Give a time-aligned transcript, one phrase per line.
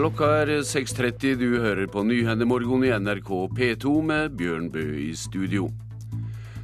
[0.00, 1.34] Klokka er 6.30.
[1.36, 5.66] Du hører på Nyhendemorgen i NRK P2 med Bjørn Bø i studio.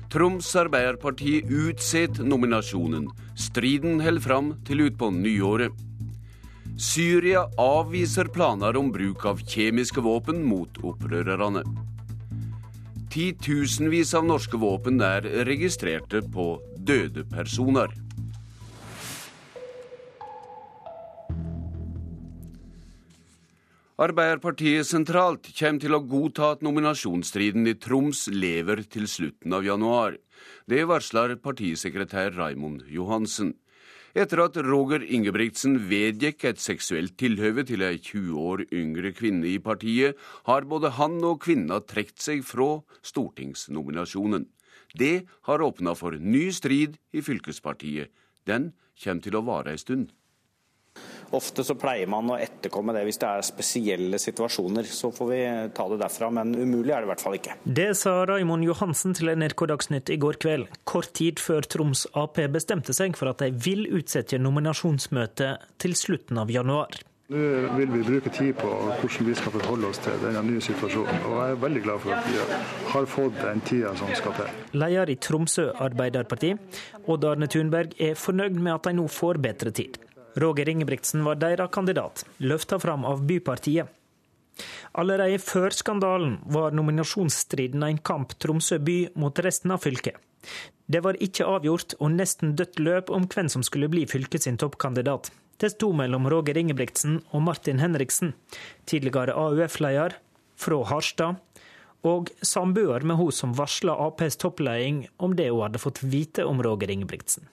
[0.08, 3.10] Troms Arbeiderparti utset nominasjonen.
[3.36, 5.76] Striden holder fram til utpå nyåret.
[6.80, 11.66] Syria avviser planer om bruk av kjemiske våpen mot opprørerne.
[13.12, 16.54] Titusenvis av norske våpen er registrerte på
[16.88, 17.92] døde personer.
[23.96, 30.18] Arbeiderpartiet sentralt kommer til å godta at nominasjonsstriden i Troms lever til slutten av januar.
[30.68, 33.54] Det varsler partisekretær Raimond Johansen.
[34.12, 39.56] Etter at Roger Ingebrigtsen vedgikk et seksuelt tilhøve til ei 20 år yngre kvinne i
[39.64, 44.44] partiet, har både han og kvinna trukket seg fra stortingsnominasjonen.
[44.92, 48.12] Det har åpna for ny strid i fylkespartiet.
[48.44, 50.12] Den kommer til å vare ei stund.
[51.36, 54.88] Ofte så pleier man å etterkomme det hvis det er spesielle situasjoner.
[54.88, 55.40] Så får vi
[55.76, 57.58] ta det derfra, men umulig er det i hvert fall ikke.
[57.64, 62.40] Det sa Raimond Johansen til NRK Dagsnytt i går kveld, kort tid før Troms Ap
[62.52, 66.96] bestemte seg for at de vil utsette nominasjonsmøtet til slutten av januar.
[67.26, 67.38] Nå
[67.74, 71.24] vil vi bruke tid på hvordan vi skal forholde oss til denne nye situasjonen.
[71.26, 72.60] Og jeg er veldig glad for at vi
[72.92, 74.52] har fått den tida som skal til.
[74.78, 76.52] Leder i Tromsø Arbeiderparti,
[77.10, 79.98] Odd Arne Thunberg, er fornøyd med at de nå får bedre tid.
[80.36, 83.88] Roger Ingebrigtsen var deres kandidat, løfta fram av Bypartiet.
[84.96, 90.16] Allerede før skandalen var nominasjonsstriden en kamp Tromsø by mot resten av fylket.
[90.86, 94.60] Det var ikke avgjort og nesten dødt løp om hvem som skulle bli fylket sin
[94.60, 95.32] toppkandidat.
[95.56, 98.34] Det sto mellom Roger Ingebrigtsen og Martin Henriksen,
[98.84, 100.18] tidligere AUF-leder
[100.60, 101.40] fra Harstad,
[102.04, 106.60] og samboer med hun som varsla Aps toppleding om det hun hadde fått vite om
[106.62, 107.48] Roger Ingebrigtsen.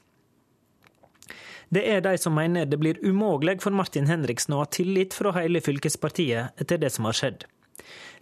[1.73, 5.31] Det er de som mener det blir umulig for Martin Henriksen å ha tillit fra
[5.39, 7.45] hele fylkespartiet etter det som har skjedd.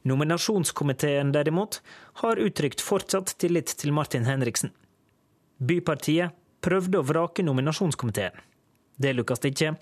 [0.07, 1.81] Nominasjonskomiteen derimot
[2.21, 4.71] har uttrykt fortsatt tillit til Martin Henriksen.
[5.59, 8.39] Bypartiet prøvde å vrake nominasjonskomiteen.
[9.01, 9.75] Det lukkes ikke,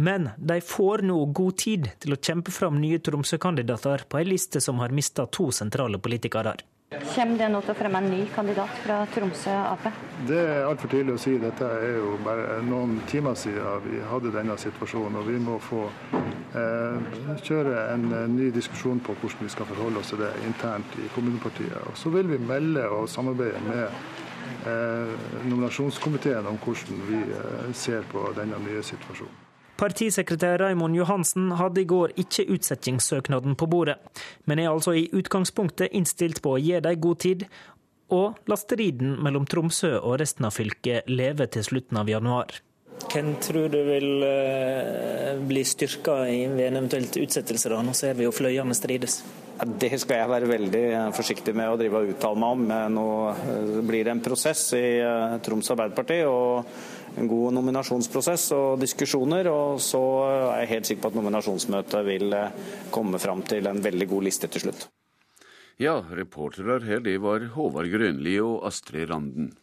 [0.00, 4.62] men de får nå god tid til å kjempe fram nye Tromsø-kandidater på ei liste
[4.64, 6.54] som har mista to sentrale politikere.
[6.90, 9.84] Kommer det nå til å fremme en ny kandidat fra Tromsø Ap?
[10.26, 11.36] Det er altfor tidlig å si.
[11.38, 15.20] Dette er jo bare noen timer siden vi hadde denne situasjonen.
[15.20, 20.10] og Vi må få eh, kjøre en ny diskusjon på hvordan vi skal forholde oss
[20.10, 21.78] til det internt i kommunepartiet.
[21.86, 23.86] Og Så vil vi melde og samarbeide med
[24.66, 25.14] eh,
[25.46, 29.49] nominasjonskomiteen om hvordan vi eh, ser på denne nye situasjonen.
[29.80, 33.96] Partisekretær Raimond Johansen hadde i går ikke utsettingssøknaden på bordet,
[34.44, 37.46] men er altså i utgangspunktet innstilt på å gi dem god tid,
[38.12, 42.60] og la striden mellom Tromsø og resten av fylket leve til slutten av januar.
[43.08, 47.72] Hvem tror du vil uh, bli styrka ved en eventuelt utsettelse?
[47.72, 47.80] da?
[47.80, 49.22] Nå ser vi jo fløyene strides.
[49.80, 50.86] Det skal jeg være veldig
[51.16, 52.70] forsiktig med å drive og uttale meg om.
[52.94, 54.86] Nå eh, blir det en prosess i
[55.44, 56.22] Troms Arbeiderparti.
[56.28, 59.50] og en god nominasjonsprosess og diskusjoner.
[59.50, 62.36] Og så er jeg helt sikker på at nominasjonsmøtet vil
[62.94, 64.86] komme fram til en veldig god liste til slutt.
[65.80, 69.54] Ja, reportere her, det var Håvard Grønli og Astrid Randen.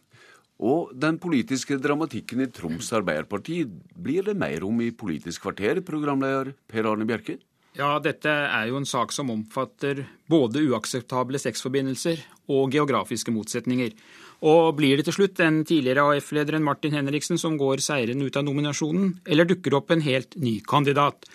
[0.58, 3.60] Og den politiske dramatikken i Troms Arbeiderparti
[3.94, 7.38] blir det mer om i Politisk kvarter, programleder Per Arne Bjerke?
[7.78, 13.94] Ja, dette er jo en sak som omfatter både uakseptable sexforbindelser og geografiske motsetninger.
[14.46, 18.44] Og blir det til slutt den tidligere AF-lederen Martin Henriksen som går seirende ut av
[18.46, 21.26] nominasjonen, eller dukker opp en helt ny kandidat?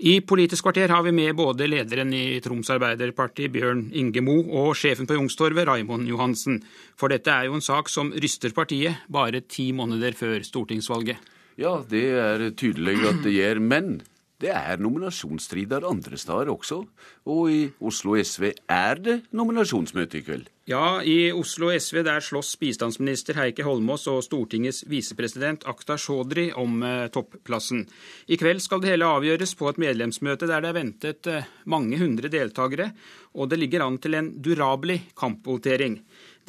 [0.00, 4.72] I Politisk kvarter har vi med både lederen i Troms Arbeiderparti, Bjørn Inge Mo, og
[4.80, 6.62] sjefen på Youngstorget, Raimond Johansen.
[6.96, 11.20] For dette er jo en sak som ryster partiet bare ti måneder før stortingsvalget.
[11.60, 13.60] Ja, det er tydelig at det gjør.
[13.60, 14.00] Men
[14.40, 16.80] det er nominasjonsstrider andre steder også,
[17.28, 20.48] og i Oslo SV er det nominasjonsmøte i kveld.
[20.70, 26.84] Ja, i Oslo SV der slåss bistandsminister Heikki Holmås og Stortingets visepresident Akhtar Chaudhry om
[26.86, 27.82] eh, topplassen.
[28.30, 31.98] I kveld skal det hele avgjøres på et medlemsmøte der det er ventet eh, mange
[32.00, 32.92] hundre deltakere,
[33.34, 35.98] og det ligger an til en durabelig kampvotering.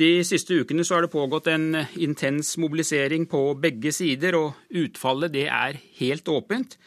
[0.02, 4.78] De siste ukene så har det pågått en eh, intens mobilisering på begge sider, og
[4.82, 6.78] utfallet det er helt åpent.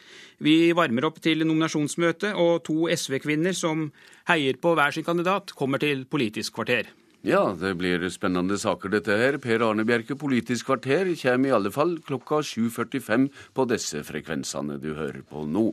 [0.43, 3.87] Vi varmer opp til nominasjonsmøte, og to SV-kvinner som
[4.27, 6.89] heier på hver sin kandidat, kommer til Politisk kvarter.
[7.25, 9.39] Ja, det blir spennende saker dette her.
[9.41, 14.91] Per Arne Bjerke, Politisk kvarter, kommer i alle fall klokka 7.45 på disse frekvensene du
[14.91, 15.69] hører på nå.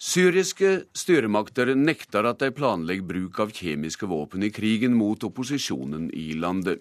[0.00, 6.32] Syriske styremakter nekter at de planlegger bruk av kjemiske våpen i krigen mot opposisjonen i
[6.40, 6.80] landet.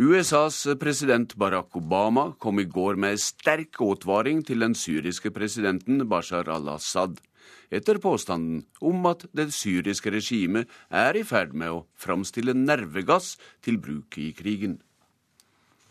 [0.00, 6.48] USAs president Barack Obama kom i går med sterk advaring til den syriske presidenten Bashar
[6.48, 7.18] al-Assad.
[7.70, 13.76] etter påstanden om at det syriske regimet er i ferd med å framstille nervegass til
[13.76, 14.80] bruk i krigen.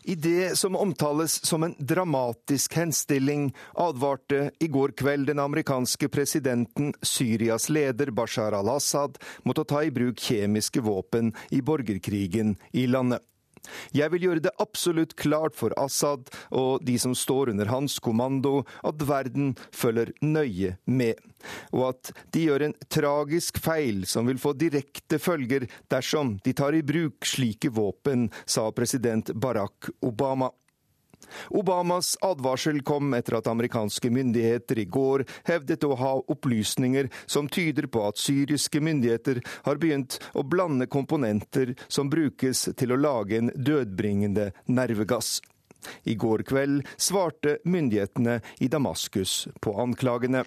[0.08, 6.94] I det som omtales som en dramatisk henstilling, advarte i går kveld den amerikanske presidenten
[7.02, 13.20] Syrias leder Bashar al-Assad mot å ta i bruk kjemiske våpen i borgerkrigen i landet.
[13.96, 18.62] Jeg vil gjøre det absolutt klart for Assad og de som står under hans kommando,
[18.86, 21.18] at verden følger nøye med,
[21.72, 26.76] og at de gjør en tragisk feil som vil få direkte følger dersom de tar
[26.76, 30.50] i bruk slike våpen, sa president Barack Obama.
[31.50, 37.88] Obamas advarsel kom etter at amerikanske myndigheter i går hevdet å ha opplysninger som tyder
[37.92, 43.52] på at syriske myndigheter har begynt å blande komponenter som brukes til å lage en
[43.54, 45.38] dødbringende nervegass.
[46.04, 50.44] I går kveld svarte myndighetene i Damaskus på anklagene.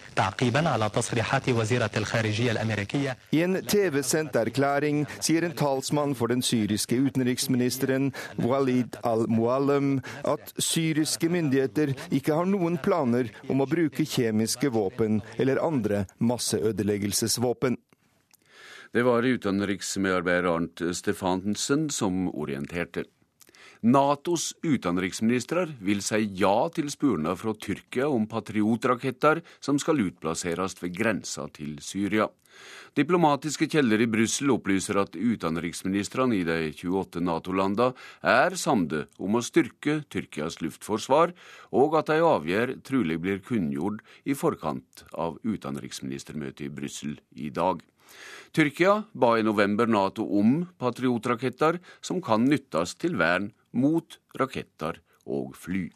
[3.32, 8.10] I en TV-sendt erklæring sier en talsmann for den syriske utenriksministeren
[8.42, 9.94] Walid al-Muallem
[10.28, 17.78] at syriske myndigheter ikke har noen planer om å bruke kjemiske våpen eller andre masseødeleggelsesvåpen.
[18.92, 23.06] Det var utenriksmedarbeider Arnt Stefansen som orienterte.
[23.82, 30.94] Natos utenriksministre vil si ja til spurnader fra Tyrkia om patriotraketter som skal utplasseres ved
[30.94, 32.28] grensa til Syria.
[32.94, 37.90] Diplomatiske kjelder i Brussel opplyser at utenriksministrene i de 28 Nato-landene
[38.22, 41.34] er samde om å styrke Tyrkias luftforsvar,
[41.74, 47.82] og at de avgjør trolig blir kunngjort i forkant av utenriksministermøtet i Brussel i dag.
[48.52, 55.56] Tyrkia ba i november Nato om patriotraketter som kan nyttes til vern mot raketter og
[55.56, 55.86] fly.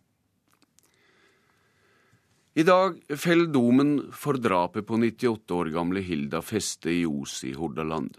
[2.56, 7.52] I dag faller domen for drapet på 98 år gamle Hilda Feste i Os i
[7.52, 8.14] Hordaland.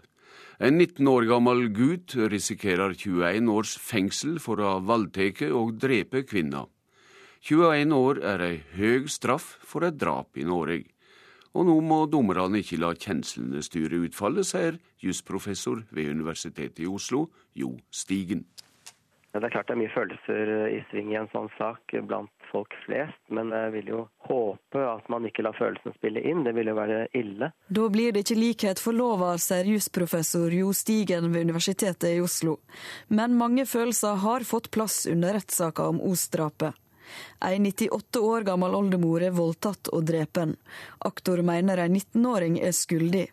[0.62, 6.22] En 19 år gammel gutt risikerer 21 års fengsel for å ha voldtatt og drepe
[6.26, 6.70] kvinner.
[7.46, 10.86] 21 år er ei høg straff for et drap i Norge.
[11.56, 17.28] Og nå må dommerne ikke la kjenslene styre utfallet, sier jusprofessor ved Universitetet i Oslo,
[17.56, 18.44] Jo Stigen.
[19.32, 22.32] Det er klart det er mye følelser eh, i sving i en sånn sak blant
[22.48, 26.46] folk flest, men jeg vil jo håpe at man ikke lar følelsene spille inn.
[26.46, 27.50] Det vil jo være ille.
[27.68, 32.56] Da blir det ikke likhet for lova, sier jusprofessor Jo Stigen ved Universitetet i Oslo.
[33.12, 36.72] Men mange følelser har fått plass under rettssaka om Os-drapet.
[37.44, 40.56] Ei 98 år gammel oldemor er voldtatt og drepen.
[41.06, 43.26] Aktor mener ei 19-åring er skyldig.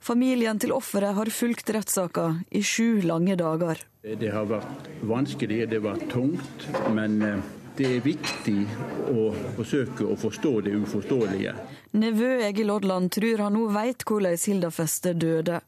[0.00, 3.84] Familien til offeret har fulgt rettssaka i sju lange dager.
[4.02, 7.46] Det har vært vanskelig, det har vært tungt, men eh,
[7.78, 8.62] det er viktig
[9.12, 11.52] å forsøke å forstå det uforståelige.
[11.98, 15.60] Nevø Egil Odland tror han nå veit hvordan Hilda Feste døde.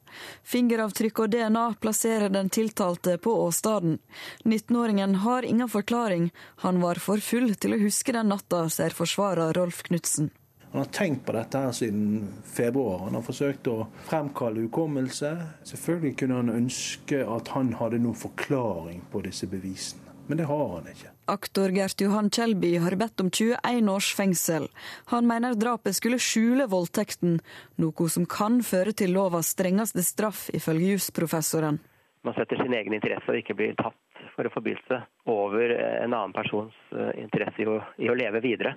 [0.43, 3.95] Fingeravtrykk og DNA plasserer den tiltalte på åstedet.
[4.43, 6.29] 19-åringen har ingen forklaring.
[6.65, 10.29] Han var for full til å huske den natta, sier forsvarer Rolf Knutsen.
[10.71, 13.05] Han har tenkt på dette her siden februar.
[13.05, 15.31] Han har forsøkt å fremkalle hukommelse.
[15.67, 20.67] Selvfølgelig kunne han ønske at han hadde noen forklaring på disse bevisene, men det har
[20.75, 21.11] han ikke.
[21.31, 24.67] Aktor Gert Johan Kjelby har bedt om 21 års fengsel.
[25.13, 27.37] Han mener drapet skulle skjule voldtekten,
[27.79, 31.79] noe som kan føre til lovas strengeste straff, ifølge jusprofessoren.
[32.27, 33.95] Man setter sin egen interesse og ikke blir tatt
[34.35, 34.99] for en forbrytelse
[35.31, 38.75] over en annen persons eh, interesse i å, i å leve videre.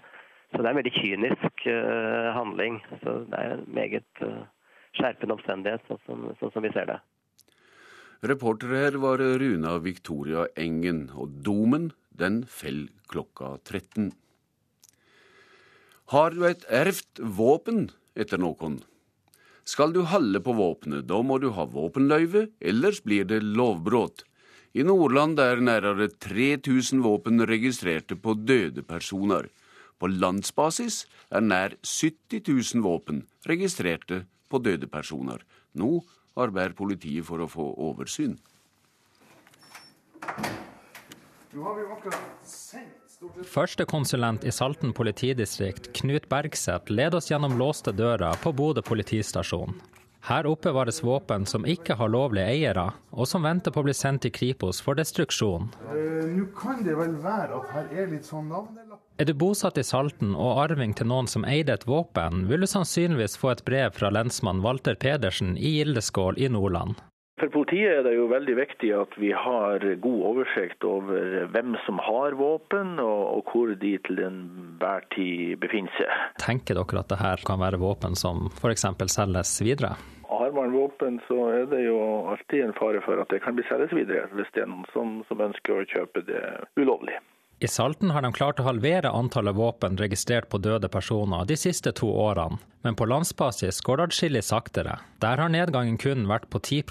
[0.55, 2.79] Så det er en veldig kynisk uh, handling.
[3.03, 4.45] Så det er en meget uh,
[4.95, 7.01] skjerpende omstendighet, sånn som, sånn som, vi ser det.
[8.31, 14.13] Reportere her var Runa Victoria Engen, og domen den fell klokka 13.
[16.13, 18.83] Har du et erft våpen etter noen?
[19.65, 24.27] Skal du holde på våpenet, da må du ha våpenløyve, ellers blir det lovbrudd.
[24.77, 29.49] I Nordland er nærmere 3000 våpen registrerte på døde personer.
[29.99, 35.41] På landsbasis er nær 70 000 våpen registrerte på døde personer.
[35.79, 36.03] Nå
[36.37, 38.37] arbeider politiet for å få oversyn.
[43.47, 49.77] Førstekonsulent i Salten politidistrikt, Knut Bergseth, leder oss gjennom låste dører på Bodø politistasjon.
[50.25, 54.25] Her oppbevares våpen som ikke har lovlige eiere, og som venter på å bli sendt
[54.25, 55.69] til Kripos for destruksjon.
[56.35, 59.85] Nå kan det vel være at her er litt sånn navnelapp Er du bosatt i
[59.85, 63.93] Salten og arving til noen som eide et våpen, vil du sannsynligvis få et brev
[63.95, 66.97] fra lensmann Walter Pedersen i Gildeskål i Nordland.
[67.41, 71.99] For politiet er det jo veldig viktig at vi har god oversikt over hvem som
[71.99, 76.13] har våpen, og, hvor de til enhver tid befinner seg.
[76.45, 78.87] Tenker dere at dette kan være våpen som f.eks.
[79.11, 79.97] selges videre?
[80.31, 81.99] Har man våpen, så er det jo
[82.31, 85.17] alltid en fare for at det kan bli selges videre, hvis det er noen som,
[85.27, 86.43] som ønsker å kjøpe det
[86.79, 87.19] ulovlig.
[87.63, 91.95] I Salten har de klart å halvere antallet våpen registrert på døde personer de siste
[91.99, 94.99] to årene, men på landsbasis går det adskillig saktere.
[95.25, 96.83] Der har nedgangen kun vært på 10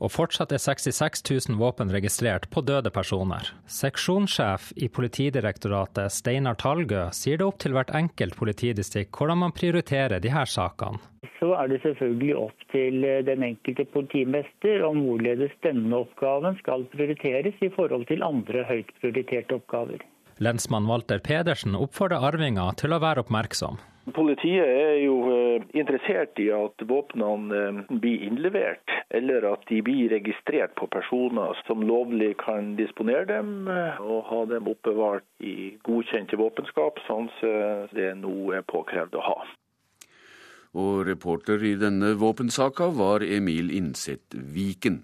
[0.00, 3.52] og fortsatt er 66 000 våpen registrert på døde personer.
[3.68, 10.18] Seksjonssjef i Politidirektoratet Steinar Talgø sier det opp til hvert enkelt politidistrikt hvordan man prioriterer
[10.24, 10.98] de her sakene
[11.40, 16.84] så er det selvfølgelig opp til eh, den enkelte politimester om hvorledes denne oppgaven skal
[16.92, 20.04] prioriteres i forhold til andre høyt prioriterte oppgaver.
[20.40, 23.80] Lensmann Walter Pedersen oppfordrer arvinger til å være oppmerksom.
[24.16, 30.10] Politiet er jo eh, interessert i at våpnene eh, blir innlevert, eller at de blir
[30.12, 37.00] registrert på personer som lovlig kan disponere dem og ha dem oppbevart i godkjente våpenskap,
[37.06, 39.38] sånn som det nå er påkrevd å ha.
[40.78, 45.00] Og reporter i denne våpensaka var Emil Innseth Viken.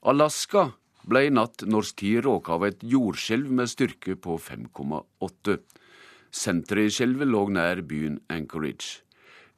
[0.00, 0.70] Alaska
[1.04, 5.58] ble i natt norsk tid råka av et jordskjelv med styrke på 5,8.
[6.30, 9.02] Senteret i skjelvet lå nær byen Anchorage.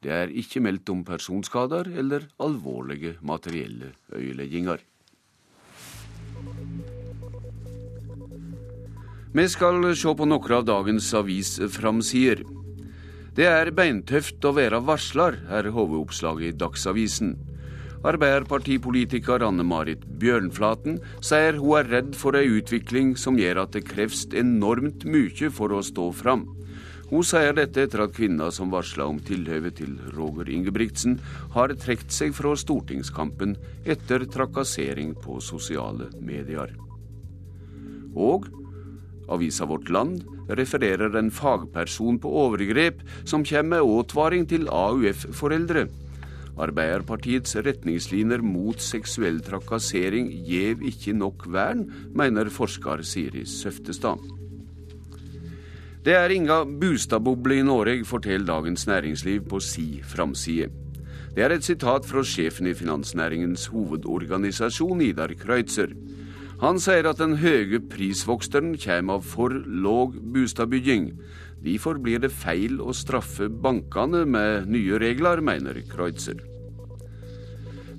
[0.02, 4.80] Det er ikke meldt om personskader eller alvorlige materielle øyelegginger.
[9.32, 12.42] Vi skal se på noen av dagens avisframsider.
[13.32, 17.36] Det er beintøft å være varsler, er hovedoppslaget i Dagsavisen.
[18.02, 23.84] Arbeiderpartipolitiker Anne Marit Bjørnflaten sier hun er redd for ei utvikling som gjør at det
[23.86, 26.48] kreves enormt mye for å stå fram.
[27.12, 31.18] Hun sier dette etter at kvinna som varsla om tilhøvet til Roger Ingebrigtsen,
[31.54, 33.54] har trukket seg fra stortingskampen
[33.84, 36.72] etter trakassering på sosiale medier.
[38.18, 38.48] Og
[39.30, 45.86] avisa Vårt Land refererer en fagperson på overgrep som kommer med advaring til AUF-foreldre.
[46.60, 54.20] Arbeiderpartiets retningslinjer mot seksuell trakassering gjev ikke nok vern, mener forsker Siri Søftestad.
[56.02, 60.68] Det er inga bustadboble i Norge, forteller Dagens Næringsliv på si framside.
[61.32, 65.94] Det er et sitat fra sjefen i finansnæringens hovedorganisasjon, Idar Kreutzer.
[66.60, 71.08] Han sier at den høye prisvoksteren kommer av for låg bostadbygging.
[71.62, 76.40] Derfor blir det feil å straffe bankene med nye regler, mener Kreutzer.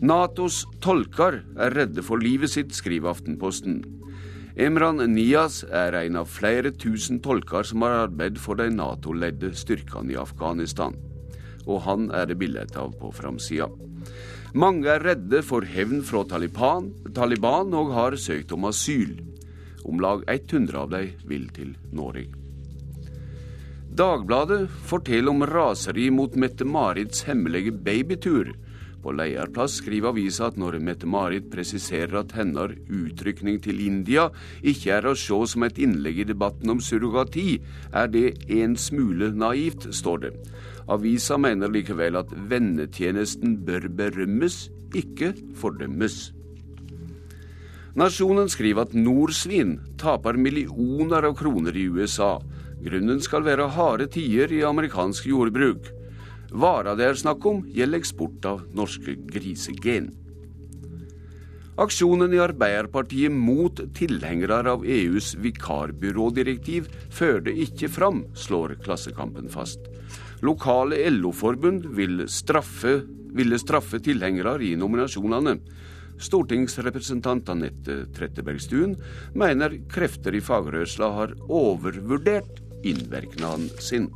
[0.04, 3.80] Natos tolker er redde for livet sitt, skriver Aftenposten.
[4.60, 10.12] Emran Nias er en av flere tusen tolker som har arbeidet for de Nato-ledde styrkene
[10.14, 11.00] i Afghanistan.
[11.64, 13.72] Og han er det bilde av på framsida.
[14.54, 19.16] Mange er redde for hevn fra Taliban, Taliban og har søkt om asyl.
[19.88, 22.43] Om lag 100 av dem vil til Norge.
[23.94, 28.48] Dagbladet forteller om raseri mot Mette-Marits hemmelige babytur.
[29.04, 34.32] På lederplass skriver avisa at når Mette-Marit presiserer at hennes utrykning til India
[34.66, 37.60] ikke er å se som et innlegg i debatten om surrogati,
[37.94, 40.34] er det en smule naivt, står det.
[40.90, 46.32] Avisa mener likevel at vennetjenesten bør berømmes, ikke fordømmes.
[47.94, 52.40] Nasjonen skriver at norsvin taper millioner av kroner i USA.
[52.84, 55.88] Grunnen skal være harde tider i amerikansk jordbruk.
[56.52, 60.12] Vara det er snakk om, gjelder eksport av norske grisegen.
[61.82, 69.88] Aksjonen i Arbeiderpartiet mot tilhengere av EUs vikarbyrådirektiv førte ikke fram, slår Klassekampen fast.
[70.46, 72.28] Lokale LO-forbund vil
[73.34, 75.58] ville straffe tilhengere i nominasjonene.
[76.22, 78.94] Stortingsrepresentant Anette Trettebergstuen
[79.34, 84.12] mener krefter i fagrørsla har overvurdert innvirknaden sin.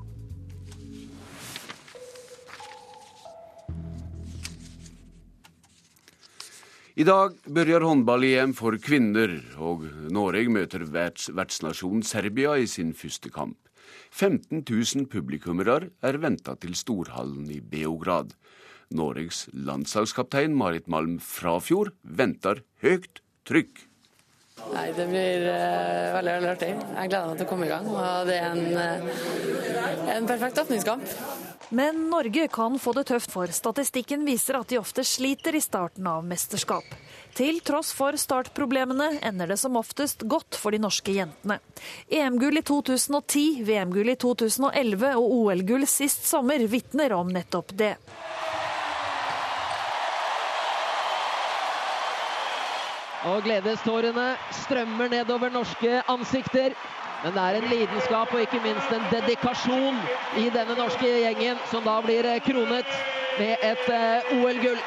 [6.98, 13.60] I dag begynner håndball-EM for kvinner, og Norge møter vertsnasjonen Serbia i sin første kamp.
[14.10, 18.34] 15 000 publikummere er venta til storhallen i Beograd.
[18.90, 23.87] Norges landslagskaptein Marit Malm Frafjord venter høyt trykk.
[24.74, 26.72] Nei, Det blir uh, veldig veldig artig.
[26.76, 27.90] Jeg gleder meg til å komme i gang.
[27.94, 31.14] og Det er en, uh, en perfekt åpningskamp.
[31.70, 36.08] Men Norge kan få det tøft, for statistikken viser at de ofte sliter i starten
[36.08, 36.86] av mesterskap.
[37.36, 41.60] Til tross for startproblemene ender det som oftest godt for de norske jentene.
[42.08, 47.98] EM-gull i 2010, VM-gull i 2011 og OL-gull sist sommer vitner om nettopp det.
[53.28, 56.76] Og gledestårene strømmer nedover norske ansikter.
[57.24, 59.98] Men det er en lidenskap og ikke minst en dedikasjon
[60.40, 62.94] i denne norske gjengen, som da blir kronet
[63.40, 64.80] med et eh, OL-gull.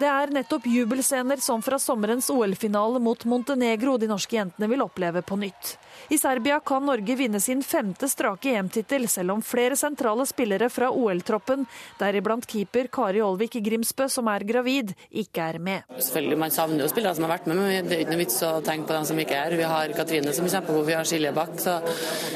[0.00, 5.20] Det er nettopp jubelscener som fra sommerens OL-finale mot Montenegro de norske jentene vil oppleve
[5.20, 5.74] på nytt.
[6.08, 10.88] I Serbia kan Norge vinne sin femte strake EM-tittel, selv om flere sentrale spillere fra
[10.88, 11.68] OL-troppen,
[12.00, 15.96] deriblant keeper Kari Olvik Grimsbø, som er gravid, ikke er med.
[15.98, 18.42] Selvfølgelig, Man savner jo spillere som har vært med, men det er ikke noe vits
[18.48, 19.58] å tenke på dem som ikke er.
[19.60, 21.82] Vi har Katrine som er kjempegod, vi har Silje Bakk, så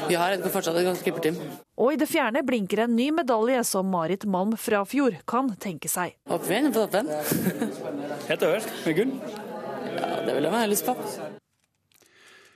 [0.05, 1.64] vi har fortsatt et godt keeperteam.
[1.75, 6.15] Og i det fjerne blinker en ny medalje som Marit Malm Frafjord kan tenke seg.
[6.31, 7.09] Håper vi ender på toppen.
[8.29, 9.17] Helt øverst, med gull.
[9.95, 10.95] Ja, det vil jeg ha lyst på.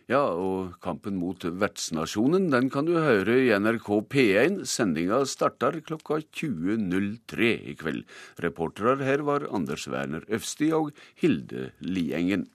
[0.09, 4.63] Ja, og kampen mot vertsnasjonen den kan du høre i NRK P1.
[4.65, 8.07] Sendinga starter klokka 20.03 i kveld.
[8.41, 12.47] Reportere her var Anders Werner Øfsti og Hilde Liengen.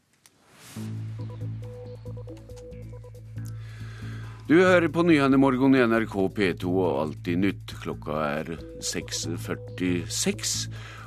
[4.45, 7.71] Du hører på Nyhendemorgen i NRK P2 og Alltid nytt.
[7.81, 8.51] Klokka er
[8.85, 10.51] 6.46,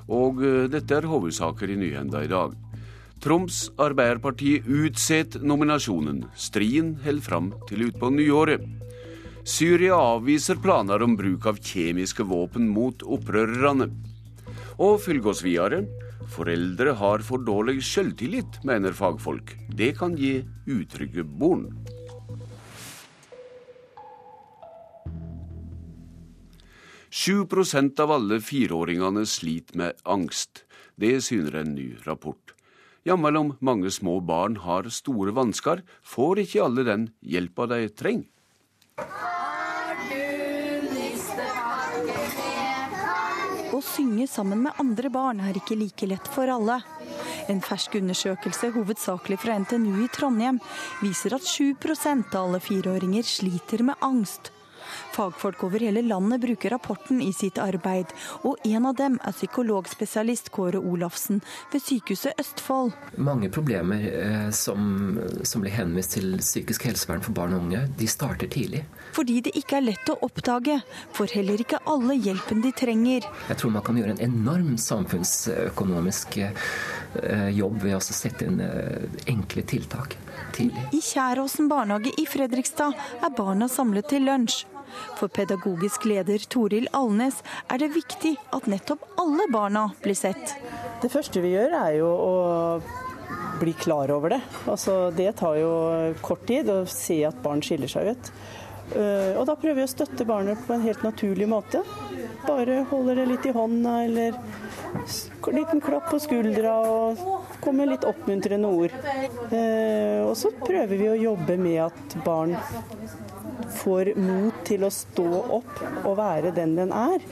[0.10, 2.56] og eh, dette er hovedsaker i nyhenda i dag.
[3.22, 6.24] Troms Arbeiderparti utsetter nominasjonen.
[6.34, 8.66] Striden holder fram til utpå nyåret.
[9.46, 13.92] Syria avviser planer om bruk av kjemiske våpen mot opprørerne.
[14.82, 15.84] Og følg oss videre.
[16.34, 19.54] Foreldre har for dårlig selvtillit, mener fagfolk.
[19.70, 20.40] Det kan gi
[20.74, 21.70] utrygge barn.
[27.10, 30.66] Sju prosent av alle fireåringene sliter med angst.
[30.96, 32.54] Det syner en ny rapport.
[33.08, 38.28] Jammen om mange små barn har store vansker, får ikke alle den hjelpa de trenger.
[43.78, 46.82] Å synge sammen med andre barn er ikke like lett for alle.
[47.48, 50.60] En fersk undersøkelse, hovedsakelig fra NTNU i Trondheim,
[51.00, 54.52] viser at 7% av alle fireåringer sliter med angst.
[55.16, 58.14] Fagfolk over hele landet bruker rapporten i sitt arbeid,
[58.48, 62.94] og en av dem er psykologspesialist Kåre Olafsen ved Sykehuset Østfold.
[63.18, 68.10] Mange problemer eh, som, som, blir henvist til psykisk helsevern for barn og unge, de
[68.10, 68.84] starter tidlig.
[69.18, 70.78] Fordi det ikke er lett å oppdage,
[71.18, 73.26] får heller ikke alle hjelpen de trenger.
[73.50, 79.08] Jeg tror man kan gjøre en enorm samfunnsøkonomisk eh, jobb ved å sette inn eh,
[79.34, 80.20] enkle tiltak
[80.54, 80.86] tidlig.
[80.94, 82.94] I Kjæråsen barnehage i Fredrikstad
[83.26, 84.66] er barna samlet til lunsj.
[85.18, 87.42] For pedagogisk leder Toril Alnes
[87.74, 90.56] er det viktig at nettopp alle barna blir sett.
[91.02, 92.34] Det første vi gjør er jo å
[93.60, 94.42] bli klar over det.
[94.70, 95.72] Altså, det tar jo
[96.22, 98.32] kort tid å se at barn skiller seg ut.
[98.96, 101.82] Eh, og da prøver vi å støtte barnet på en helt naturlig måte.
[102.48, 104.38] Bare holder det litt i hånda eller
[105.54, 107.18] liten klapp på skuldra og
[107.64, 108.96] kommer litt oppmuntrende ord.
[109.52, 112.56] Eh, og så prøver vi å jobbe med at barn
[113.82, 115.28] får mot til å stå
[115.60, 117.24] opp og være den den er,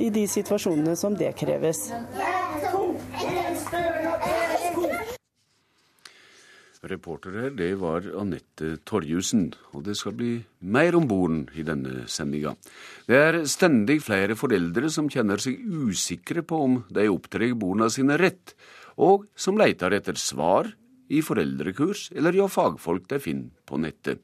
[0.00, 1.90] i de situasjonene som det kreves.
[3.22, 5.11] Reporter
[6.82, 12.56] her, det var Anette Torjussen, og det skal bli mer om bord i denne sendinga.
[13.06, 18.18] Det er stendig flere foreldre som kjenner seg usikre på om de opptrer barna sine
[18.18, 18.54] rett,
[18.98, 20.72] og som leter etter svar
[21.08, 24.18] i foreldrekurs eller hjå fagfolk de finner på nettet.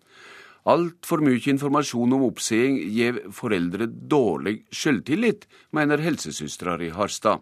[0.68, 7.40] Altfor mye informasjon om oppseing gir foreldre dårlig selvtillit, mener helsesøstera i Harstad.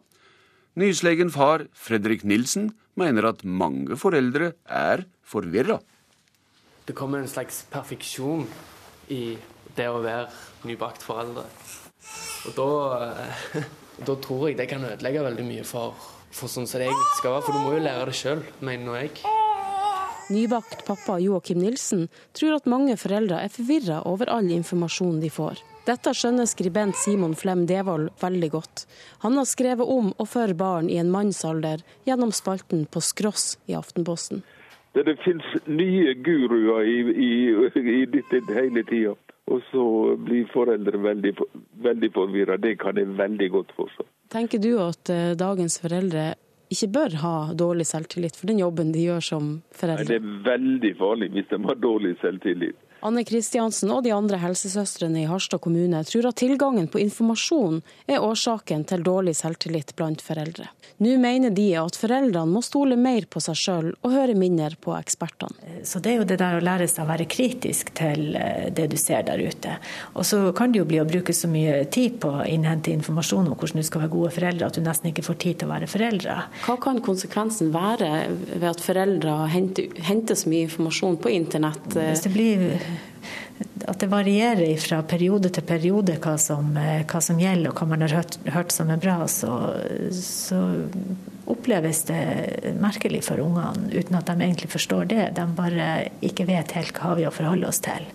[0.77, 5.79] Nyslegen far Fredrik Nilsen mener at mange foreldre er forvirra.
[6.87, 8.47] Det kommer en slags perfeksjon
[9.13, 9.37] i
[9.77, 10.29] det å være
[10.69, 11.47] nybakt foreldre.
[12.47, 12.69] Og da,
[13.07, 13.65] eh,
[14.09, 15.97] da tror jeg det kan ødelegge veldig mye for,
[16.31, 17.47] for sånn som det egentlig skal være.
[17.49, 19.25] For du må jo lære det sjøl, mener jeg.
[20.27, 25.63] Nybakt pappa Joakim Nilsen tror at mange foreldre er forvirra over all informasjonen de får.
[25.87, 28.87] Dette skjønner skribent Simon Flem Devold veldig godt.
[29.23, 33.77] Han har skrevet om og for barn i en mannsalder gjennom spalten På skross i
[33.79, 34.43] Aftenposten.
[34.97, 37.31] Det, det finnes nye guruer i, i,
[38.01, 39.15] i dette hele tida.
[39.47, 39.85] Og så
[40.19, 41.33] blir foreldre veldig,
[41.85, 42.57] veldig forvirra.
[42.59, 44.09] Det kan jeg veldig godt forstå.
[44.35, 46.33] Tenker du at uh, dagens foreldre
[46.73, 50.09] ikke bør ha dårlig selvtillit for den jobben de gjør som foreldre?
[50.09, 52.81] Det er veldig farlig hvis de har dårlig selvtillit.
[53.07, 57.79] Anne Kristiansen og de andre helsesøstrene i Harstad kommune tror at tilgangen på informasjon
[58.11, 60.67] er årsaken til dårlig selvtillit blant foreldre.
[61.05, 64.95] Nå mener de at foreldrene må stole mer på seg sjøl og høre mindre på
[64.97, 65.83] ekspertene.
[65.87, 68.89] Så Det er jo det der å lære seg å være kritisk til eh, det
[68.91, 69.77] du ser der ute.
[70.17, 73.53] Og så kan det jo bli å bruke så mye tid på å innhente informasjon
[73.53, 75.75] om hvordan du skal være gode foreldre, at du nesten ikke får tid til å
[75.77, 76.39] være foreldre.
[76.67, 78.11] Hva kan konsekvensen være
[78.57, 81.91] ved at foreldre henter, henter så mye informasjon på internett?
[81.95, 82.67] Hvis det blir
[83.87, 88.05] at det varierer fra periode til periode hva som, hva som gjelder og hva man
[88.05, 89.53] har hørt, hørt som er bra, så,
[90.13, 90.61] så,
[91.47, 95.27] oppleves det merkelig for ungene uten at de egentlig forstår det.
[95.37, 95.89] De bare
[96.25, 98.09] ikke vet helt hva vi har å forholde oss til.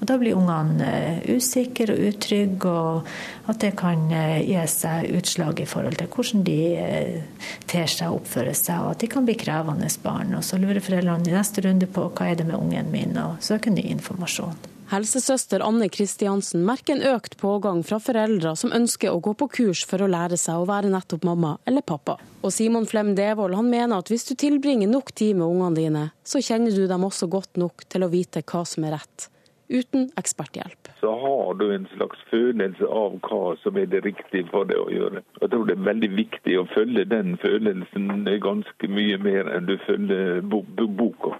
[0.00, 5.10] Og Da blir ungene eh, usikre og utrygge, og at det kan eh, gi seg
[5.16, 9.10] utslag i forhold til hvordan de eh, ter seg og oppfører seg, og at de
[9.14, 10.36] kan bli krevende barn.
[10.36, 13.40] Og så lurer foreldrene i neste runde på hva er det med ungen min, og
[13.44, 14.73] søker ny informasjon.
[14.90, 19.84] Helsesøster Anne Kristiansen merker en økt pågang fra foreldre som ønsker å gå på kurs
[19.88, 22.18] for å lære seg å være nettopp mamma eller pappa.
[22.44, 26.02] Og Simon Flem Devold han mener at hvis du tilbringer nok tid med ungene dine,
[26.22, 29.30] så kjenner du dem også godt nok til å vite hva som er rett.
[29.72, 30.92] Uten eksperthjelp.
[31.00, 34.92] Så har du en slags følelse av hva som er det riktige for deg å
[34.92, 35.24] gjøre.
[35.40, 39.78] Jeg tror det er veldig viktig å følge den følelsen ganske mye mer enn du
[39.88, 41.38] følger boka.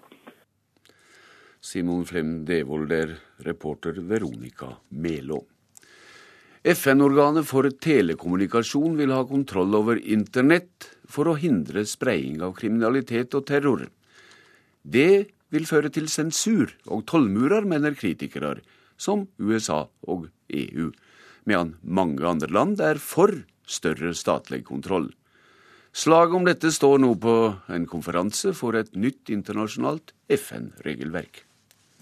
[1.64, 5.38] Simon Flem Devold der, reporter Veronica Melå.
[6.62, 13.46] FN-organet for telekommunikasjon vil ha kontroll over internett for å hindre spredning av kriminalitet og
[13.48, 13.86] terror.
[14.82, 15.24] Det
[15.56, 18.58] vil føre til sensur og tollmurer, mener kritikere,
[19.00, 20.90] som USA og EU,
[21.48, 23.32] medan mange andre land er for
[23.64, 25.08] større statlig kontroll.
[25.96, 27.34] Slaget om dette står nå på
[27.72, 31.46] en konferanse for et nytt internasjonalt FN-regelverk.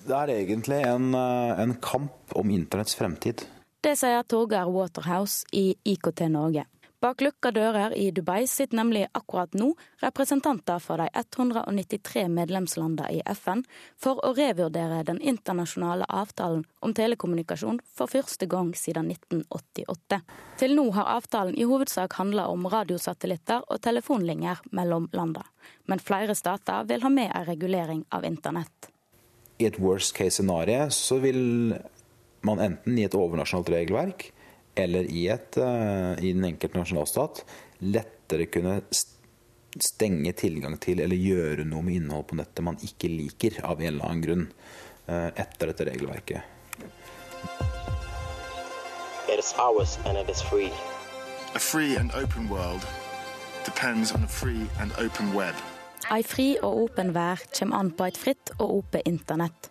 [0.07, 3.47] Det er egentlig en, eh, en kamp om internetts fremtid.
[3.81, 6.67] Det sier Torgeir Waterhouse i IKT Norge.
[7.03, 9.73] Bak lukka dører i Dubai sitter nemlig akkurat nå
[10.05, 13.65] representanter for de 193 medlemslandene i FN
[13.99, 20.21] for å revurdere den internasjonale avtalen om telekommunikasjon for første gang siden 1988.
[20.63, 25.51] Til nå har avtalen i hovedsak handla om radiosatellitter og telefonlinjer mellom landene,
[25.91, 28.92] men flere stater vil ha med en regulering av internett
[29.63, 31.75] i et worst case scenario så vil
[32.47, 34.29] man enten i et overnasjonalt regelverk
[34.75, 37.43] eller i, et, uh, i den enkelte nasjonalstat
[37.85, 38.81] lettere kunne
[39.83, 43.93] stenge tilgang til eller gjøre noe med innhold på nettet man ikke liker av en
[43.95, 44.47] eller annen grunn
[45.09, 46.43] uh, etter dette regelverket.
[49.33, 50.73] It is ours and it is free.
[51.55, 52.85] A free and open world
[53.65, 55.55] depends on a free and open web.
[56.11, 59.69] Ei fri og åpen vær kommer an på et fritt og åpent internett.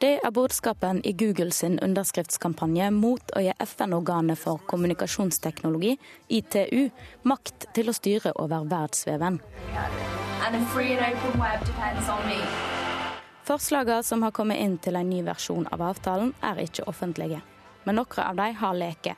[0.00, 5.94] Det er budskapen i Google sin underskriftskampanje mot å gi FN-organet for kommunikasjonsteknologi,
[6.28, 6.88] ITU,
[7.24, 9.38] makt til å styre over verdensveven.
[13.46, 17.40] Forslagene som har kommet inn til en ny versjon av avtalen, er ikke offentlige.
[17.84, 19.16] Men noen av dem har leket.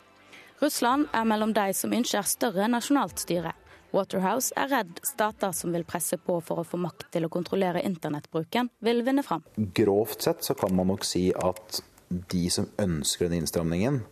[0.62, 3.54] Russland er mellom de som ønsker større nasjonalt styre.
[3.94, 7.82] Waterhouse er redd stater som vil presse på for å få makt til å kontrollere
[7.88, 9.44] internettbruken, vil vinne fram.
[9.56, 14.02] Grovt sett så kan man nok si at de som ønsker den innstramningen,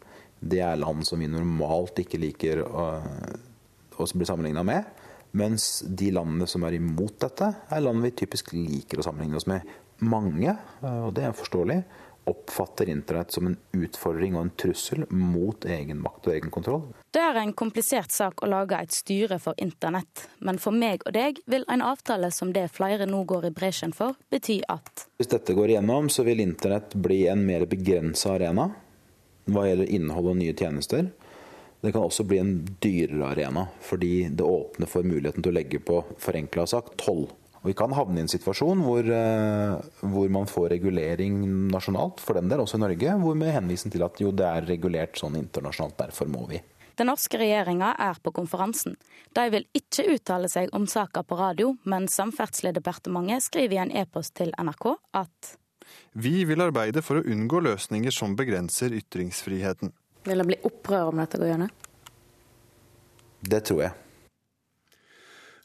[0.40, 2.86] det er land som vi normalt ikke liker å,
[3.96, 4.88] å bli sammenligna med.
[5.36, 9.48] Mens de landene som er imot dette, er land vi typisk liker å sammenligne oss
[9.50, 9.64] med.
[10.04, 10.52] Mange,
[10.84, 11.80] og det er forståelig,
[12.26, 16.86] oppfatter internett som en utfordring og en trussel mot egen makt og egen kontroll.
[17.14, 21.14] Det er en komplisert sak å lage et styre for internett, men for meg og
[21.16, 25.30] deg vil en avtale som det flere nå går i bresjen for, bety at Hvis
[25.32, 28.72] dette går igjennom, så vil internett bli en mer begrensa arena
[29.46, 31.12] hva gjelder innhold og nye tjenester.
[31.80, 35.78] Det kan også bli en dyrere arena, fordi det åpner for muligheten til å legge
[35.78, 37.28] på forenkla sagt toll
[37.66, 39.72] og vi kan havne i en situasjon hvor, eh,
[40.06, 41.40] hvor, man får regulering
[41.72, 44.68] nasjonalt, for den del, også i Norge, hvor med henvisning til at jo, det er
[44.68, 46.60] regulert sånn internasjonalt, derfor må vi.
[46.94, 48.94] Den norske regjeringa er på konferansen.
[49.34, 54.36] De vil ikke uttale seg om saka på radio, men Samferdselsdepartementet skriver i en e-post
[54.38, 55.56] til NRK at
[56.14, 59.90] Vi vil arbeide for å unngå løsninger som begrenser ytringsfriheten.
[60.22, 61.78] Vil det bli opprør om dette går gjennom?
[63.42, 64.05] Det tror jeg.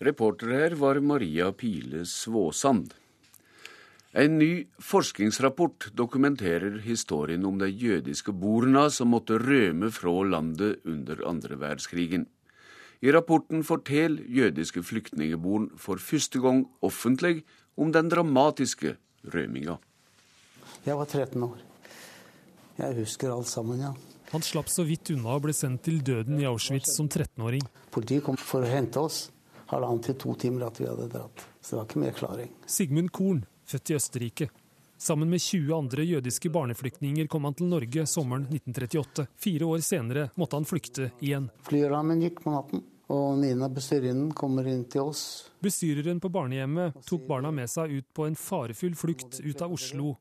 [0.01, 2.93] Reporter her var Maria Pile Svåsand.
[4.17, 11.21] En ny forskningsrapport dokumenterer historien om de jødiske borna som måtte rømme fra landet under
[11.29, 12.25] andre verdenskrigen.
[13.01, 17.43] I rapporten forteller jødiske flyktningeborn for første gang offentlig
[17.77, 18.95] om den dramatiske
[19.35, 19.75] rømminga.
[20.85, 21.59] Jeg var 13 år.
[22.79, 23.93] Jeg husker alt sammen, ja.
[24.31, 27.61] Han slapp så vidt unna og ble sendt til døden i Auschwitz som 13-åring.
[27.93, 29.27] Politiet kom for å hente oss.
[29.71, 31.45] Halvannen til to timer at vi hadde dratt.
[31.62, 32.53] Så det var ikke mer klaring.
[32.67, 34.49] Sigmund Korn, født i Østerrike.
[35.01, 39.25] Sammen med 20 andre jødiske barneflyktninger kom han til Norge sommeren 1938.
[39.41, 41.47] Fire år senere måtte han flykte igjen.
[41.65, 45.23] Flyrammen gikk på natten, og Nina bestyrerinnen kommer inn til oss.
[45.63, 50.19] Bestyreren på barnehjemmet tok barna med seg ut på en farefull flukt ut av Oslo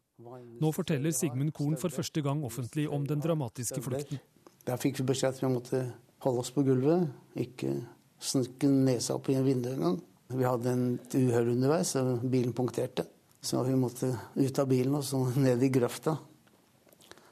[0.60, 4.20] nå forteller Sigmund Korn for første gang offentlig om den dramatiske flukten.
[4.68, 5.80] Der fikk vi beskjed at vi måtte
[6.24, 7.08] holde oss på gulvet,
[7.40, 7.78] ikke
[8.20, 10.00] snike nesa opp i en vindu engang.
[10.30, 10.84] Vi hadde en
[11.16, 13.06] uhell underveis, og bilen punkterte.
[13.42, 16.18] Så vi måtte ut av bilen og så ned i grøfta.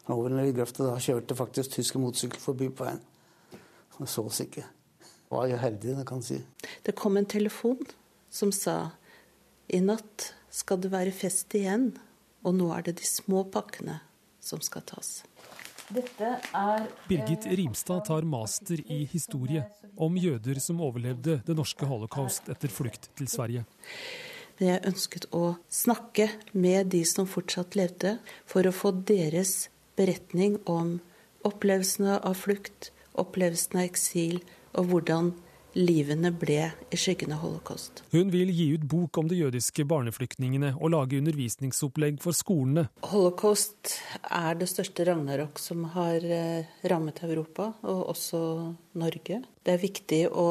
[0.09, 3.01] Over ned i grøfta, Da kjørte faktisk tyske motorsykler forbi på veien.
[4.01, 4.65] Og så oss ikke.
[5.29, 6.41] Var jo heldig, det kan si.
[6.83, 7.83] Det kom en telefon
[8.31, 8.91] som sa
[9.69, 11.91] i natt skal det være fest igjen.
[12.47, 14.01] Og nå er det de små pakkene
[14.41, 15.23] som skal tas.
[15.89, 19.63] Er, Birgit Rimstad tar master i historie
[19.97, 23.63] om jøder som overlevde det norske holocaust etter flukt til Sverige.
[24.61, 30.99] Jeg ønsket å snakke med de som fortsatt levde, for å få deres beretning om
[31.49, 34.43] opplevelsene av flukt, opplevelsen av eksil,
[34.77, 35.33] og hvordan
[35.77, 38.03] livene ble i skyggen av holocaust.
[38.13, 42.89] Hun vil gi ut bok om de jødiske barneflyktningene og lage undervisningsopplegg for skolene.
[43.11, 48.41] Holocaust er det største ragnarok som har eh, rammet Europa, og også
[48.99, 49.43] Norge.
[49.65, 50.49] Det er viktig å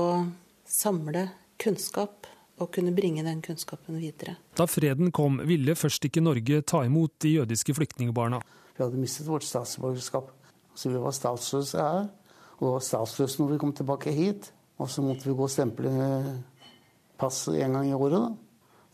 [0.67, 1.27] samle
[1.61, 2.27] kunnskap
[2.57, 4.37] og kunne bringe den kunnskapen videre.
[4.57, 8.41] Da freden kom, ville først ikke Norge ta imot de jødiske flyktningbarna.
[8.77, 10.31] Vi hadde mistet vårt statsborgerskap,
[10.77, 12.07] så vi var statsløse her.
[12.57, 14.51] Og var statsløse når vi kom tilbake hit.
[14.77, 15.91] Og så måtte vi gå og stemple
[17.17, 18.19] passet en gang i året.
[18.27, 18.35] da.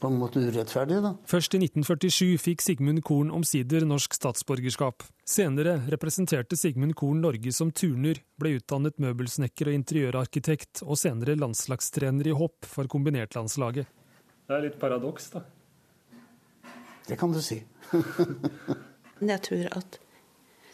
[0.04, 1.14] På en måte urettferdig, da.
[1.32, 5.06] Først i 1947 fikk Sigmund Korn omsider norsk statsborgerskap.
[5.24, 12.28] Senere representerte Sigmund Korn Norge som turner, ble utdannet møbelsnekker og interiørarkitekt, og senere landslagstrener
[12.28, 13.88] i hopp for kombinertlandslaget.
[14.44, 15.46] Det er litt paradoks, da.
[17.08, 17.62] Det kan du si.
[19.32, 20.03] Jeg tror at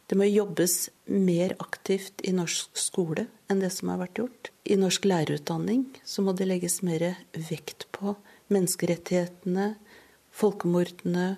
[0.10, 4.50] det må jobbes mer aktivt i norsk skole enn det som har vært gjort.
[4.65, 7.04] I norsk lærerutdanning så må det legges mer
[7.36, 8.15] vekt på
[8.50, 9.76] menneskerettighetene,
[10.34, 11.36] folkemordene,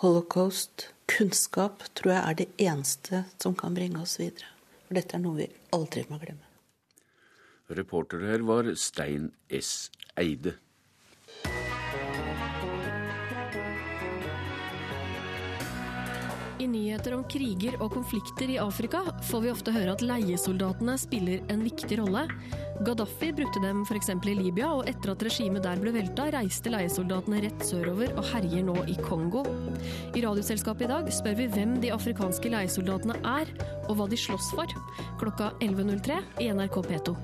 [0.00, 0.88] holocaust.
[1.10, 4.48] Kunnskap tror jeg er det eneste som kan bringe oss videre.
[4.86, 6.46] For dette er noe vi aldri må glemme.
[7.70, 9.90] Reporter her var Stein S.
[10.18, 10.56] Eide.
[16.60, 21.40] I nyheter om kriger og konflikter i Afrika får vi ofte høre at leiesoldatene spiller
[21.48, 22.26] en viktig rolle.
[22.84, 24.10] Gaddafi brukte dem f.eks.
[24.12, 28.66] i Libya, og etter at regimet der ble velta, reiste leiesoldatene rett sørover og herjer
[28.66, 29.46] nå i Kongo.
[30.12, 33.52] I Radioselskapet i dag spør vi hvem de afrikanske leiesoldatene er,
[33.86, 34.74] og hva de slåss for.
[35.22, 37.14] Klokka 11.03 i NRK P2.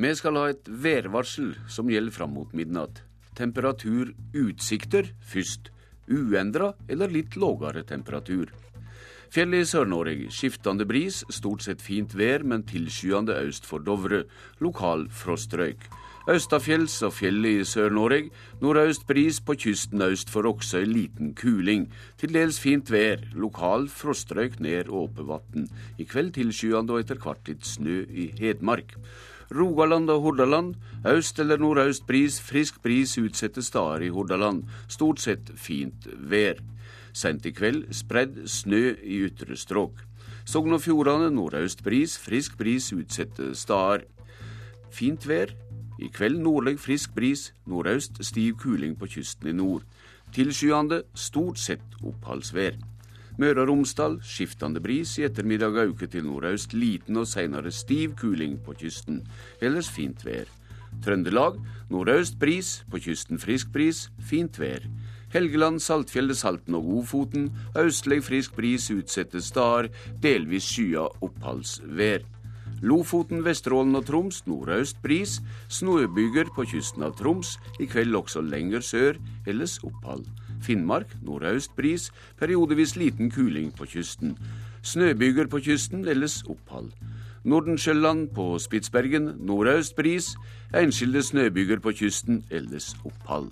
[0.00, 3.04] Vi skal ha et værvarsel som gjelder fram mot midnatt
[3.40, 5.72] temperaturutsikter først.
[6.10, 8.50] Uendra eller litt lågere temperatur.
[9.30, 14.24] Fjellet i Sør-Norge skiftende bris, stort sett fint vær, men tilskyende øst for Dovre.
[14.58, 15.86] Lokal frostrøyk.
[16.30, 18.32] Østafjells og fjellet i Sør-Norge.
[18.60, 21.86] Nordøst bris på kysten øst for Roksøy liten kuling.
[22.18, 23.22] Til dels fint vær.
[23.38, 25.70] Lokal frostrøyk ned Åpevatn.
[25.98, 28.98] I kveld tilskyende og etter hvert litt snø i Hedmark.
[29.50, 30.74] Rogaland og Hordaland.
[31.06, 34.62] Øst eller nordøst bris, frisk bris utsatte steder i Hordaland.
[34.88, 36.60] Stort sett fint vær.
[37.12, 40.04] Sent i kveld spredd snø i ytre strøk.
[40.44, 44.06] Sogn og Fjordane nordøst bris, frisk bris utsatte steder.
[44.90, 45.54] Fint vær.
[46.00, 49.82] I kveld nordlig frisk bris, nordøst stiv kuling på kysten i nord.
[50.32, 52.78] Tilskyende, stort sett oppholdsvær.
[53.40, 58.58] Møre og Romsdal skiftende bris, i ettermiddag øke til nordøst liten og seinere stiv kuling
[58.60, 59.22] på kysten.
[59.64, 60.50] Ellers fint vær.
[61.00, 61.56] Trøndelag
[61.88, 64.84] nordøst bris, på kysten frisk bris, fint vær.
[65.32, 67.48] Helgeland, Saltfjellet, Salten og Ofoten
[67.78, 69.88] østlig frisk bris utsatte steder,
[70.20, 72.26] delvis skya oppholdsvær.
[72.82, 75.38] Lofoten, Vesterålen og Troms nordøst bris,
[75.72, 80.26] snøbyger på kysten av Troms, i kveld også lenger sør, ellers opphold.
[80.62, 84.36] Finnmark nordøst bris, periodevis liten kuling på kysten.
[84.82, 86.92] Snøbyger på kysten, ellers opphold.
[87.44, 90.34] Nordensjøland på Spitsbergen nordøst bris,
[90.76, 93.50] enskilde snøbyger på kysten, ellers opphold.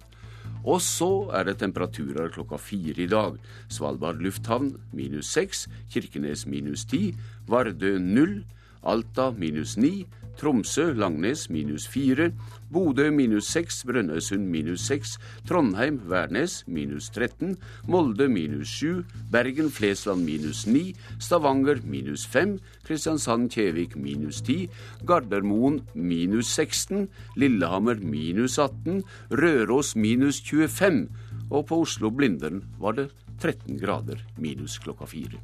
[0.65, 3.39] Og så er det temperaturer klokka fire i dag.
[3.73, 7.15] Svalbard lufthavn minus seks, Kirkenes minus ti,
[7.49, 8.43] Vardø null,
[8.85, 10.07] Alta minus ni,
[10.39, 12.31] Tromsø, Langnes minus 4,
[12.71, 15.17] Bodø minus 6, Brønnøysund minus 6,
[15.49, 17.57] Trondheim, Værnes minus 13,
[17.89, 24.69] Molde minus 7, Bergen, Flesland minus 9, Stavanger minus 5, Kristiansand, Kjevik minus 10,
[25.07, 31.09] Gardermoen minus 16, Lillehammer minus 18, Røros minus 25,
[31.51, 33.11] og på Oslo-Blindern var det
[33.43, 35.41] 13 grader minus klokka fire.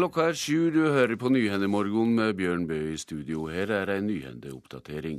[0.00, 3.42] Klokka er sju, du hører på Nyhendemorgon med Bjørn Bø i studio.
[3.52, 5.18] Her er ei nyhendeoppdatering.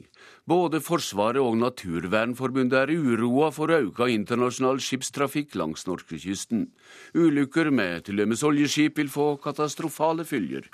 [0.50, 6.66] Både Forsvaret og Naturvernforbundet er uroa for auka internasjonal skipstrafikk langs norskekysten.
[7.14, 10.66] Ulykker med dømes oljeskip vil få katastrofale følger.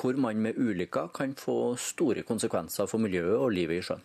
[0.00, 4.03] Hvor man med ulykker kan få store konsekvenser for miljøet og livet i sjøen.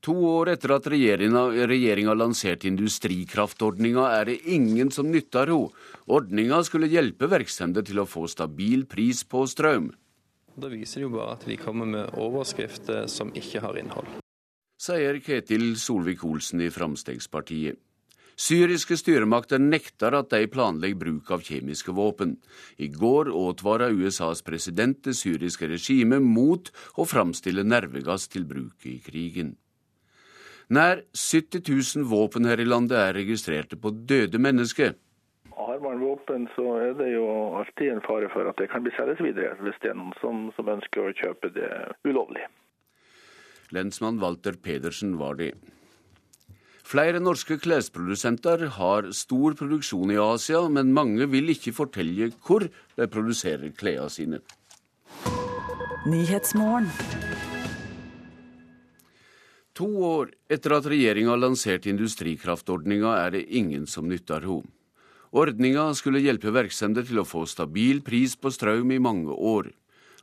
[0.00, 5.74] To år etter at regjeringa lanserte industrikraftordninga, er det ingen som nytter henne.
[6.10, 9.90] Ordninga skulle hjelpe virksomheter til å få stabil pris på strøm.
[10.56, 14.08] Da viser jo bare at de kommer med overskrifter som ikke har innhold.
[14.80, 17.76] Sier Ketil Solvik-Olsen i Framstegspartiet.
[18.40, 22.38] Syriske styremakter nekter at de planlegger bruk av kjemiske våpen.
[22.80, 28.96] I går advarte USAs president det syriske regimet mot å framstille nervegass til bruk i
[29.04, 29.58] krigen.
[30.70, 34.94] Nær 70 000 våpen her i landet er registrerte på døde mennesker.
[35.50, 37.26] Har man våpen, så er det jo
[37.58, 40.46] alltid en fare for at det kan bli selges videre, hvis det er noen som,
[40.54, 41.68] som ønsker å kjøpe det
[42.06, 42.46] ulovlig.
[43.74, 45.52] Lensmann Walter Pedersen var det.
[46.90, 53.10] Flere norske klesprodusenter har stor produksjon i Asia, men mange vil ikke fortelle hvor de
[53.10, 54.42] produserer klærne sine.
[59.80, 64.68] To år etter at regjeringa lanserte industrikraftordninga, er det ingen som nytter henne.
[65.32, 69.70] Ordninga skulle hjelpe virksomheter til å få stabil pris på strøm i mange år.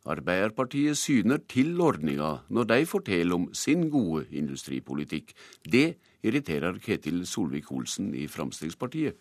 [0.06, 5.34] Arbeiderpartiet syner til ordninga når de forteller om sin gode industripolitikk.
[5.66, 9.18] Det irriterer Ketil Solvik-Olsen i Fremskrittspartiet.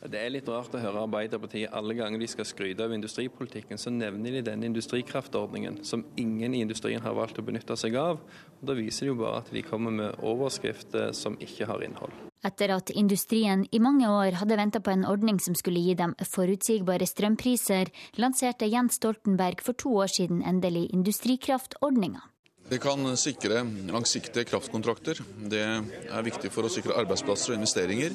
[0.00, 3.92] Det er litt rart å høre Arbeiderpartiet alle ganger de skal skryte av industripolitikken, så
[3.92, 8.22] nevner de denne industrikraftordningen, som ingen i industrien har valgt å benytte seg av.
[8.60, 12.16] Og da viser det jo bare at de kommer med overskrifter som ikke har innhold.
[12.40, 16.16] Etter at industrien i mange år hadde venta på en ordning som skulle gi dem
[16.24, 22.24] forutsigbare strømpriser, lanserte Jens Stoltenberg for to år siden endelig industrikraftordninga.
[22.70, 25.20] Vi kan sikre langsiktige kraftkontrakter.
[25.50, 28.14] Det er viktig for å sikre arbeidsplasser og investeringer.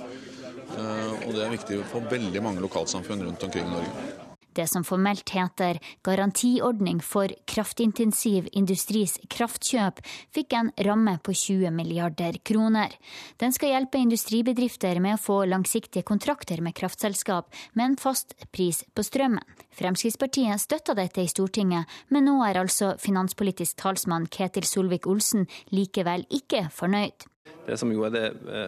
[0.76, 4.16] Og det er viktig for veldig mange lokalsamfunn rundt omkring i Norge.
[4.56, 10.00] Det som formelt heter Garantiordning for kraftintensiv industris kraftkjøp,
[10.36, 12.96] fikk en ramme på 20 milliarder kroner.
[13.42, 18.86] Den skal hjelpe industribedrifter med å få langsiktige kontrakter med kraftselskap med en fast pris
[18.96, 19.44] på strømmen.
[19.76, 26.70] Fremskrittspartiet støtta dette i Stortinget, men nå er altså finanspolitisk talsmann Ketil Solvik-Olsen likevel ikke
[26.72, 27.28] fornøyd.
[27.66, 28.26] Det som jo er det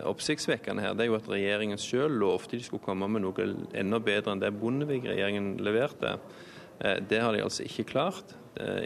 [0.10, 4.00] oppsiktsvekkende her, det er jo at regjeringen selv lovte de skulle komme med noe enda
[4.02, 6.16] bedre enn det Bondevik-regjeringen leverte.
[6.80, 8.34] Det har de altså ikke klart.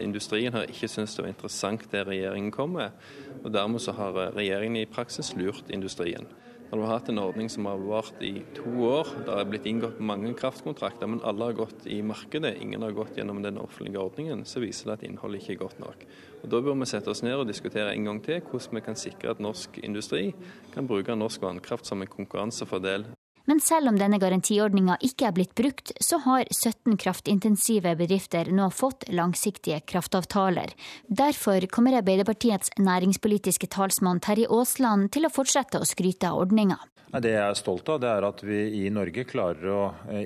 [0.00, 2.92] Industrien har ikke syntes det var interessant det regjeringen kom med.
[3.40, 6.28] Og dermed så har regjeringen i praksis lurt industrien.
[6.72, 9.66] Når du har hatt en ordning som har vart i to år, det er blitt
[9.68, 14.00] inngått mange kraftkontrakter, men alle har gått i markedet, ingen har gått gjennom den offentlige
[14.00, 16.06] ordningen, så viser det at innholdet ikke er godt nok.
[16.42, 18.98] Og Da bør vi sette oss ned og diskutere en gang til hvordan vi kan
[18.98, 20.32] sikre at norsk industri
[20.74, 23.06] kan bruke norsk vannkraft som en konkurransefordel.
[23.44, 28.68] Men selv om denne garantiordninga ikke er blitt brukt, så har 17 kraftintensive bedrifter nå
[28.70, 30.70] fått langsiktige kraftavtaler.
[31.10, 36.78] Derfor kommer Arbeiderpartiets næringspolitiske talsmann Terje Aasland til å fortsette å skryte av ordninga.
[37.12, 39.80] Det jeg er stolt av, det er at vi i Norge klarer å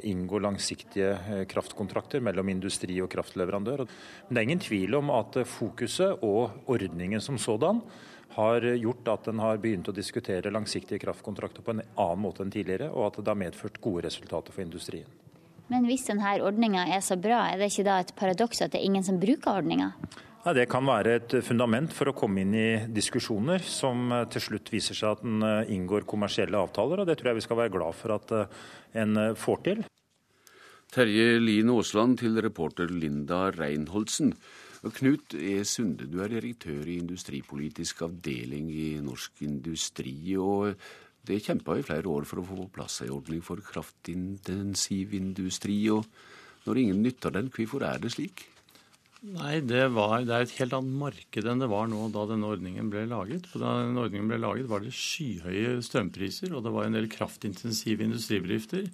[0.07, 3.83] inngå langsiktige kraftkontrakter mellom industri og kraftleverandør.
[4.29, 7.83] Men det er ingen tvil om at fokuset og ordningen som sådan
[8.37, 12.55] har gjort at en har begynt å diskutere langsiktige kraftkontrakter på en annen måte enn
[12.55, 15.11] tidligere, og at det har medført gode resultater for industrien.
[15.67, 18.79] Men hvis denne ordninga er så bra, er det ikke da et paradoks at det
[18.79, 19.97] er ingen som bruker ordninga?
[20.47, 24.71] Ja, det kan være et fundament for å komme inn i diskusjoner som til slutt
[24.71, 25.43] viser seg at en
[25.75, 28.35] inngår kommersielle avtaler, og det tror jeg vi skal være glad for at
[29.03, 29.83] en får til.
[30.95, 34.37] Terje Lien Aasland til reporter Linda Reinholdsen.
[34.87, 35.59] Knut E.
[35.67, 40.37] Sunde, du er direktør i industripolitisk avdeling i Norsk Industri.
[40.39, 40.79] og
[41.27, 45.89] Det kjempa i flere år for å få på plass en ordning for kraftintensiv industri.
[45.91, 46.07] og
[46.67, 48.47] Når ingen nytter den, hvorfor er det slik?
[49.25, 52.51] Nei, det, var, det, er et helt annet marked enn det var nå da denne
[52.53, 53.49] ordningen ble laget.
[53.55, 58.05] Da denne ordningen ble laget var det skyhøye strømpriser, og det var en del kraftintensive
[58.05, 58.85] industribedrifter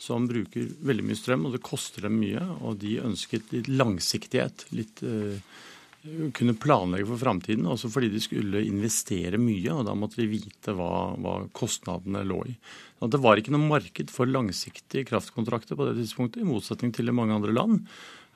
[0.00, 2.42] som bruker veldig mye strøm, og det koster dem mye.
[2.64, 5.36] Og de ønsket litt langsiktighet, litt uh,
[6.36, 9.70] kunne planlegge for framtiden, også fordi de skulle investere mye.
[9.76, 12.58] og Da måtte de vite hva, hva kostnadene lå i.
[12.96, 17.12] Så det var ikke noe marked for langsiktige kraftkontrakter på det tidspunktet, i motsetning til
[17.12, 17.82] i mange andre land.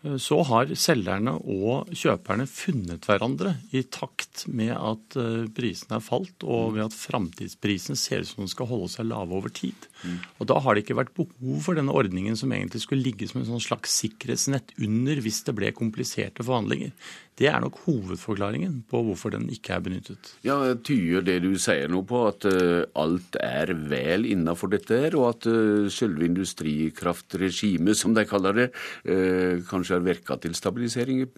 [0.03, 6.05] Eh, så har selgerne og kjøperne funnet hverandre i takt med at eh, prisene er
[6.05, 9.89] falt, og ved at framtidsprisen ser ut som den skal holde seg lave over tid.
[10.05, 10.19] Mm.
[10.39, 13.43] Og Da har det ikke vært behov for denne ordningen som egentlig skulle ligge som
[13.43, 16.95] en sånn slags sikkerhetsnett under hvis det ble kompliserte forhandlinger.
[17.41, 20.35] Det er nok hovedforklaringen på hvorfor den ikke er benyttet.
[20.45, 25.17] Ja, Tyder det du sier nå på at uh, alt er vel innafor dette, her,
[25.17, 28.69] og at uh, selve industrikraftregimet, som de kaller det,
[29.09, 31.31] uh, kanskje har virka til stabilisering i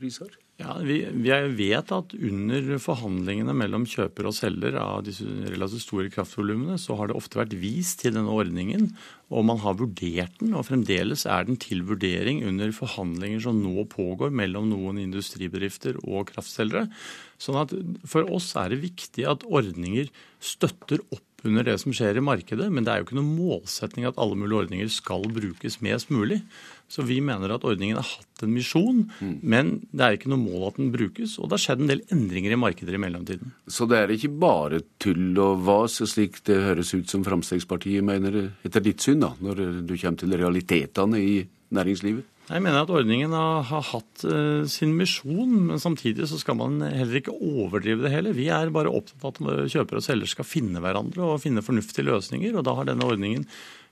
[0.00, 0.39] priser?
[0.60, 6.10] Ja, vi, vi, vet at under forhandlingene mellom kjøper og selger av disse relativt store
[6.12, 8.90] kraftvolumene, så har det ofte vært vist til denne ordningen,
[9.32, 10.52] og man har vurdert den.
[10.58, 16.28] Og fremdeles er den til vurdering under forhandlinger som nå pågår mellom noen industribedrifter og
[16.34, 16.90] kraftselgere.
[17.40, 17.72] Sånn at
[18.04, 20.12] for oss er det viktig at ordninger
[20.44, 24.06] støtter opp under det som skjer i markedet, men det er jo ikke noen målsetning
[24.08, 26.40] at alle mulige ordninger skal brukes mest mulig.
[26.90, 29.36] Så vi mener at ordningen har hatt en misjon, mm.
[29.46, 31.36] men det er ikke noe mål at den brukes.
[31.38, 33.54] Og det har skjedd en del endringer i markeder i mellomtiden.
[33.70, 38.42] Så det er ikke bare tull og vas, slik det høres ut som Fremskrittspartiet mener,
[38.66, 41.40] etter ditt syn, da, når du kommer til realitetene i
[41.76, 42.26] næringslivet?
[42.50, 47.20] Jeg mener at ordningen har, hatt uh, sin misjon, men samtidig så skal man heller
[47.20, 48.32] ikke overdrive det hele.
[48.34, 52.08] Vi er bare opptatt av at kjøper og selger skal finne hverandre og finne fornuftige
[52.08, 52.56] løsninger.
[52.58, 53.46] og Da har denne ordningen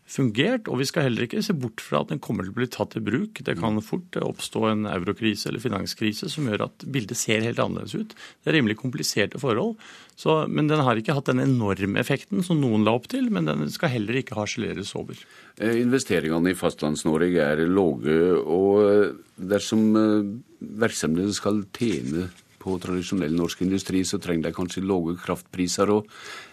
[0.08, 0.68] fungert.
[0.68, 2.96] Og vi skal heller ikke se bort fra at den kommer til å bli tatt
[2.98, 3.42] i bruk.
[3.44, 7.96] Det kan fort oppstå en eurokrise eller finanskrise som gjør at bildet ser helt annerledes
[7.98, 8.16] ut.
[8.16, 9.76] Det er rimelig kompliserte forhold.
[10.18, 13.46] Så, men den har ikke hatt den enorme effekten som noen la opp til, men
[13.46, 15.20] den skal heller ikke harseleres over.
[15.60, 19.86] Eh, investeringene i Fastlands-Norge er lave, og dersom
[20.58, 22.26] virksomheten skal tjene
[22.58, 25.90] på tradisjonell norsk industri, så trenger de kanskje lave kraftpriser.
[25.94, 26.08] og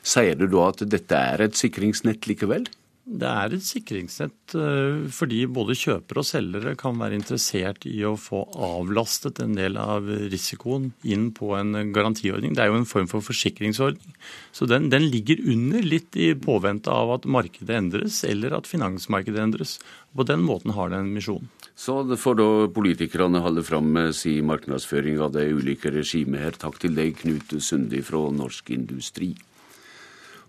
[0.06, 2.68] Sier du da at dette er et sikringsnett likevel?
[3.06, 8.16] Det er et sikringsnett eh, fordi både kjøpere og selgere kan være interessert i å
[8.18, 12.56] få avlastet en del av risikoen inn på en garantiordning.
[12.58, 14.18] Det er jo en form for forsikringsordning.
[14.49, 19.43] Så den, den ligger under litt i påvente av at markedet endres, eller at finansmarkedet
[19.43, 19.78] endres.
[20.18, 21.45] På den måten har det en misjon.
[21.78, 26.58] Så får da politikerne holde fram med sin markedsføring av det ulike regimet her.
[26.58, 29.36] Takk til deg, Knut Sundi fra Norsk Industri.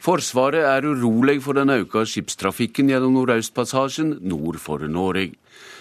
[0.02, 5.32] Forsvaret er urolig for den økte skipstrafikken gjennom Nordøstpassasjen nord for Norge.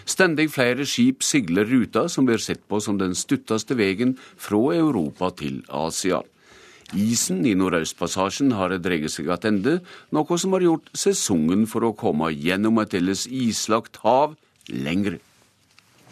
[0.05, 5.32] Stendig flere skip sigler ruta som blir sett på som den stutteste veien fra Europa
[5.41, 6.22] til Asia.
[6.93, 9.82] Isen i Nordøstpassasjen har dreget seg tilbake,
[10.13, 14.38] noe som har gjort sesongen for å komme gjennom et ellers islagt hav
[14.70, 15.20] lengre.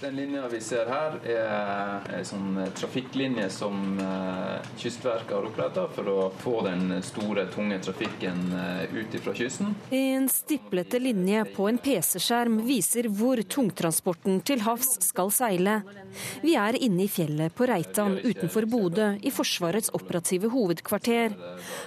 [0.03, 6.09] Den linja vi ser her, er en sånn trafikklinje som uh, Kystverket har oppretta for
[6.11, 9.71] å få den store, tunge trafikken uh, ut fra kysten.
[9.95, 15.79] En stiplete linje på en PC-skjerm viser hvor tungtransporten til havs skal seile.
[16.43, 21.35] Vi er inne i fjellet på Reitan utenfor Bodø, i Forsvarets operative hovedkvarter.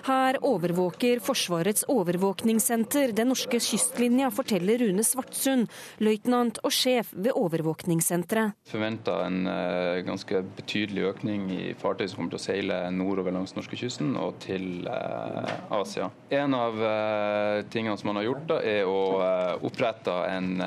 [0.07, 5.71] Her overvåker Forsvarets overvåkningssenter den norske kystlinja, forteller Rune Svartsund,
[6.03, 12.35] løytnant og sjef ved overvåkningssenteret Forventa en uh, ganske betydelig økning i fartøy som kommer
[12.35, 15.47] til å seile nordover langs norskekysten og til uh,
[15.79, 16.11] Asia.
[16.35, 18.99] En av uh, tingene som man har gjort, da, er å
[19.67, 20.61] opprette en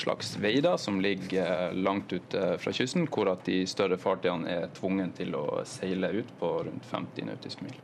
[0.00, 2.75] slags vei da, som ligger langt ute fra kysten,
[3.10, 7.64] hvor at de større fartøyene er tvungen til å seile ut på rundt 50 nautiske
[7.64, 7.76] mil.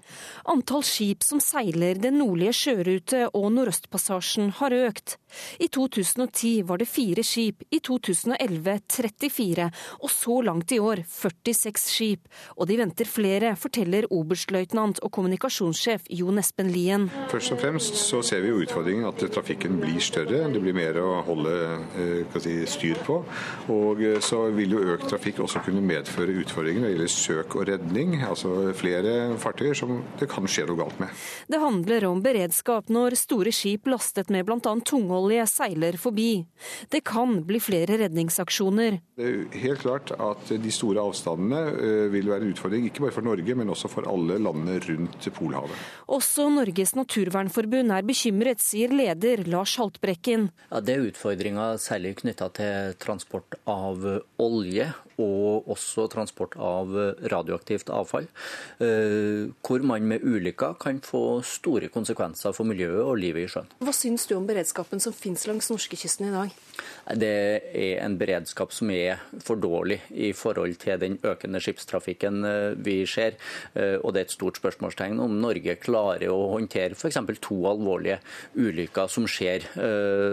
[0.53, 5.17] Antall skip som seiler den nordlige sjørute og Nordøstpassasjen har økt.
[5.59, 9.69] I 2010 var det fire skip, i 2011 34,
[10.03, 12.29] og så langt i år 46 skip.
[12.57, 17.09] Og de venter flere, forteller oberstløytnant og kommunikasjonssjef Jon Espen Lien.
[17.33, 20.45] Først og fremst så ser vi jo utfordringen at trafikken blir større.
[20.53, 21.57] Det blir mer å holde
[21.99, 23.23] eh, si, styr på.
[23.73, 27.57] Og eh, så vil jo økt trafikk også kunne medføre utfordringer når det gjelder søk
[27.59, 28.17] og redning.
[28.27, 31.13] Altså flere fartøyer som det kan skje noe galt med.
[31.51, 34.75] Det handler om beredskap når store skip lastet med bl.a.
[34.87, 36.45] tungolje seiler forbi.
[36.93, 38.99] Det kan bli flere redningsaksjoner.
[39.19, 43.17] Det er helt klart at de store avstandene eh, vil være en utfordring, ikke bare
[43.17, 45.77] for Norge, men også for alle landene rundt Polhavet.
[46.13, 50.51] Også Norges naturvernforbund er bekymret, sier leder Lars Haltbrekken.
[50.71, 54.03] Ja, Det er utfordringer særlig knytta til transport av
[54.43, 56.93] olje yeah, og også transport av
[57.33, 58.29] radioaktivt avfall,
[58.79, 63.71] hvor man med ulykker kan få store konsekvenser for miljøet og livet i sjøen.
[63.83, 66.55] Hva syns du om beredskapen som finnes langs norskekysten i dag?
[67.19, 67.33] Det
[67.77, 72.43] er en beredskap som er for dårlig i forhold til den økende skipstrafikken
[72.85, 73.37] vi ser.
[73.75, 77.21] Og det er et stort spørsmålstegn om Norge klarer å håndtere f.eks.
[77.43, 78.21] to alvorlige
[78.57, 79.67] ulykker som skjer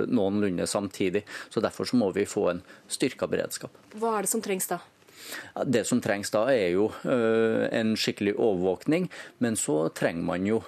[0.10, 1.26] noenlunde samtidig.
[1.50, 3.76] Så Derfor så må vi få en styrka beredskap.
[4.00, 4.79] Hva er det som trengs da?
[5.66, 9.10] Det som trengs da, er jo en skikkelig overvåkning.
[9.44, 10.62] Men så trenger man jo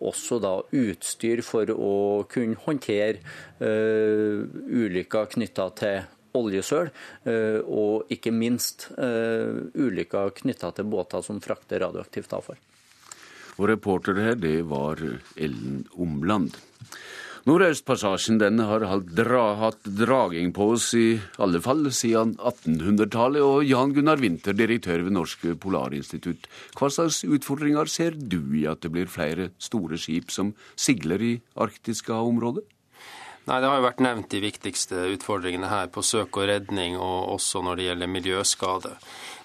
[0.00, 1.92] også da utstyr for å
[2.30, 3.20] kunne håndtere
[3.60, 6.00] ulykker knytta til
[6.38, 6.90] oljesøl,
[7.66, 12.60] og ikke minst ulykker knytta til båter som frakter radioaktivt avfall.
[13.60, 15.02] Og reporter her, det var
[15.36, 16.54] Ellen Omland.
[17.48, 18.82] Nordøstpassasjen den har
[19.16, 23.40] dra, hatt draging på oss i alle fall siden 1800-tallet.
[23.40, 28.84] Og Jan Gunnar Winther, direktør ved Norsk Polarinstitutt, hva slags utfordringer ser du i at
[28.84, 32.66] det blir flere store skip som sigler i arktiske områder?
[33.48, 37.34] Nei, Det har jo vært nevnt de viktigste utfordringene her på søk og redning, og
[37.38, 38.96] også når det gjelder miljøskade.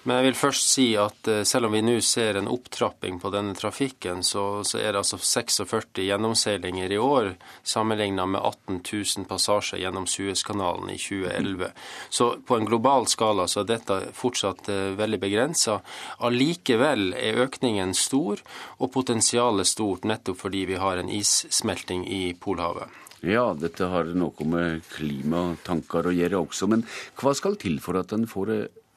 [0.06, 3.56] Men jeg vil først si at selv om vi nå ser en opptrapping på denne
[3.58, 7.32] trafikken, så, så er det altså 46 gjennomseilinger i år,
[7.66, 11.72] sammenlignet med 18 000 passasjer gjennom Suezkanalen i 2011.
[12.08, 14.70] Så på en global skala så er dette fortsatt
[15.00, 15.80] veldig begrensa.
[16.22, 18.44] Allikevel er økningen stor,
[18.78, 23.05] og potensialet stort, nettopp fordi vi har en issmelting i Polhavet.
[23.24, 26.68] Ja, dette har noe med klimatanker å gjøre også.
[26.68, 26.84] Men
[27.20, 28.52] hva skal til for at en får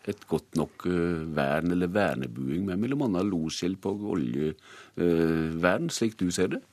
[0.09, 0.87] et godt nok
[1.35, 3.23] vern eller vernebuing med bl.a.
[3.23, 6.63] loshjelp og oljevern, slik du ser det?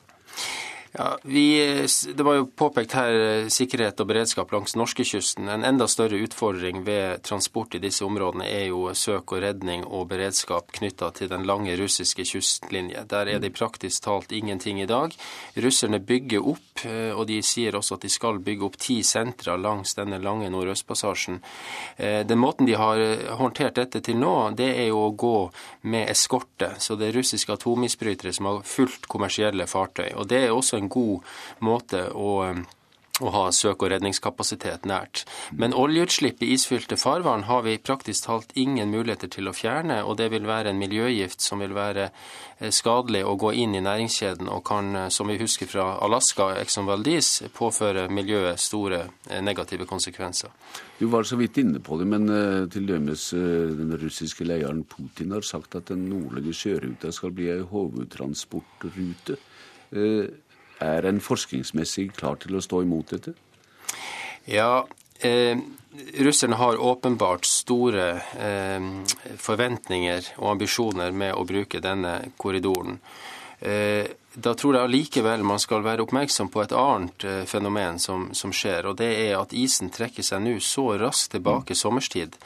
[0.99, 5.44] Ja, vi, Det var jo påpekt her sikkerhet og beredskap langs norskekysten.
[5.53, 10.07] En enda større utfordring ved transport i disse områdene er jo søk og redning og
[10.09, 13.03] beredskap knytta til den lange russiske kystlinje.
[13.11, 15.12] Der er det praktisk talt ingenting i dag.
[15.61, 19.92] Russerne bygger opp, og de sier også at de skal bygge opp ti sentra langs
[20.01, 21.42] denne lange Nordøstpassasjen.
[22.01, 23.05] Den måten de har
[23.36, 25.36] håndtert dette til nå, det er jo å gå
[25.92, 26.72] med eskorte.
[26.80, 30.14] Så det er russiske atomisbrytere som har fullt kommersielle fartøy.
[30.16, 31.22] og det er også en god
[31.61, 32.32] måte å
[33.20, 35.24] å ha søk- og redningskapasitet nært.
[35.53, 40.18] Men oljeutslipp i isfylte farvann har vi praktisk talt ingen muligheter til å fjerne, og
[40.20, 42.11] det vil være en miljøgift som vil være
[42.72, 47.43] skadelig å gå inn i næringskjeden og kan, som vi husker fra Alaska, Exxon Valdis,
[47.57, 49.07] påføre miljøet store
[49.41, 50.53] negative konsekvenser.
[50.99, 52.28] Du var så vidt inne på det, men
[52.72, 57.61] til dømes den russiske lederen Putin har sagt at den nordlige sjøruta skal bli ei
[57.64, 59.37] hovedtransportrute.
[60.82, 63.32] Er en forskningsmessig klar til å stå imot dette?
[64.44, 64.86] Ja,
[65.20, 65.56] eh,
[66.20, 68.90] russerne har åpenbart store eh,
[69.40, 73.00] forventninger og ambisjoner med å bruke denne korridoren.
[73.60, 74.06] Eh,
[74.36, 78.90] da tror jeg allikevel man skal være oppmerksom på et annet fenomen som, som skjer.
[78.90, 82.36] og Det er at isen trekker seg nå så raskt tilbake sommerstid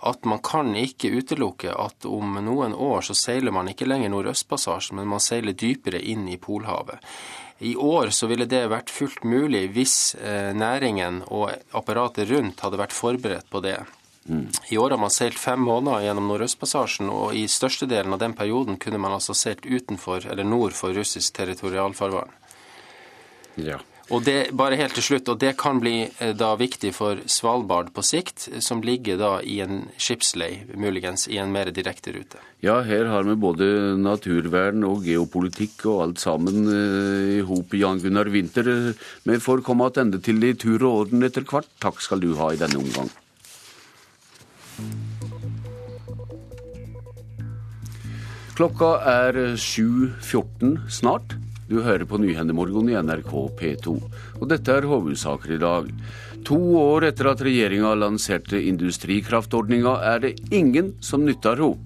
[0.00, 4.98] at man kan ikke utelukke at om noen år så seiler man ikke lenger Nordøstpassasjen,
[5.00, 7.02] men man seiler dypere inn i Polhavet.
[7.58, 10.14] I år så ville det vært fullt mulig hvis
[10.54, 13.80] næringen og apparatet rundt hadde vært forberedt på det.
[14.70, 18.76] I år har man seilt fem måneder gjennom Nordøstpassasjen, og i størstedelen av den perioden
[18.76, 22.30] kunne man altså seilt utenfor eller nord for russisk territorialfarvann.
[23.56, 23.80] Ja.
[24.08, 26.06] Og det, bare helt til slutt, og det kan bli
[26.40, 31.52] da viktig for Svalbard på sikt, som ligger da i en skipslei, muligens i en
[31.52, 32.40] mer direkte rute.
[32.64, 33.68] Ja, her har vi både
[34.00, 37.76] naturvern og geopolitikk og alt sammen i hop.
[37.76, 38.94] Jan Gunnar Winther,
[39.28, 41.68] vi får komme tilbake til det i tur og orden etter hvert.
[41.76, 43.12] Takk skal du ha i denne omgang.
[48.56, 51.36] Klokka er 7.14 snart.
[51.68, 53.94] Du hører på Nyhendemorgen i NRK P2.
[54.40, 55.90] Og dette er hovedsaker i dag.
[56.48, 61.84] To år etter at regjeringa lanserte industrikraftordninga, er det ingen som nytter henne.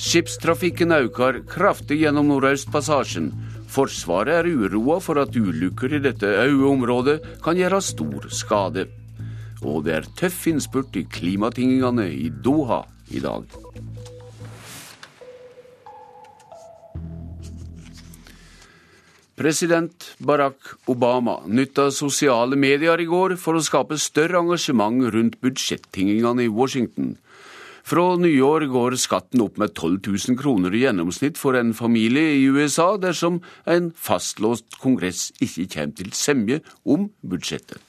[0.00, 3.26] Skipstrafikken øker kraftig gjennom Nordøstpassasjen.
[3.68, 8.86] Forsvaret er uroa for at ulykker i dette øyeområdet kan gjøre stor skade.
[9.60, 12.80] Og det er tøff innspurt i klimatingingene i Doha
[13.12, 13.44] i dag.
[19.40, 26.44] President Barack Obama nytta sosiale medier i går for å skape større engasjement rundt budsjettingingene
[26.44, 27.14] i Washington.
[27.80, 32.44] Fra nyår går skatten opp med 12 000 kroner i gjennomsnitt for en familie i
[32.52, 37.80] USA dersom en fastlåst kongress ikke kommer til semje om budsjettet.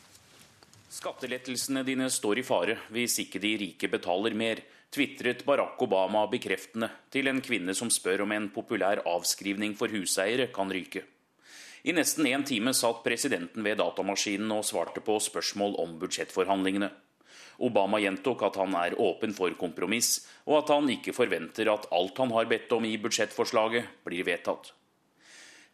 [0.87, 6.93] Skattelettelsene dine står i fare hvis ikke de rike betaler mer, tvitret Barack Obama bekreftende
[7.11, 11.03] til en kvinne som spør om en populær avskrivning for huseiere kan ryke.
[11.83, 16.91] I nesten én time satt presidenten ved datamaskinen og svarte på spørsmål om budsjettforhandlingene.
[17.61, 22.21] Obama gjentok at han er åpen for kompromiss, og at han ikke forventer at alt
[22.21, 24.73] han har bedt om i budsjettforslaget, blir vedtatt.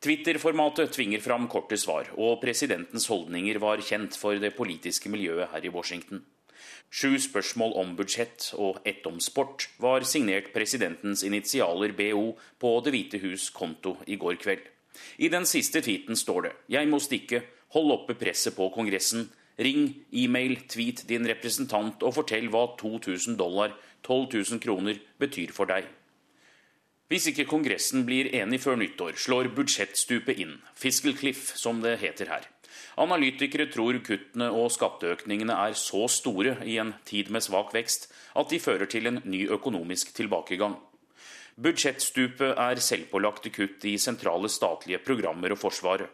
[0.04, 5.66] Twitter-formatet tvinger fram korte svar, og presidentens holdninger var kjent for det politiske miljøet her
[5.66, 6.22] i Washington.
[6.94, 12.94] Sju spørsmål om budsjett og ett om sport var signert presidentens initialer BO på Det
[12.96, 14.64] hvite hus konto i går kveld.
[15.18, 17.44] I den siste tweeten står det 'Jeg må stikke.
[17.70, 19.30] Hold oppe presset på Kongressen.
[19.60, 23.74] Ring, e-mail, tweet din representant og fortell hva 2000 dollar,
[24.04, 25.86] 12 000 kroner, betyr for deg'.
[27.08, 30.58] Hvis ikke Kongressen blir enig før nyttår, slår budsjettstupet inn.
[30.76, 32.44] Fiscal cliff, som det heter her.
[32.98, 38.50] Analytikere tror kuttene og skatteøkningene er så store i en tid med svak vekst at
[38.52, 40.76] de fører til en ny økonomisk tilbakegang.
[41.58, 46.12] Budsjettstupet er selvpålagte kutt i sentrale statlige programmer og Forsvaret.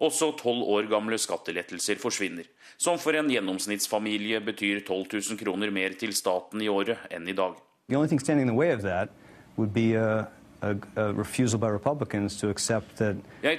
[0.00, 2.44] Også tolv år gamle skattelettelser forsvinner,
[2.76, 7.36] som for en gjennomsnittsfamilie betyr 12 000 kroner mer til staten i året enn i
[7.36, 7.56] dag.
[7.88, 9.12] The only thing standing in the way of that
[9.56, 10.26] would be a
[10.66, 10.78] jeg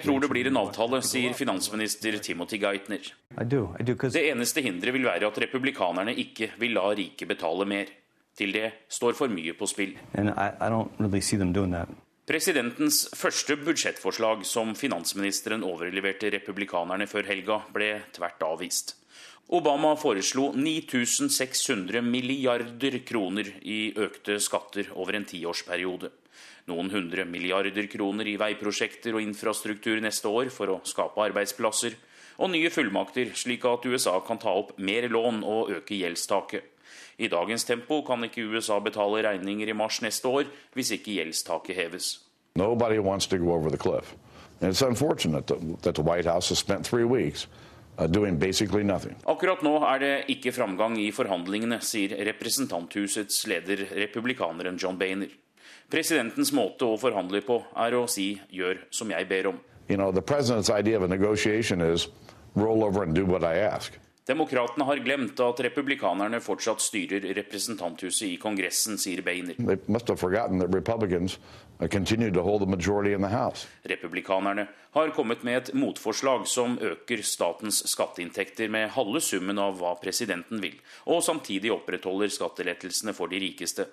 [0.02, 3.14] tror det blir en avtale, sier finansminister Timothy Geithner.
[3.38, 7.86] Det eneste hinderet vil være at republikanerne ikke vil la rike betale mer.
[8.38, 9.96] Til det står for mye på spill.
[12.28, 18.96] Presidentens første budsjettforslag, som finansministeren overleverte republikanerne før helga, ble tvert avvist.
[19.58, 26.12] Obama foreslo 9600 milliarder kroner i økte skatter over en tiårsperiode
[26.68, 31.96] noen hundre milliarder kroner i veiprosjekter og infrastruktur neste år for å skape arbeidsplasser,
[32.38, 36.68] og nye fullmakter slik at USA kan ta opp mer lån og øke gjeldstaket.
[37.18, 41.76] I dagens tempo kan ikke USA betale regninger i mars neste år hvis ikke gjeldstaket
[41.76, 42.20] heves.
[42.56, 44.16] Nobody wants to go over the cliff.
[44.62, 45.48] And it's unfortunate
[45.82, 47.48] that the White House has spent three weeks
[47.98, 48.08] uh,
[49.26, 55.30] Akkurat nå er det ikke framgang i forhandlingene, sier representanthusets leder, republikaneren John Boehner.
[55.90, 59.60] Presidentens måte å forhandle på er å si 'gjør som jeg ber om'.
[59.90, 60.12] You know,
[64.28, 69.56] Demokratene har glemt at republikanerne fortsatt styrer representanthuset i Kongressen, sier Bainer.
[73.88, 74.66] Republikanerne
[74.98, 80.60] har kommet med et motforslag som øker statens skatteinntekter med halve summen av hva presidenten
[80.60, 80.76] vil,
[81.08, 83.88] og samtidig opprettholder skattelettelsene for de rikeste.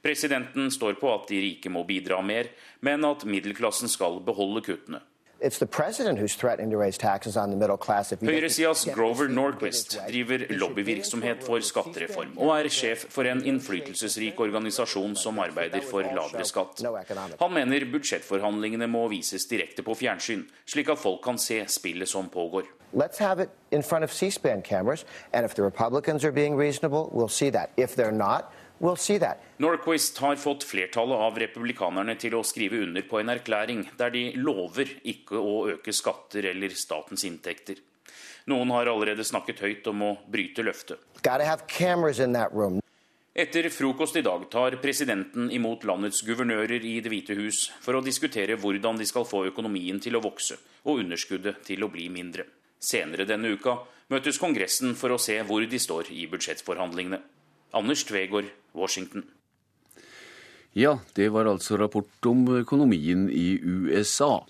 [0.00, 2.48] Presidenten står på at de rike må bidra mer,
[2.80, 5.04] men at middelklassen skal beholde kuttene.
[8.20, 15.38] Høyresidas Grover Norquist driver lobbyvirksomhet for skattereform, og er sjef for en innflytelsesrik organisasjon som
[15.38, 16.82] arbeider for lavere skatt.
[17.38, 22.26] Han mener budsjettforhandlingene må vises direkte på fjernsyn, slik at folk kan se spillet som
[22.28, 22.66] pågår.
[22.92, 27.10] Let's have it in front of C-SPAN cameras, and if the Republicans are being reasonable,
[27.12, 27.70] we'll see that.
[27.76, 28.96] If they're not, We'll
[29.58, 34.24] Norquist har fått flertallet av republikanerne til å skrive under på en erklæring der de
[34.38, 37.80] lover ikke å øke skatter eller statens inntekter.
[38.46, 41.02] Noen har allerede snakket høyt om å bryte løftet.
[43.38, 48.02] Etter frokost i dag tar presidenten imot landets guvernører i Det hvite hus for å
[48.02, 50.56] diskutere hvordan de skal få økonomien til å vokse
[50.86, 52.46] og underskuddet til å bli mindre.
[52.78, 53.76] Senere denne uka
[54.14, 57.20] møtes Kongressen for å se hvor de står i budsjettforhandlingene.
[57.76, 59.24] Anders Tvegård, Washington.
[60.76, 64.44] Ja, det var altså rapport om økonomien i USA.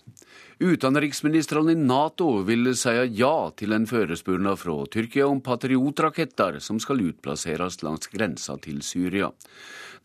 [0.58, 7.04] Utenriksministrene i Nato vil si ja til en forespørsel fra Tyrkia om patriotraketter som skal
[7.06, 9.30] utplasseres langs grensa til Syria.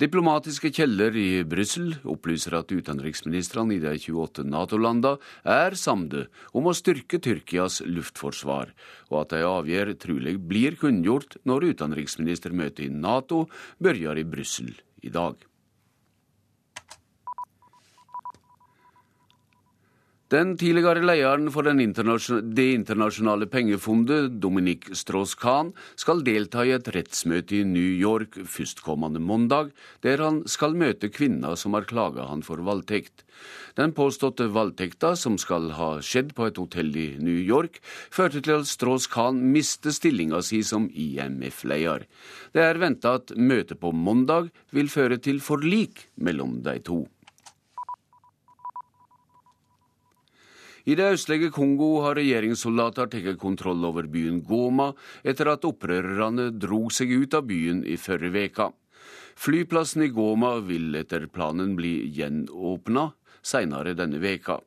[0.02, 6.26] Diplomatiske kjeller i Brussel opplyser at utenriksministrene i de 28 Nato-landene er samde
[6.58, 8.74] om å styrke Tyrkias luftforsvar,
[9.14, 13.46] og at de avgjør trolig blir kunngjort når utenriksministermøtet i Nato
[13.78, 14.74] begynner i Brussel
[15.06, 15.38] i dag.
[20.34, 27.64] Den tidligere lederen for Det internasjonale pengefondet, Dominic Strauss-Kahn, skal delta i et rettsmøte i
[27.64, 29.70] New York førstkommende mandag,
[30.02, 33.22] der han skal møte kvinner som har klaga han for voldtekt.
[33.78, 37.78] Den påståtte voldtekta, som skal ha skjedd på et hotell i New York,
[38.10, 42.10] førte til at Strauss-Kahn mister stillinga si som IMF-leder.
[42.58, 47.04] Det er venta at møtet på mandag vil føre til forlik mellom de to.
[50.84, 54.90] I det østlige Kongo har regjeringssoldater tatt kontroll over byen Goma
[55.24, 58.72] etter at opprørerne dro seg ut av byen i forrige uke.
[59.40, 63.08] Flyplassen i Goma vil etter planen bli gjenåpna
[63.44, 64.60] senere denne veka.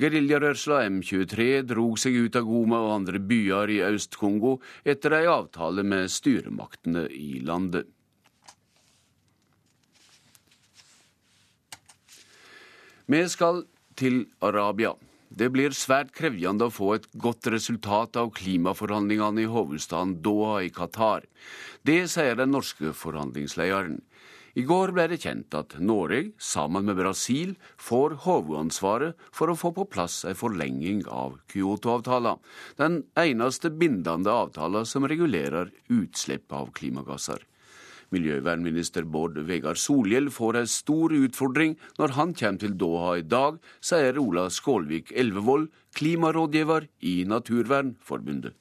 [0.00, 4.56] Geriljarørsla M23 dro seg ut av Goma og andre byer i Øst-Kongo
[4.88, 7.88] etter ei avtale med styremaktene i landet.
[13.08, 13.62] Vi skal
[13.96, 14.92] til Arabia.
[15.38, 20.70] Det blir svært krevende å få et godt resultat av klimaforhandlingene i hovedstaden Doha i
[20.74, 21.28] Qatar.
[21.86, 24.00] Det sier den norske forhandlingslederen.
[24.58, 29.70] I går ble det kjent at Norge, sammen med Brasil, får hovedansvaret for å få
[29.76, 32.40] på plass en forlenging av Kyoto-avtalen,
[32.80, 37.44] den eneste bindende avtalen som regulerer utslipp av klimagasser.
[38.14, 43.58] Miljøvernminister Bård Vegar Solhjell får en stor utfordring når han kommer til Doha i dag,
[43.80, 48.56] sier Ola Skålvik Elvevold, klimarådgiver i Naturvernforbundet.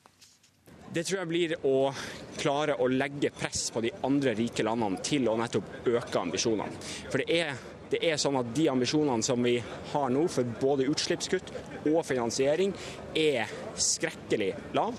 [0.87, 1.91] Det tror jeg blir å
[2.39, 6.79] klare å legge press på de andre rike landene til å nettopp øke ambisjonene.
[7.11, 7.57] For det er,
[7.91, 9.55] det er sånn at de ambisjonene som vi
[9.93, 11.53] har nå for både utslippskutt
[11.87, 12.73] og finansiering,
[13.15, 14.97] er skrekkelig lav.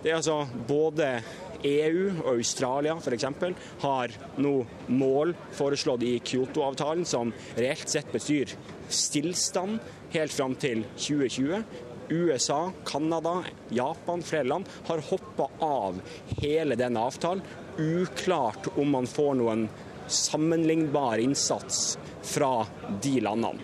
[0.00, 1.12] Det er altså både
[1.66, 3.26] EU og Australia f.eks.
[3.82, 4.54] har nå
[4.88, 8.54] mål foreslått i Kyoto-avtalen som reelt sett betyr
[8.90, 9.78] stillstand
[10.14, 11.62] helt fram til 2020.
[12.10, 13.36] USA, Canada,
[13.68, 16.00] Japan, flere land har hoppa av
[16.40, 17.44] hele den avtalen.
[17.78, 19.68] Uklart om man får noen
[20.10, 22.66] sammenlignbar innsats fra
[23.02, 23.58] de landene.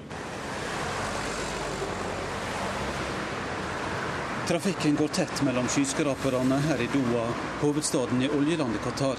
[4.49, 7.26] Trafikken går tett mellom skyskraperne her i Doha,
[7.61, 9.18] hovedstaden i oljelandet Qatar.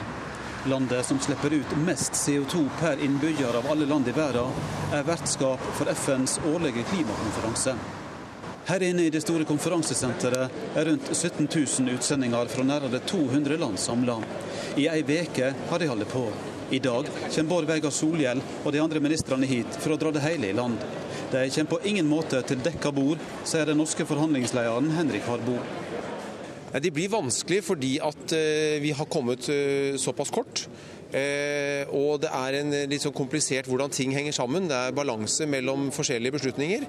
[0.65, 4.51] Landet som slipper ut mest CO2 per innbygger av alle land i verden,
[4.93, 7.75] er vertskap for FNs årlige klimakonferanse.
[8.67, 13.79] Her inne i det store konferansesenteret er rundt 17 000 utsendinger fra nærmere 200 land
[13.79, 14.21] samla.
[14.75, 16.29] I ei veke har de holdt på.
[16.67, 20.23] I dag kommer Bård Vegar Solhjell og de andre ministrene hit for å dra det
[20.25, 20.81] hele i land.
[21.31, 25.55] De kommer på ingen måte til dekka bord, sier den norske forhandlingslederen Henrik Harbo.
[26.83, 30.65] De blir vanskelig fordi at eh, vi har kommet eh, såpass kort.
[31.15, 34.67] Eh, og det er en litt sånn komplisert hvordan ting henger sammen.
[34.67, 36.83] Det er balanse mellom forskjellige beslutninger.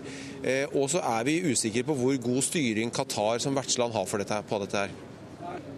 [0.74, 4.60] Og så er vi usikre på hvor god styring Qatar som vertsland har dette, på
[4.64, 4.98] dette her.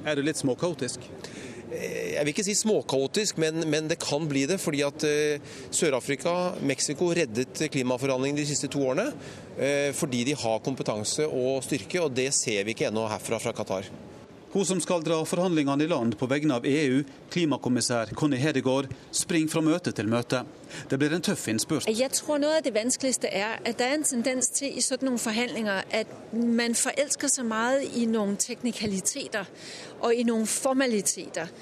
[0.09, 1.05] Er du litt småkaotisk?
[1.71, 4.59] Eh, jeg vil ikke si småkaotisk, men, men, det kan bli det.
[4.63, 6.35] Fordi at uh, Sør-Afrika,
[6.67, 9.11] Mexico reddet klimaforhandlingene de siste to årene.
[9.61, 13.55] Uh, fordi de har kompetanse og styrke, og det ser vi ikke ennå herfra fra
[13.57, 13.91] Qatar.
[14.53, 19.53] Hun som skal dra forhandlingene i land på vegne av EU, klimakommissær Conny Hedegaard, springer
[19.53, 20.41] fra møte til møte.
[20.91, 21.87] Det blir en tøff innspurt.
[21.87, 25.15] Jeg tror noe av det vanskeligste er at det er en tendens til i sånne
[25.23, 29.47] forhandlinger at man forelsker seg mye i noen teknikaliteter
[30.01, 31.55] og i noen formaliteter.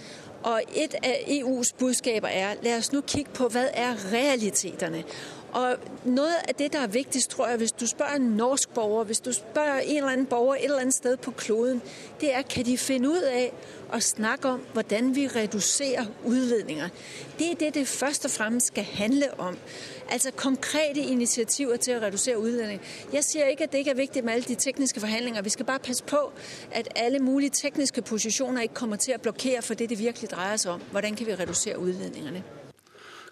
[0.48, 5.02] Og Et av EUs budskaper er la oss nå kikke på hva er realitetene.
[5.52, 9.04] Og Noe av det der er viktigst, tror jeg, hvis du spørger en norsk borger,
[9.04, 11.82] hvis du spørger en eller annen borger et eller annet sted på kloden,
[12.20, 13.50] det er kan de finne ut av
[13.92, 16.88] at snakke om hvordan vi reducerer udledninger.
[17.38, 19.56] Det er det det først og fremmest skal handle om.
[20.10, 22.80] Altså konkrete initiativer til å reducere utledning.
[23.12, 25.42] Jeg sier ikke at det ikke er viktig med alle de tekniske forhandlinger.
[25.42, 26.32] Vi skal bare passe på
[26.72, 30.56] at alle mulige tekniske positioner ikke kommer til å blokere for det det virkelig dreier
[30.56, 30.86] seg om.
[30.90, 32.57] Hvordan kan vi reducere utledningene?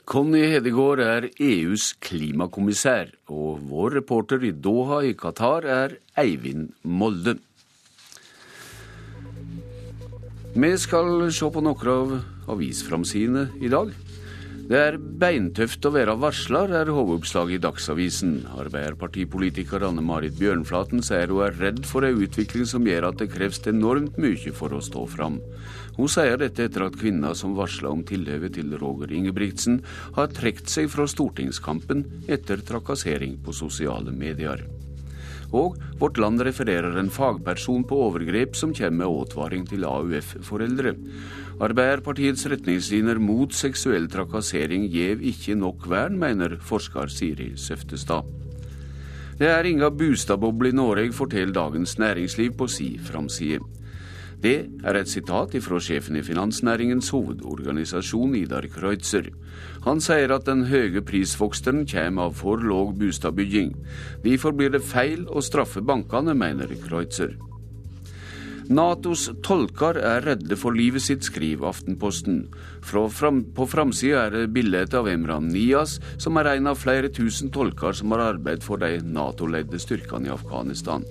[0.07, 7.35] Conny Hedegaard er EUs klimakommissær, og vår reporter i Doha i Qatar er Eivind Molde.
[10.55, 12.15] Vi skal se på noen av
[12.55, 13.91] avisframsidene i dag.
[14.67, 18.33] Det er beintøft å være varsler, er hovedoppslaget i Dagsavisen.
[18.63, 23.33] Arbeiderpartipolitiker Anne Marit Bjørnflaten sier hun er redd for en utvikling som gjør at det
[23.35, 25.43] kreves enormt mye for å stå fram.
[25.97, 29.81] Hun sier dette etter at kvinna som varsla om tilhøvet til Roger Ingebrigtsen,
[30.17, 34.67] har trukket seg fra stortingskampen etter trakassering på sosiale medier.
[35.57, 40.97] Og Vårt Land refererer en fagperson på overgrep som kommer med advaring til AUF-foreldre.
[41.63, 48.27] Arbeiderpartiets retningslinjer mot seksuell trakassering gjev ikke nok vern, mener forsker Siri Søftestad.
[49.37, 53.76] Det er inga bustadboble i Norge, forteller Dagens Næringsliv på si framside.
[54.47, 59.33] Det er et sitat fra sjefen i finansnæringens hovedorganisasjon, Idar Kreutzer.
[59.83, 63.73] Han sier at den høye prisvoksten kommer av for låg boligbygging.
[64.23, 67.35] Derfor blir det feil å straffe bankene, mener Kreutzer.
[68.71, 72.45] Natos tolker er redde for livet sitt, skriver Aftenposten.
[72.87, 77.51] Fram, på framsida er det bilde av Emran Nias, som er en av flere tusen
[77.55, 81.07] tolker som har arbeidet for de Nato-ledde styrkene i Afghanistan.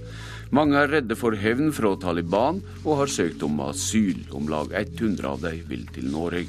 [0.56, 4.22] Mange er redde for hevn fra Taliban og har søkt om asyl.
[4.32, 6.48] Om lag 100 av dem vil til Norge.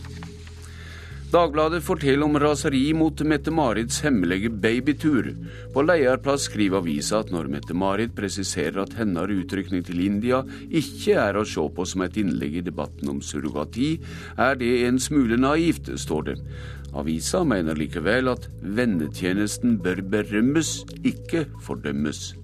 [1.33, 5.33] Dagbladet forteller om raseri mot Mette-Marits hemmelige babytur.
[5.75, 11.41] På lederplass skriver avisa at når Mette-Marit presiserer at hennes utrykning til India ikke er
[11.41, 13.97] å se på som et innlegg i debatten om surrogati,
[14.39, 16.39] er det en smule naivt, står det.
[16.95, 22.37] Avisa mener likevel at vennetjenesten bør berømmes, ikke fordømmes.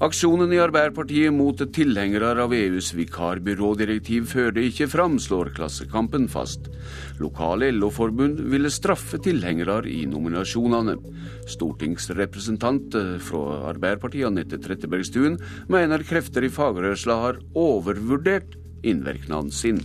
[0.00, 6.70] Aksjonen i Arbeiderpartiet mot tilhengere av EUs vikarbyrådirektiv førte ikke fram, slår Klassekampen fast.
[7.20, 10.96] Lokale LO-forbund ville straffe tilhengere i nominasjonene.
[11.52, 12.96] Stortingsrepresentant
[13.28, 13.44] fra
[13.74, 15.36] Arbeiderpartiet Anette Trettebergstuen
[15.68, 19.84] mener krefter i fagrørsla har overvurdert innvirkningen sin.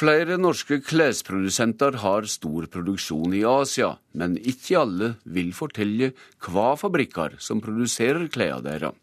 [0.00, 6.14] Flere norske klesprodusenter har stor produksjon i Asia, men ikke alle vil fortelle
[6.46, 8.94] hva fabrikker som produserer klærne deres.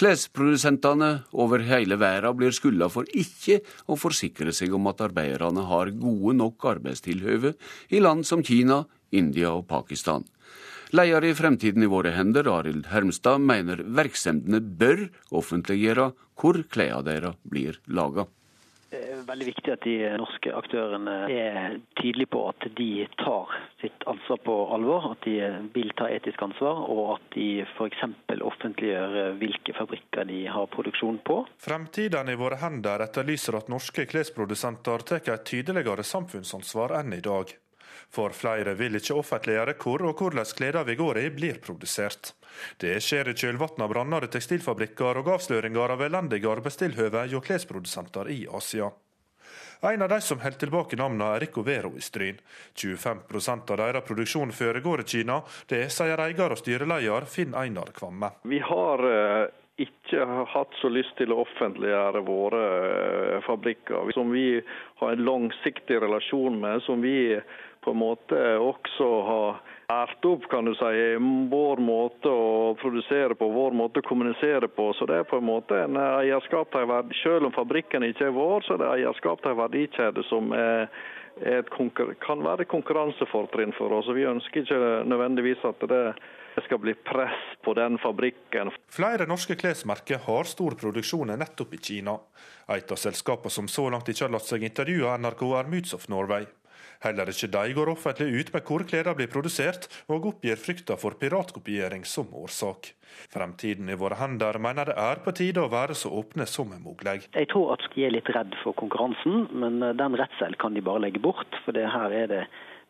[0.00, 1.10] Klesprodusentene
[1.44, 6.38] over hele verden blir skylda for ikke å forsikre seg om at arbeiderne har gode
[6.38, 7.52] nok arbeidstilhøve
[7.92, 10.24] i land som Kina, India og Pakistan.
[10.96, 15.04] Leder i Fremtiden i våre hender, Arild Hermstad, mener virksomhetene bør
[15.42, 16.08] offentliggjøre
[16.40, 18.24] hvor klærne deres blir laga
[19.28, 24.56] veldig viktig at de norske aktørene er tydelige på at de tar sitt ansvar på
[24.76, 25.10] alvor.
[25.14, 25.36] At de
[25.74, 28.04] vil ta etisk ansvar, og at de f.eks.
[28.44, 31.42] offentliggjør hvilke fabrikker de har produksjon på.
[31.64, 37.52] Fremtiden i våre hender etterlyser at norske klesprodusenter tar et tydeligere samfunnsansvar enn i dag.
[38.14, 42.34] For flere vil ikke offentliggjøre hvor og hvordan klærne vi går i blir produsert.
[42.80, 48.44] Det skjer i kjølvannet av branner tekstilfabrikker og avsløringer av elendige arbeidstilhøve hos klesprodusenter i
[48.50, 48.90] Asia.
[49.92, 52.38] En av de som holder tilbake navnene er Ricovero i Stryn.
[52.74, 55.42] 25% av deres produksjon foregår i Kina.
[55.68, 58.30] Det sier eier og styreleder Finn Einar Kvamme.
[58.48, 59.50] Vi har eh,
[59.84, 60.24] ikke
[60.54, 64.62] hatt så lyst til å offentliggjøre våre eh, fabrikker, som vi
[65.02, 67.34] har en langsiktig relasjon med, som vi
[67.84, 70.92] på en måte også har lært opp kan du si,
[71.50, 74.90] vår måte å produsere på, vår måte å kommunisere på.
[74.98, 78.38] Så det er på en måte en eierskap til en Selv om fabrikken ikke er
[78.38, 80.88] vår, så er det eierskap til en verdikjede som er,
[81.44, 81.68] er
[82.24, 84.08] kan være et konkurransefortrinn for oss.
[84.08, 84.80] Vi ønsker ikke
[85.10, 86.04] nødvendigvis at det
[86.64, 88.70] skal bli press på den fabrikken.
[88.88, 92.18] Flere norske klesmerker har stor produksjon nettopp i Kina.
[92.70, 95.96] Et av selskapene som så langt ikke har latt seg intervjue av NRK, er Moods
[95.96, 96.46] of Norway.
[97.04, 101.18] Heller ikke de går offentlig ut med hvor klærne blir produsert, og oppgir frykta for
[101.20, 102.92] piratkopiering som årsak.
[103.32, 107.28] Fremtiden i våre hender mener det er på tide å være så åpne som mulig.
[107.34, 110.84] Jeg tror at de er litt redd for konkurransen, men eh, den redselen kan de
[110.84, 111.60] bare legge bort.
[111.64, 112.44] For her er det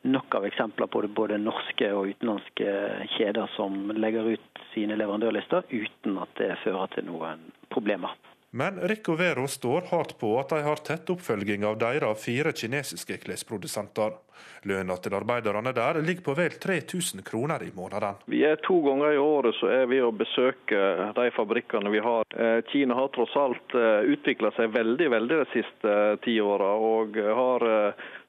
[0.05, 2.75] nok av eksempler på både norske og utenlandske
[3.17, 8.13] kjeder som legger ut sine leverandørlister uten at det fører til noen problemer.
[8.57, 13.17] Men Rico Vero står hardt på at de har tett oppfølging av deres fire kinesiske
[13.25, 14.13] klesprodusenter.
[14.71, 18.21] Lønna til arbeiderne der ligger på vel 3000 kroner i måneden.
[18.31, 22.31] Vi er To ganger i året så er vi og besøker de fabrikkene vi har.
[22.31, 26.71] Eh, Kina har tross alt eh, utvikla seg veldig veldig de siste eh, ti åra,
[26.79, 27.67] og har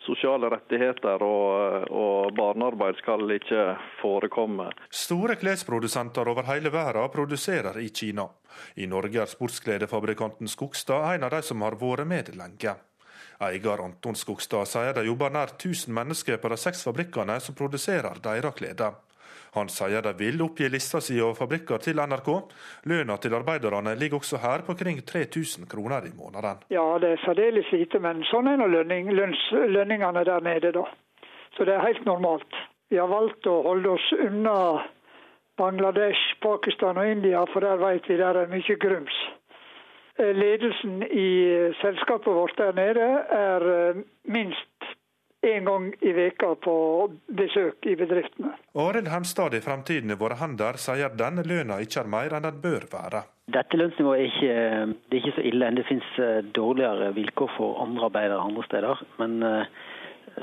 [0.06, 3.68] sosiale rettigheter og, og, barnearbeid skal ikke
[4.02, 4.70] forekomme.
[4.90, 8.28] Store klesprodusenter over hele verden produserer i Kina.
[8.76, 12.76] I Norge er sportskledefabrikanten Skogstad en av de som har vært med lenge.
[13.46, 18.22] Eier Anton Skogstad sier det jobber nær 1000 mennesker på de seks fabrikkene som produserer
[18.24, 18.96] deres klær.
[19.56, 22.30] Han sier de vil oppgi lista si over fabrikker til NRK.
[22.92, 26.66] Lønna til arbeiderne ligger også her på kring 3000 kroner i måneden.
[26.70, 30.84] Ja, det er særdeles lite, men sånn er nå lønning, lønningene der nede, da.
[31.56, 32.60] Så det er helt normalt.
[32.92, 34.58] Vi har valgt å holde oss unna
[35.58, 39.16] Bangladesh, Pakistan og India, for der vet vi der er mye grums.
[40.20, 41.30] Eh, ledelsen i
[41.82, 43.08] selskapet vårt der nede
[43.40, 44.92] er eh, minst
[45.52, 46.76] en gang i veka på
[47.38, 48.54] besøk i bedriftene.
[48.82, 52.62] Arild Hemstad i Fremtiden i våre hender sier denne lønna ikke er mer enn den
[52.64, 53.26] bør være.
[53.54, 54.56] Dette lønnsnivået er ikke,
[55.06, 55.74] det er ikke så ille.
[55.78, 59.04] Det finnes eh, dårligere vilkår for andre arbeidere andre steder.
[59.22, 59.70] Men eh,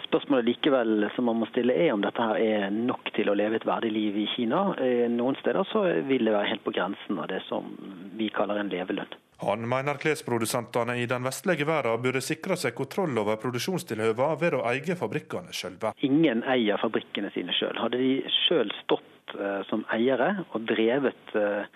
[0.07, 3.59] spørsmålet likevel som man må stille er om dette her er nok til å leve
[3.59, 4.69] et verdig liv i Kina.
[4.79, 7.75] Eh, noen steder så vil det være helt på grensen av det som
[8.19, 9.19] vi kaller en levelønn.
[9.43, 14.61] Han mener klesprodusentene i den vestlige verden burde sikre seg kontroll over produksjonstilhøvene ved å
[14.71, 15.91] eie fabrikkene sjølve.
[16.07, 17.75] Ingen eier fabrikkene sine sjøl.
[17.83, 18.13] Hadde de
[18.45, 21.67] sjøl stått uh, som eiere og drevet uh,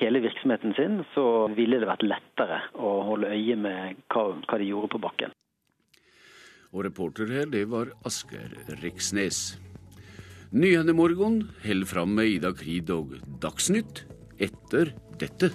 [0.00, 4.70] hele virksomheten sin, så ville det vært lettere å holde øye med hva, hva de
[4.72, 5.36] gjorde på bakken.
[6.74, 9.52] Og reporter her, det var Asgeir Riksnes.
[10.54, 14.02] Nyhendemorgon holder fram med Ida Krid og Dagsnytt
[14.42, 14.90] etter
[15.22, 15.52] dette.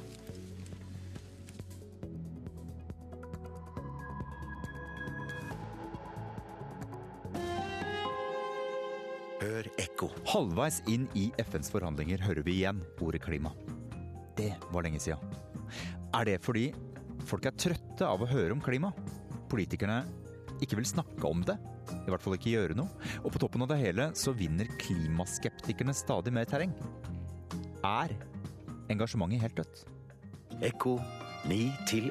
[9.99, 10.09] Ekko.
[10.31, 13.51] Halvveis inn i FNs forhandlinger hører vi igjen ordet klima.
[14.37, 15.19] Det var lenge siden.
[16.15, 16.69] Er det fordi
[17.27, 18.93] folk er trøtte av å høre om klima?
[19.51, 20.05] Politikerne
[20.63, 21.57] ikke vil snakke om det?
[22.05, 22.89] I hvert fall ikke gjøre noe?
[23.23, 26.75] Og på toppen av det hele så vinner klimaskeptikerne stadig mer terreng.
[27.83, 28.15] Er
[28.91, 29.83] engasjementet helt dødt?
[30.65, 30.97] Ekko
[31.49, 31.59] 9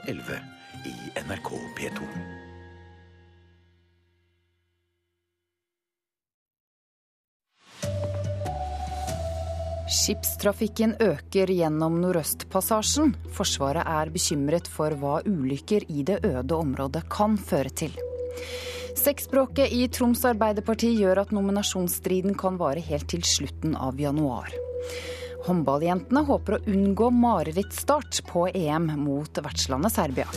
[0.08, 0.42] 11
[0.88, 2.37] i NRK P2.
[9.88, 13.14] Skipstrafikken øker gjennom Nordøstpassasjen.
[13.32, 17.94] Forsvaret er bekymret for hva ulykker i det øde området kan føre til.
[18.98, 24.52] Sexspråket i Troms Arbeiderparti gjør at nominasjonsstriden kan vare helt til slutten av januar.
[25.46, 30.28] Håndballjentene håper å unngå marerittstart på EM mot vertslandet Serbia.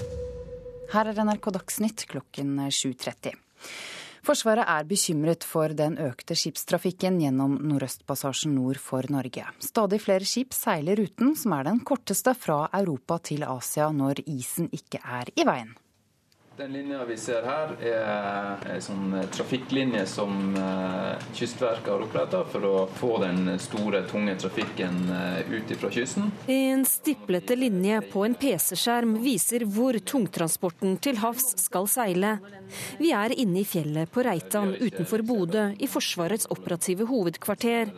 [0.94, 3.36] Her er NRK Dagsnytt klokken 7.30.
[4.22, 9.48] Forsvaret er bekymret for den økte skipstrafikken gjennom Nordøstpassasjen nord for Norge.
[9.66, 14.70] Stadig flere skip seiler ruten, som er den korteste fra Europa til Asia når isen
[14.78, 15.74] ikke er i veien.
[16.58, 22.66] Den linja vi ser her, er en sånn trafikklinje som eh, Kystverket har oppretta for
[22.68, 26.28] å få den store, tunge trafikken eh, ut fra kysten.
[26.52, 32.34] En stiplete linje på en PC-skjerm viser hvor tungtransporten til havs skal seile.
[33.00, 37.96] Vi er inne i fjellet på Reitan utenfor Bodø, i Forsvarets operative hovedkvarter.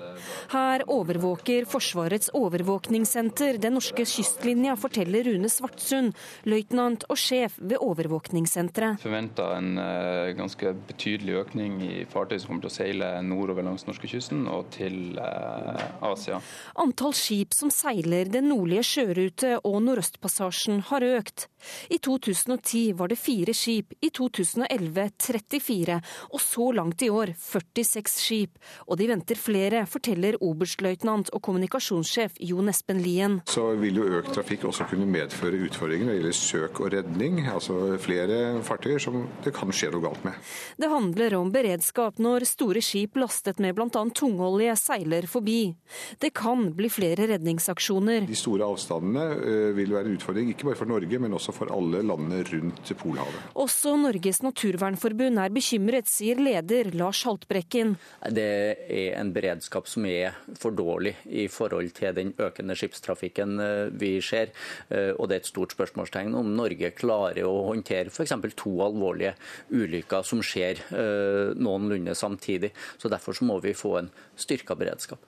[0.53, 6.13] Her overvåker Forsvarets overvåkningssenter den norske kystlinja, forteller Rune Svartsund,
[6.45, 9.01] løytnant og sjef ved overvåkningssenteret senteret.
[9.03, 13.87] Forventer en uh, ganske betydelig økning i fartøy som kommer til å seile nordover langs
[13.87, 16.41] norskekysten og til uh, Asia.
[16.83, 21.47] Antall skip som seiler den nordlige sjørute og Nordøstpassasjen har økt.
[21.89, 25.99] I 2010 var det fire skip, i 2011 34,
[26.33, 28.59] og så langt i år 46 skip.
[28.87, 33.39] Og de venter flere, forteller oberstløytnant og kommunikasjonssjef Jon Espen Lien.
[33.49, 37.41] Så vil jo økt trafikk også kunne medføre utfordringer når det gjelder søk og redning.
[37.51, 40.37] Altså flere fartøyer som det kan skje noe galt med.
[40.79, 43.89] Det handler om beredskap når store skip lastet med bl.a.
[44.15, 45.73] tungolje seiler forbi.
[46.19, 48.27] Det kan bli flere redningsaksjoner.
[48.27, 51.71] De store avstandene eh, vil være en utfordring, ikke bare for Norge, men også for
[51.73, 53.39] alle landene rundt Polhavet.
[53.59, 57.95] Også Norges naturvernforbund er bekymret, sier leder Lars Haltbrekken.
[58.33, 58.49] Det
[58.89, 64.17] er en beredskap som er for dårlig i forhold til den økende skipstrafikken eh, vi
[64.25, 64.51] ser.
[64.89, 68.55] Eh, og det er et stort spørsmålstegn om Norge klarer å håndtere f.eks f.eks.
[68.55, 69.33] to alvorlige
[69.71, 72.73] ulykker som skjer eh, noenlunde samtidig.
[72.97, 75.21] Så Derfor så må vi få en styrka beredskap.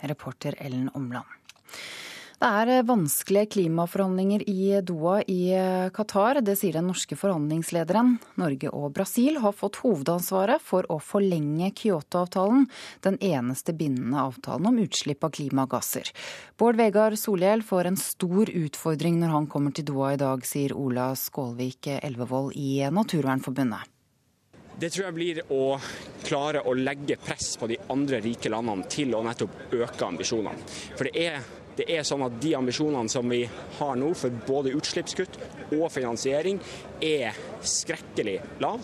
[0.00, 1.26] Reporter Ellen Omland.
[2.38, 6.38] Det er eh, vanskelige klimaforhandlinger i Doha i eh, Qatar.
[6.46, 8.12] Det sier den norske forhandlingslederen.
[8.38, 12.68] Norge og Brasil har fått hovedansvaret for å forlenge Kyoto-avtalen,
[13.02, 16.14] den eneste bindende avtalen om utslipp av klimagasser.
[16.54, 20.78] Bård Vegar Solhjell får en stor utfordring når han kommer til Doha i dag, sier
[20.78, 23.94] Ola Skålvik Elvevold i Naturvernforbundet.
[24.78, 25.62] Det tror jeg blir å
[26.22, 30.68] klare å legge press på de andre rike landene til å nettopp øke ambisjonene.
[30.94, 31.48] For det er
[31.78, 33.44] det er sånn at De ambisjonene som vi
[33.78, 35.38] har nå for både utslippskutt
[35.76, 36.58] og finansiering,
[37.00, 38.82] er skrekkelig lav.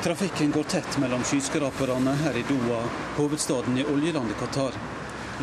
[0.00, 2.80] Trafikken går tett mellom skyskraperne her i Doha,
[3.18, 4.78] hovedstaden i oljelandet Qatar.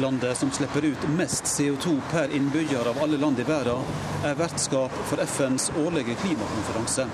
[0.02, 3.86] Landet som slipper ut mest CO2 per innbygger av alle land i verden,
[4.26, 7.06] er vertskap for FNs årlige klimakonferanse.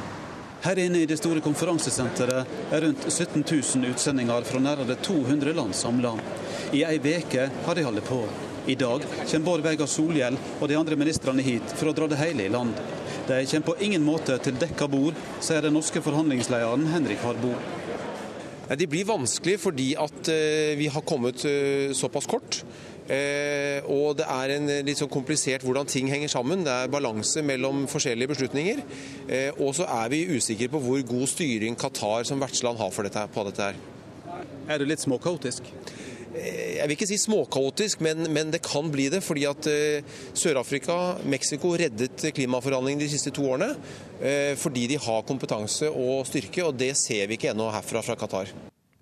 [0.64, 5.76] Her inne i det store konferansesenteret er rundt 17 000 utsendinger fra nærmere 200 land
[5.76, 6.14] samla.
[6.72, 8.22] I ei veke har de holdt på.
[8.72, 12.22] I dag kommer Bård Vegar Solhjell og de andre ministrene hit for å dra det
[12.22, 12.80] hele i land.
[13.28, 17.52] De kommer på ingen måte til dekka bord, sier den norske forhandlingslederen Henrik Harbo.
[18.72, 22.64] Det blir vanskelig fordi at eh, vi har kommet eh, såpass kort.
[23.12, 26.64] Eh, og det er en litt sånn komplisert hvordan ting henger sammen.
[26.64, 28.84] Det er balanse mellom forskjellige beslutninger.
[29.28, 33.28] Eh, og så er vi usikre på hvor god styring Qatar som vertsland har dette,
[33.34, 33.84] på dette her.
[34.72, 35.76] Er det litt småkaotisk?
[36.34, 39.20] jeg vil ikke si småkaotisk, men, men, det kan bli det.
[39.22, 39.68] Fordi at
[40.34, 43.70] Sør-Afrika, Mexico, reddet klimaforhandlingene de siste to årene.
[44.58, 48.50] Fordi de har kompetanse og styrke, og det ser vi ikke ennå herfra fra Qatar.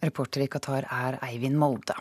[0.04, 1.96] Reporter i Qatar er Eivind Molde.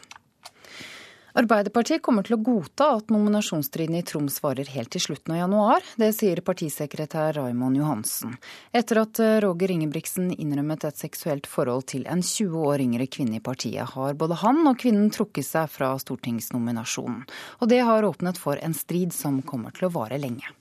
[1.41, 5.87] Arbeiderpartiet kommer til å godta at nominasjonsstriden i Troms varer helt til slutten av januar.
[5.97, 8.35] Det sier partisekretær Raymond Johansen.
[8.77, 13.45] Etter at Roger Ingebrigtsen innrømmet et seksuelt forhold til en 20 år yngre kvinne i
[13.45, 17.25] partiet, har både han og kvinnen trukket seg fra stortingsnominasjonen.
[17.65, 20.53] Og det har åpnet for en strid som kommer til å vare lenge.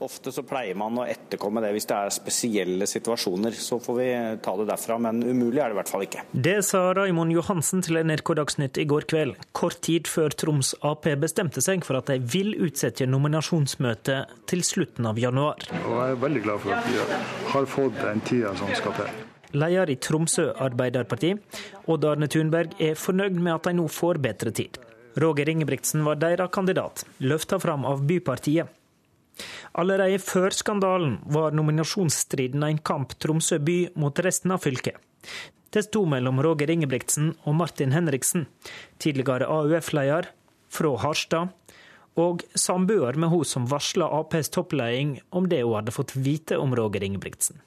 [0.00, 3.52] Ofte så pleier man å etterkomme det hvis det er spesielle situasjoner.
[3.52, 4.08] Så får vi
[4.40, 6.24] ta det derfra, men umulig er det i hvert fall ikke.
[6.32, 11.04] Det sa Raimond Johansen til NRK Dagsnytt i går kveld, kort tid før Troms Ap
[11.20, 15.68] bestemte seg for at de vil utsette nominasjonsmøtet til slutten av januar.
[15.82, 17.20] Og jeg er veldig glad for at vi
[17.52, 19.12] har fått den tida som skal til.
[19.60, 21.34] Leder i Tromsø Arbeiderparti,
[21.90, 24.80] Odd Arne Thunberg, er fornøyd med at de nå får bedre tid.
[25.20, 28.70] Roger Ingebrigtsen var deres kandidat, løfta fram av Bypartiet.
[29.78, 34.98] Allerede før skandalen var nominasjonsstriden en kamp Tromsø by mot resten av fylket.
[35.70, 38.48] Det sto mellom Roger Ingebrigtsen og Martin Henriksen,
[38.98, 40.32] tidligere AUF-leder
[40.70, 41.52] fra Harstad,
[42.18, 46.74] og samboer med hun som varsla Aps toppleding om det hun hadde fått vite om
[46.76, 47.60] Roger Ingebrigtsen.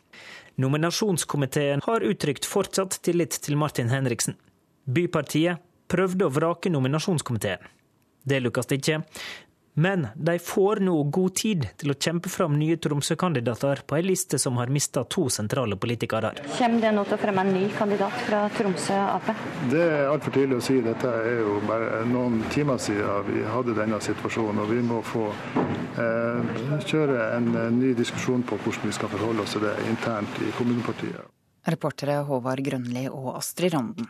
[0.60, 4.36] Nominasjonskomiteen har uttrykt fortsatt tillit til Martin Henriksen.
[4.86, 7.64] Bypartiet prøvde å vrake nominasjonskomiteen.
[8.24, 9.02] Det lukkes ikke,
[9.74, 14.38] men de får nå god tid til å kjempe fram nye Tromsø-kandidater på ei liste
[14.42, 16.34] som har mista to sentrale politikere.
[16.58, 19.34] Kommer det nå til å fremme en ny kandidat fra Tromsø Ap?
[19.72, 20.80] Det er altfor tidlig å si.
[20.86, 24.62] Dette er jo bare noen timer siden vi hadde denne situasjonen.
[24.64, 25.28] Og vi må få
[25.98, 30.54] eh, kjøre en ny diskusjon på hvordan vi skal forholde oss til det internt i
[30.58, 31.34] kommunepartiet.
[31.64, 34.10] Reportere Håvard Grønli og Astrid Randen.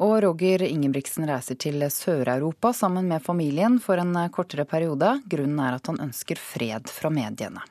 [0.00, 5.18] Og Roger Ingebrigtsen reiser til Sør-Europa sammen med familien for en kortere periode.
[5.28, 7.64] Grunnen er at han ønsker fred fra mediene.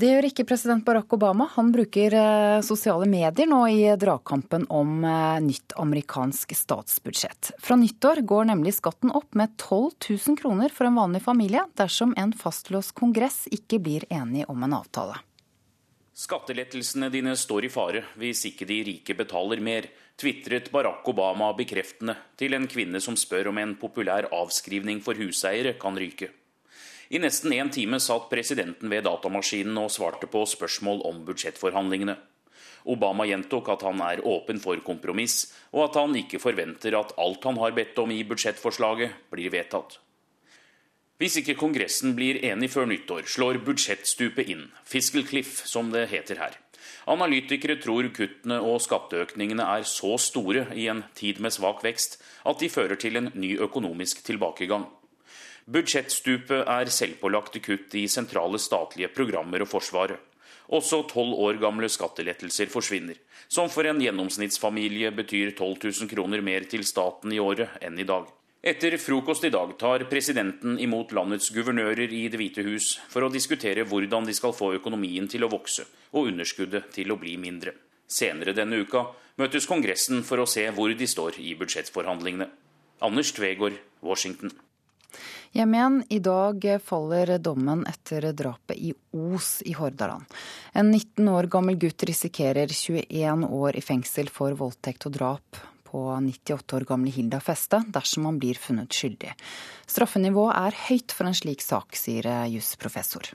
[0.00, 1.44] Det gjør ikke president Barack Obama.
[1.58, 7.50] Han bruker eh, sosiale medier nå i dragkampen om eh, nytt amerikansk statsbudsjett.
[7.60, 12.14] Fra nyttår går nemlig skatten opp med 12 000 kroner for en vanlig familie dersom
[12.16, 15.20] en fastlåst kongress ikke blir enig om en avtale.
[16.20, 19.86] Skattelettelsene dine står i fare hvis ikke de rike betaler mer,
[20.20, 25.78] tvitret Barack Obama bekreftende til en kvinne som spør om en populær avskrivning for huseiere
[25.80, 26.28] kan ryke.
[27.10, 32.18] I nesten én time satt presidenten ved datamaskinen og svarte på spørsmål om budsjettforhandlingene.
[32.92, 37.48] Obama gjentok at han er åpen for kompromiss, og at han ikke forventer at alt
[37.48, 39.96] han har bedt om i budsjettforslaget, blir vedtatt.
[41.20, 46.40] Hvis ikke Kongressen blir enig før nyttår, slår budsjettstupet inn, fiscal cliff som det heter
[46.40, 46.54] her.
[47.12, 52.16] Analytikere tror kuttene og skatteøkningene er så store i en tid med svak vekst
[52.48, 54.88] at de fører til en ny økonomisk tilbakegang.
[55.68, 60.16] Budsjettstupet er selvpålagte kutt i sentrale statlige programmer og Forsvaret.
[60.72, 66.64] Også tolv år gamle skattelettelser forsvinner, som for en gjennomsnittsfamilie betyr 12 000 kroner mer
[66.70, 68.24] til staten i året enn i dag.
[68.62, 73.30] Etter frokost i dag tar presidenten imot landets guvernører i Det hvite hus for å
[73.32, 77.72] diskutere hvordan de skal få økonomien til å vokse og underskuddet til å bli mindre.
[78.04, 79.06] Senere denne uka
[79.40, 82.50] møtes Kongressen for å se hvor de står i budsjettforhandlingene.
[83.00, 84.52] Anders Tvegård, Washington.
[85.56, 85.98] Hjem igjen.
[86.12, 90.28] I dag faller dommen etter drapet i Os i Hordaland.
[90.76, 96.06] En 19 år gammel gutt risikerer 21 år i fengsel for voldtekt og drap på
[96.30, 99.34] 98 år gamle Hilda Feste dersom han blir funnet skyldig.
[99.90, 103.34] Straffenivået er høyt for en slik sak, sier jusprofessor.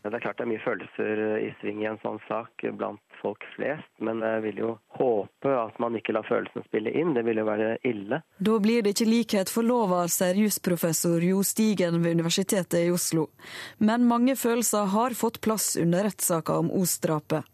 [0.00, 3.44] Det er klart det er mye følelser i sving i en sånn sak blant folk
[3.52, 7.12] flest, men jeg vil jo håpe at man ikke lar følelsene spille inn.
[7.12, 8.22] Det vil jo være ille.
[8.40, 13.28] Da blir det ikke likhet for lova, sier jusprofessor Jo Stigen ved Universitetet i Oslo.
[13.76, 17.44] Men mange følelser har fått plass under rettssaka om Os-drapet.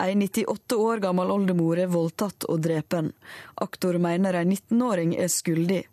[0.00, 3.12] Ei 98 år gammel oldemor er voldtatt og drepen.
[3.62, 5.84] Aktor mener ei 19-åring er skyldig.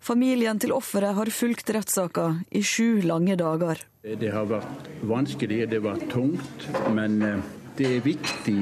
[0.00, 3.84] Familien til offeret har fulgt rettssaka i sju lange dager.
[4.02, 7.48] Det har vært vanskelig, det har vært tungt, men eh,
[7.80, 8.58] det er viktig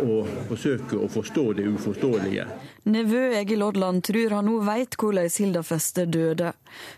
[0.00, 2.46] å forsøke å forstå det uforståelige.
[2.88, 6.54] Nevø Egil Odland tror han nå veit hvordan Hilda Feste døde.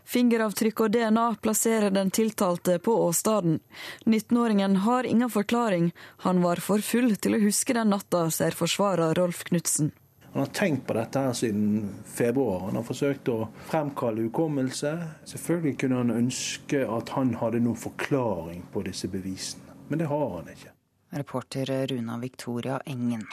[0.06, 3.58] Fingeravtrykk og DNA plasserer den tiltalte på åstedet.
[4.06, 5.90] 19-åringen har ingen forklaring.
[6.22, 9.90] Han var for full til å huske den natta, sier forsvarer Rolf Knutsen.
[10.34, 12.68] Han har tenkt på dette her siden februar.
[12.68, 14.94] Han har forsøkt å fremkalle hukommelse.
[15.30, 20.30] Selvfølgelig kunne han ønske at han hadde noen forklaring på disse bevisene, men det har
[20.38, 20.73] han ikke.
[21.14, 23.24] Reporter Runa Victoria Engen.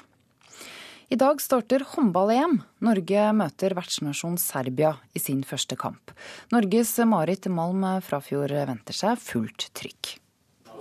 [1.12, 2.62] I dag starter håndball-EM.
[2.88, 6.14] Norge møter vertsnasjon Serbia i sin første kamp.
[6.56, 10.14] Norges Marit Malm Frafjord venter seg fullt trykk.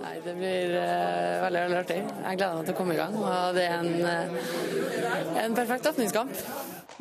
[0.01, 1.97] Nei, Det blir uh, veldig veldig artig.
[2.01, 3.17] Jeg gleder meg til å komme i gang.
[3.21, 6.45] og Det er en, uh, en perfekt åpningskamp.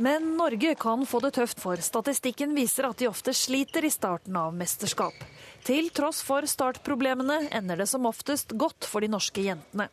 [0.01, 4.37] Men Norge kan få det tøft, for statistikken viser at de ofte sliter i starten
[4.41, 5.17] av mesterskap.
[5.67, 9.91] Til tross for startproblemene ender det som oftest godt for de norske jentene.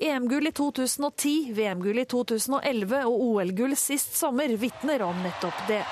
[0.00, 5.82] EM-gull i 2010, VM-gull i 2011 og OL-gull sist sommer vitner om nettopp det.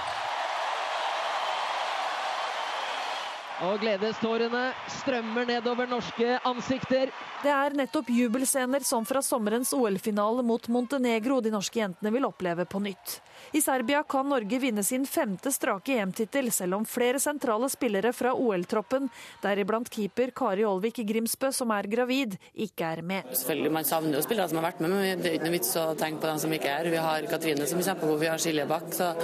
[3.66, 4.68] Og gledestårene
[5.00, 7.10] strømmer nedover norske ansikter.
[7.42, 12.68] Det er nettopp jubelscener som fra sommerens OL-finale mot Montenegro de norske jentene vil oppleve
[12.70, 13.16] på nytt.
[13.54, 18.34] I Serbia kan Norge vinne sin femte strake EM-tittel, selv om flere sentrale spillere fra
[18.34, 19.08] OL-troppen,
[19.42, 23.32] deriblant keeper Kari Olvik Grimsbø, som er gravid, ikke er med.
[23.32, 25.74] Selvfølgelig, Man savner jo spillere som har vært med, men det er ikke noe vits
[25.78, 26.90] å tenke på dem som ikke er.
[26.94, 29.14] Vi har Katrine som er kjempegod, vi har Silje Bakk, så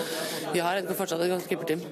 [0.54, 1.86] vi har fortsatt et godt keeperteam.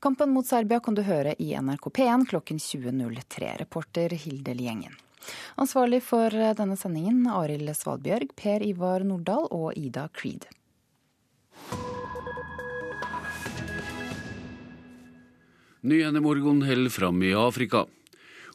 [0.00, 3.50] Kampen mot Serbia kan du høre i NRK P1 klokken 20.03.
[3.60, 4.94] Reporter Hilde Liengen.
[5.60, 10.48] Ansvarlig for denne sendingen Arild Svalbjørg, Per Ivar Nordahl og Ida Creed.
[15.84, 17.84] Nyhendemorgon holder fram i Afrika.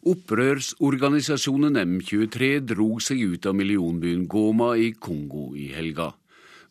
[0.01, 6.09] Opprørsorganisasjonen M23 drog seg ut av millionbyen Goma i Kongo i helga.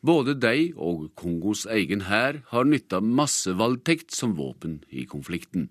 [0.05, 5.71] Både de og Kongos egen hær har nytta massevoldtekt som våpen i konflikten.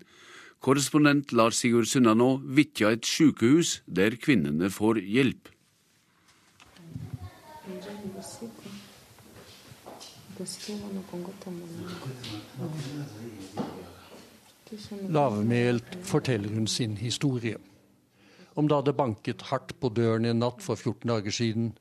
[0.64, 5.52] Korrespondent Lars Sigurd Sunnanå vitja et sykehus der kvinnene får hjelp.
[15.14, 17.62] Lavmælt forteller hun sin historie.
[18.56, 21.74] Om da det banket hardt på døren en natt for 14 dager siden,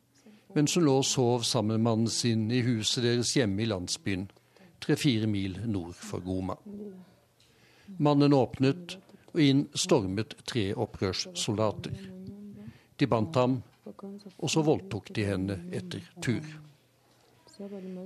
[0.55, 4.29] mens hun lå og sov sammen med mannen sin i huset deres hjemme i landsbyen,
[4.83, 6.57] tre-fire mil nord for Goma.
[7.99, 8.99] Mannen åpnet,
[9.33, 11.95] og inn stormet tre opprørssoldater.
[13.01, 13.63] De bandt ham,
[14.39, 16.45] og så voldtok de henne etter tur.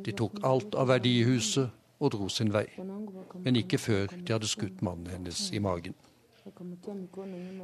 [0.05, 2.67] De tok alt av verdi i huset og dro sin vei,
[3.43, 5.97] men ikke før de hadde skutt mannen hennes i magen.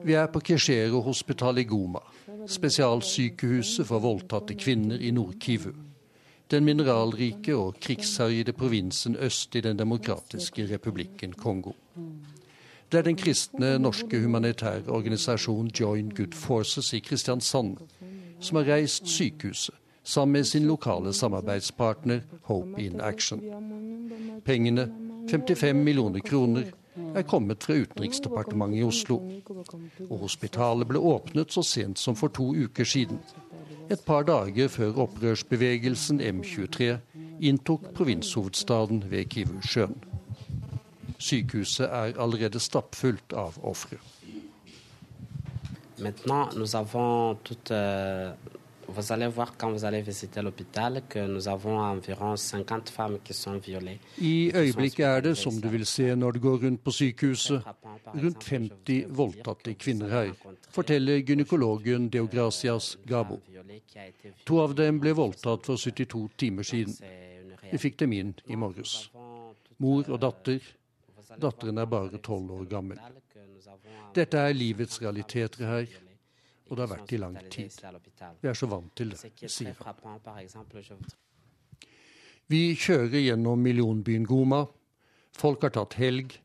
[0.05, 2.01] Vi er på Keshero hospital i Goma,
[2.47, 5.73] spesialsykehuset for voldtatte kvinner i Nord-Kivu.
[6.51, 11.73] Den mineralrike og krigsherjede provinsen øst i Den demokratiske republikken Kongo.
[12.93, 17.77] Det er den kristne norske humanitære organisasjonen Join Good Forces i Kristiansand
[18.41, 23.41] som har reist sykehuset sammen med sin lokale samarbeidspartner Hope in Action.
[24.45, 24.93] Pengene,
[25.31, 26.63] 55 millioner kroner,
[27.15, 29.19] er kommet fra Utenriksdepartementet i Oslo.
[30.09, 33.21] Og hospitalet ble åpnet så sent som for to uker siden.
[33.91, 36.97] Et par dager før opprørsbevegelsen M23
[37.41, 39.97] inntok provinshovedstaden ved Kivusjøen.
[41.19, 43.99] Sykehuset er allerede stappfullt av ofre.
[45.99, 48.33] Maintenant, nous avons toute euh,
[48.89, 53.35] Vous allez voir quand vous allez visiter l'hôpital que nous avons environ 50 femmes qui
[53.35, 53.99] sont violées.
[54.19, 57.63] I øyeblikket er det, som du vil se når du går rundt på sykehuset,
[58.15, 60.33] rundt 50 voldtatte kvinner her,
[60.71, 63.41] forteller gynekologen Deogracias Gabo.
[64.47, 66.97] To av dem ble voldtatt for 72 timer siden.
[67.73, 69.11] Vi fikk dem inn i morges.
[69.79, 70.61] Mor og datter.
[71.41, 72.99] Datteren er bare tolv år gammel.
[74.15, 75.87] Dette er livets realiteter her
[76.73, 77.75] og det har vært i lang tid.
[78.41, 79.19] Vi er så vant til det,
[79.53, 81.03] sier han.
[82.49, 84.63] Vi kjører gjennom millionbyen Goma.
[85.37, 86.39] Folk har tatt helg.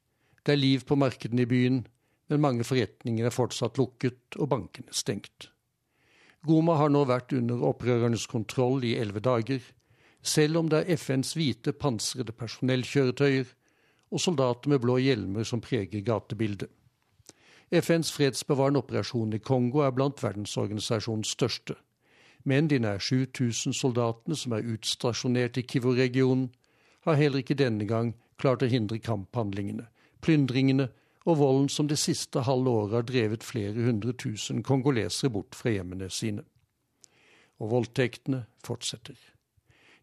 [0.44, 1.80] Det er liv på markedene i byen,
[2.28, 5.48] men mange forretninger er fortsatt lukket og bankene stengt.
[6.44, 9.64] Goma har nå vært under opprørernes kontroll i elleve dager,
[10.20, 13.48] selv om det er FNs hvite pansrede personellkjøretøyer
[14.12, 16.72] og soldater med blå hjelmer som preger gatebildet.
[17.72, 21.76] FNs fredsbevarende operasjon i Kongo er blant verdensorganisasjonens største.
[22.44, 26.48] Men de nær 7000 soldatene som er utstasjonert i Kivu-regionen,
[27.04, 29.90] har heller ikke denne gang klart å hindre kamphandlingene,
[30.24, 30.88] plyndringene
[31.28, 35.76] og volden som det siste halve året har drevet flere hundre tusen kongolesere bort fra
[35.76, 36.48] hjemmene sine.
[37.60, 39.18] Og voldtektene fortsetter.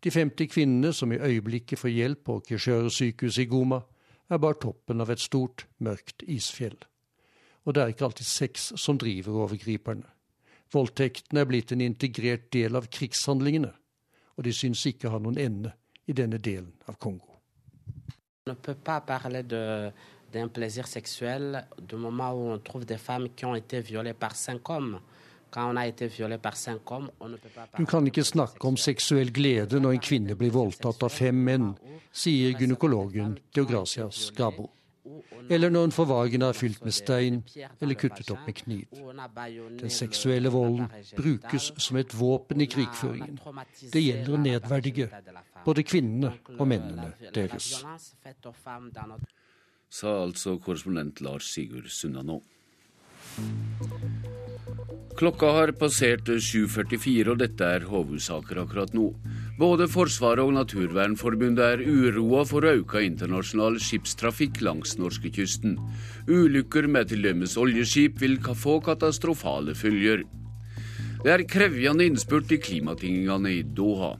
[0.05, 3.81] De 50 kvinnene som i øyeblikket får hjelp på Kishøre sykehus i Goma,
[4.28, 6.77] er bare toppen av et stort, mørkt isfjell.
[7.65, 10.09] Og det er ikke alltid sex som driver overgriperne.
[10.74, 13.70] Voldtektene er blitt en integrert del av krigshandlingene,
[14.36, 15.73] og de syns ikke å ha noen ende
[16.07, 17.31] i denne delen av Kongo.
[20.35, 24.35] d'un plaisir sexuel du moment où on trouve des femmes qui ont été violées par
[24.35, 24.99] cinq hommes.
[27.78, 31.69] Du kan ikke snakke om seksuell glede når en kvinne blir voldtatt av fem menn,
[32.11, 34.66] sier gynekologen Deogracias Gabo.
[35.51, 37.43] Eller når en får vagina fylt med stein
[37.81, 38.86] eller kuttet opp med kniv.
[39.81, 43.39] Den seksuelle volden brukes som et våpen i krigføringen.
[43.93, 45.10] Det gjelder å nedverdige
[45.64, 47.85] både kvinnene og mennene deres.
[49.94, 52.40] Sa altså korrespondent Lars Sigurd Sunna nå.
[55.15, 59.12] Klokka har passert 7.44, og dette er hovedsaker akkurat nå.
[59.61, 65.77] Både Forsvaret og Naturvernforbundet er uroa for auka internasjonal skipstrafikk langs norskekysten.
[66.27, 70.24] Ulykker med til dømes oljeskip vil få katastrofale følger.
[71.23, 74.16] Det er krevjende innspurt i klimatingene i Doha.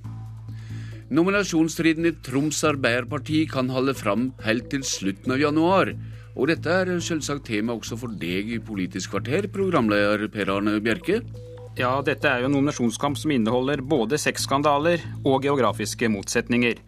[1.11, 5.91] Nominasjonsstriden i Troms Arbeiderparti kan holde fram helt til slutten av januar.
[6.35, 11.21] Og dette er selvsagt tema også for deg i Politisk kvarter, programleder Per Arne Bjerke.
[11.79, 16.83] Ja, dette er jo en nominasjonskamp som inneholder både sexskandaler og geografiske motsetninger.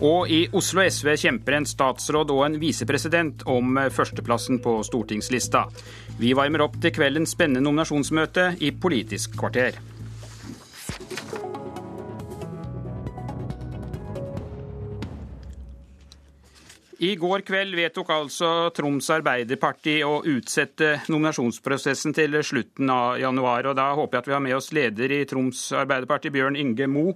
[0.00, 5.66] Og i Oslo SV kjemper en statsråd og en visepresident om førsteplassen på stortingslista.
[6.18, 9.76] Vi varmer opp til kveldens spennende nominasjonsmøte i Politisk kvarter.
[17.00, 23.70] I går kveld vedtok altså Troms Arbeiderparti å utsette nominasjonsprosessen til slutten av januar.
[23.70, 26.90] og Da håper jeg at vi har med oss leder i Troms Arbeiderparti, Bjørn Inge
[26.92, 27.14] Mo.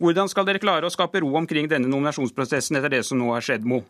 [0.00, 3.44] Hvordan skal dere klare å skape ro omkring denne nominasjonsprosessen etter det som nå har
[3.44, 3.82] skjedd, Mo?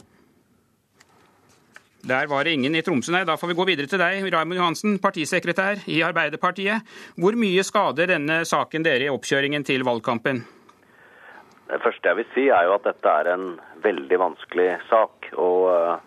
[2.03, 3.23] Der var det ingen i Tromsø, nei.
[3.29, 6.83] Da får vi gå videre til deg, Raymond Johansen, partisekretær i Arbeiderpartiet.
[7.15, 10.43] Hvor mye skader denne saken dere i oppkjøringen til valgkampen?
[11.69, 13.49] Det første jeg vil si, er jo at dette er en
[13.85, 15.29] veldig vanskelig sak.
[15.37, 15.99] Og uh,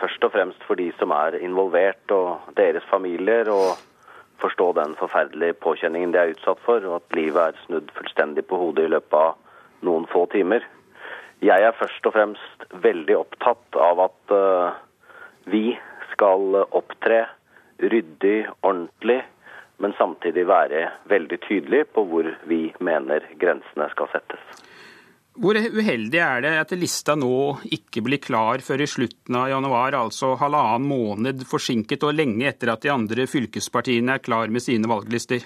[0.00, 3.50] først og fremst for de som er involvert og deres familier.
[3.52, 3.76] Og
[4.40, 8.60] forstå den forferdelige påkjenningen de er utsatt for, og at livet er snudd fullstendig på
[8.60, 9.36] hodet i løpet av
[9.84, 10.64] noen få timer.
[11.44, 14.72] Jeg er først og fremst veldig opptatt av at uh,
[15.52, 15.76] vi
[16.14, 17.26] skal opptre
[17.84, 19.20] ryddig, ordentlig
[19.82, 24.44] men samtidig være veldig tydelig på hvor vi mener grensene skal settes.
[25.34, 29.96] Hvor uheldig er det at lista nå ikke blir klar før i slutten av januar,
[29.98, 34.86] altså halvannen måned forsinket og lenge etter at de andre fylkespartiene er klar med sine
[34.90, 35.42] valglister?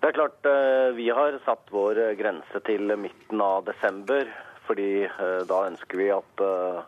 [0.00, 4.32] Det er klart eh, Vi har satt vår grense til midten av desember,
[4.64, 6.80] fordi eh, da ønsker vi at eh,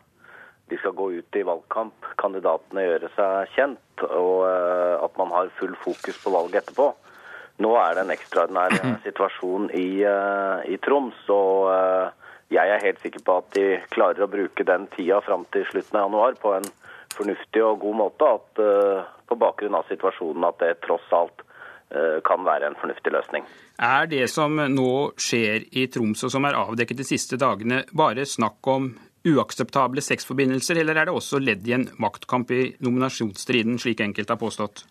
[0.74, 5.52] de skal gå ut i valgkamp, kandidatene gjøre seg kjent, og eh, at man har
[5.60, 6.88] full fokus på valget etterpå.
[7.62, 11.70] Nå er det en ekstraordinær eh, situasjon i, eh, i, Troms, og
[12.54, 16.00] jeg er helt sikker på at de klarer å bruke den tida fram til slutten
[16.00, 16.66] av januar på en
[17.14, 18.34] fornuftig og god måte.
[18.36, 18.62] At
[19.24, 21.42] på bakgrunn av situasjonen at det tross alt
[22.26, 23.46] kan være en fornuftig løsning.
[23.82, 28.26] Er det som nå skjer i Troms og som er avdekket de siste dagene, bare
[28.28, 28.92] snakk om
[29.24, 34.40] uakseptable sexforbindelser, eller er det også ledd i en maktkamp i nominasjonsstriden, slik enkelte har
[34.40, 34.84] påstått?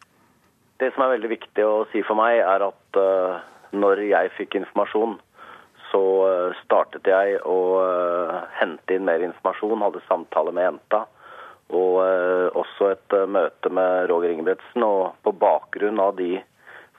[0.82, 3.44] Det som er veldig viktig å si for meg, er at uh,
[3.78, 5.20] når jeg fikk informasjon,
[5.92, 11.06] så uh, startet jeg å uh, hente inn mer informasjon, hadde samtale med jenta.
[11.74, 11.96] Og
[12.60, 14.84] også et møte med Roger Ingebrigtsen.
[14.86, 16.36] Og på bakgrunn av de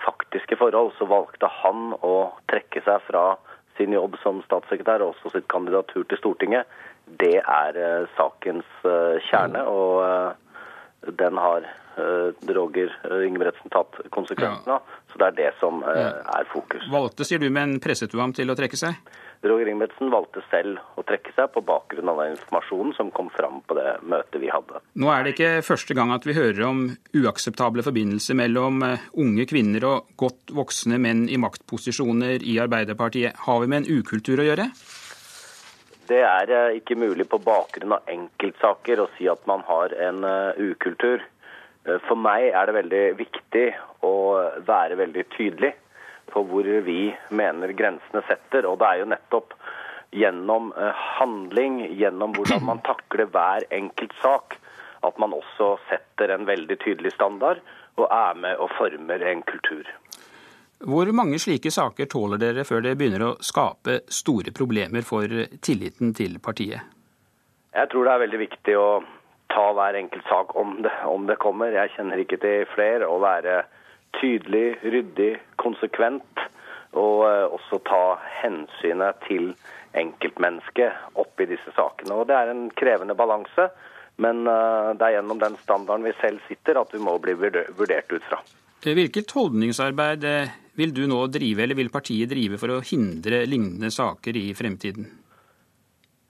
[0.03, 2.15] faktiske forhold, så valgte han å
[2.51, 3.37] trekke seg fra
[3.79, 6.71] sin jobb som statssekretær og også sitt kandidatur til Stortinget
[7.21, 9.65] det er uh, sakens uh, kjerne.
[9.65, 10.44] og uh,
[11.13, 11.67] den har
[12.51, 12.91] Roger
[13.23, 14.83] Ingebretsen tatt konsekvensen av.
[14.83, 15.03] Ja.
[15.13, 16.83] Så det er det som er fokus.
[16.91, 18.99] Valgte, sier du, men presset du ham til å trekke seg?
[19.45, 23.61] Roger Ingebretsen valgte selv å trekke seg på bakgrunn av den informasjonen som kom fram
[23.69, 24.81] på det møtet vi hadde.
[24.99, 26.83] Nå er det ikke første gang at vi hører om
[27.15, 33.45] uakseptable forbindelser mellom unge kvinner og godt voksne menn i maktposisjoner i Arbeiderpartiet.
[33.47, 34.71] Har vi med en ukultur å gjøre?
[36.09, 40.25] Det er eh, ikke mulig på bakgrunn av enkeltsaker å si at man har en
[40.29, 41.23] eh, ukultur.
[41.85, 43.65] Eh, for meg er det veldig viktig
[44.05, 44.13] å
[44.69, 45.73] være veldig tydelig
[46.33, 48.69] på hvor vi mener grensene setter.
[48.69, 49.57] Og det er jo nettopp
[50.15, 50.71] gjennom
[51.19, 54.59] handling, gjennom hvordan man takler hver enkelt sak,
[55.03, 57.65] at man også setter en veldig tydelig standard
[57.99, 59.89] og er med og former en kultur.
[60.85, 65.31] Hvor mange slike saker tåler dere før det begynner å skape store problemer for
[65.65, 66.83] tilliten til partiet?
[67.75, 68.89] Jeg tror det er veldig viktig å
[69.55, 71.73] ta hver enkelt sak om det, om det kommer.
[71.73, 73.09] Jeg kjenner ikke til flere.
[73.09, 73.63] Å være
[74.21, 75.31] tydelig, ryddig,
[75.63, 76.45] konsekvent.
[76.95, 78.03] Og eh, også ta
[78.43, 79.55] hensynet til
[79.99, 82.15] enkeltmennesket oppi disse sakene.
[82.15, 83.71] Og Det er en krevende balanse,
[84.23, 88.13] men eh, det er gjennom den standarden vi selv sitter at vi må bli vurdert
[88.13, 88.43] ut fra.
[88.85, 90.25] Hvilket holdningsarbeid
[90.77, 95.07] vil du nå drive, eller vil partiet drive for å hindre lignende saker i fremtiden?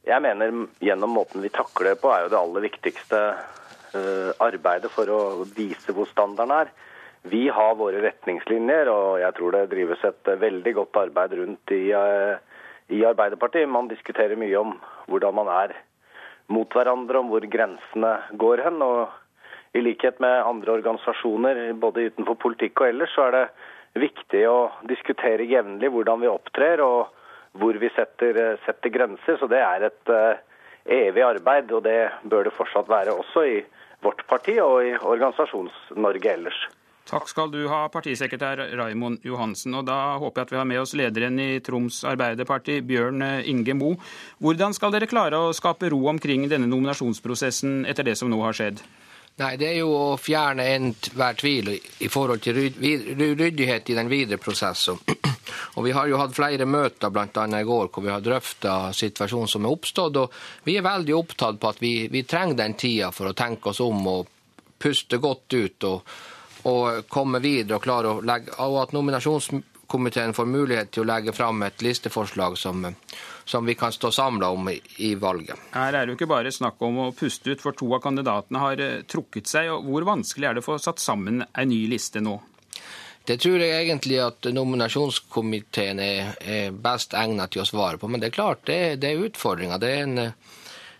[0.04, 4.92] Jeg mener gjennom måten vi takler det på, er jo det aller viktigste uh, arbeidet
[4.92, 5.20] for å
[5.56, 6.72] vise hvor standarden er.
[7.32, 11.86] Vi har våre retningslinjer, og jeg tror det drives et veldig godt arbeid rundt i,
[12.92, 13.64] i Arbeiderpartiet.
[13.64, 14.74] Man diskuterer mye om
[15.08, 15.72] hvordan man er
[16.52, 18.84] mot hverandre, om hvor grensene går hen.
[18.84, 19.23] og
[19.74, 24.58] I likhet med andre organisasjoner både utenfor politikk og ellers, så er det viktig å
[24.86, 27.10] diskutere jevnlig hvordan vi opptrer og
[27.58, 29.38] hvor vi setter, setter, grenser.
[29.38, 30.38] Så det er et uh,
[30.90, 33.58] evig arbeid, og det bør det fortsatt være også i
[34.04, 36.64] vårt parti og i Organisasjons-Norge ellers.
[37.04, 39.74] Takk skal du ha, partisekretær Raimond Johansen.
[39.76, 43.76] Og da håper jeg at vi har med oss lederen i Troms Arbeiderparti, Bjørn Inge
[43.76, 43.92] Mo.
[44.40, 48.56] Hvordan skal dere klare å skape ro omkring denne nominasjonsprosessen etter det som nå har
[48.56, 48.80] skjedd?
[49.36, 54.38] Nei, Det er jo å fjerne enhver tvil i forhold til ryddighet i den videre
[54.38, 55.00] prosessen.
[55.74, 57.46] Og Vi har jo hatt flere møter, bl.a.
[57.58, 60.20] i går, hvor vi har drøfta situasjonen som er oppstått.
[60.22, 63.72] og Vi er veldig opptatt på at vi, vi trenger den tida for å tenke
[63.72, 64.30] oss om og
[64.78, 66.14] puste godt ut og,
[66.70, 67.80] og komme videre.
[67.80, 72.54] Og klare å legge, og at nominasjonskomiteen får mulighet til å legge fram et listeforslag
[72.60, 72.86] som
[73.44, 75.60] som vi kan stå samla om i, valget.
[75.74, 78.62] Her er det jo ikke bare snakk om å puste ut, for to av kandidatene
[78.62, 79.70] har uh, trukket seg.
[79.72, 82.38] og Hvor vanskelig er det å få satt sammen en ny liste nå?
[83.24, 88.08] Det tror jeg egentlig at nominasjonskomiteen er, er best egnet til å svare på.
[88.08, 89.80] Men det er klart, det, det er utfordringer.
[89.80, 90.34] Det er, en,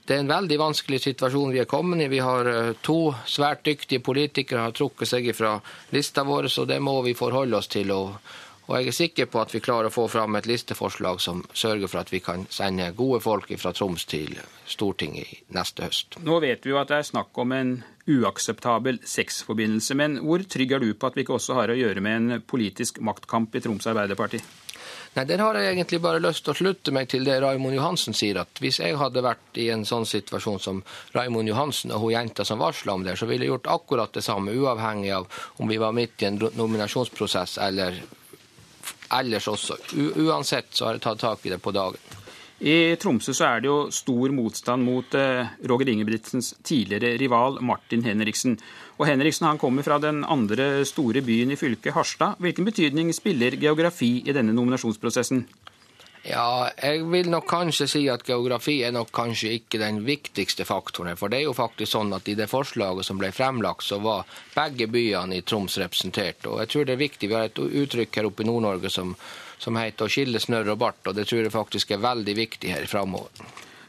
[0.09, 2.09] det er en veldig vanskelig situasjon vi er kommet i.
[2.09, 5.59] Vi har eh, to svært dyktige politikere har trukket seg fra
[5.93, 7.93] lista vår, så det må vi forholde oss til.
[7.93, 8.17] og
[8.67, 11.91] og jeg er sikker på at vi klarer å få fram et listeforslag som sørger
[11.91, 16.17] for at vi kan sende gode folk fra Troms til Stortinget neste høst.
[16.25, 17.75] Nå vet vi jo at det er snakk om en
[18.09, 22.05] uakseptabel sexforbindelse, men hvor trygg er du på at vi ikke også har å gjøre
[22.05, 24.41] med en politisk maktkamp i Troms Arbeiderparti?
[25.15, 28.17] Nei, Der har jeg egentlig bare lyst til å slutte meg til det Raimond Johansen
[28.17, 28.41] sier.
[28.41, 30.83] at Hvis jeg hadde vært i en sånn situasjon som
[31.15, 34.25] Raimond Johansen og hun jenta som varsla om det, så ville jeg gjort akkurat det
[34.25, 35.29] samme, uavhengig av
[35.59, 38.03] om vi var midt i en nominasjonsprosess eller
[39.21, 39.79] ellers også.
[39.99, 42.21] U uansett så har jeg tatt tak i det på dagen.
[42.65, 48.05] I Tromsø så er det jo stor motstand mot eh, Roger Ingebrigtsens tidligere rival Martin
[48.07, 48.55] Henriksen.
[48.97, 52.39] Og Henriksen han kommer fra den andre store byen i fylket, Harstad.
[52.39, 55.43] Hvilken betydning spiller geografi i denne nominasjonsprosessen?
[56.25, 61.19] Ja, jeg vil nok kanskje si at geografi er nok kanskje ikke den viktigste faktoren.
[61.21, 64.25] For det er jo faktisk sånn at i det forslaget som ble fremlagt, så var
[64.55, 66.49] begge byene i Troms representert.
[66.49, 67.29] Og jeg tror det er viktig.
[67.29, 69.13] Vi har et uttrykk her oppe i Nord-Norge som,
[69.61, 72.73] som heter å skille snørr og bart, og det tror jeg faktisk er veldig viktig
[72.73, 73.45] her framover.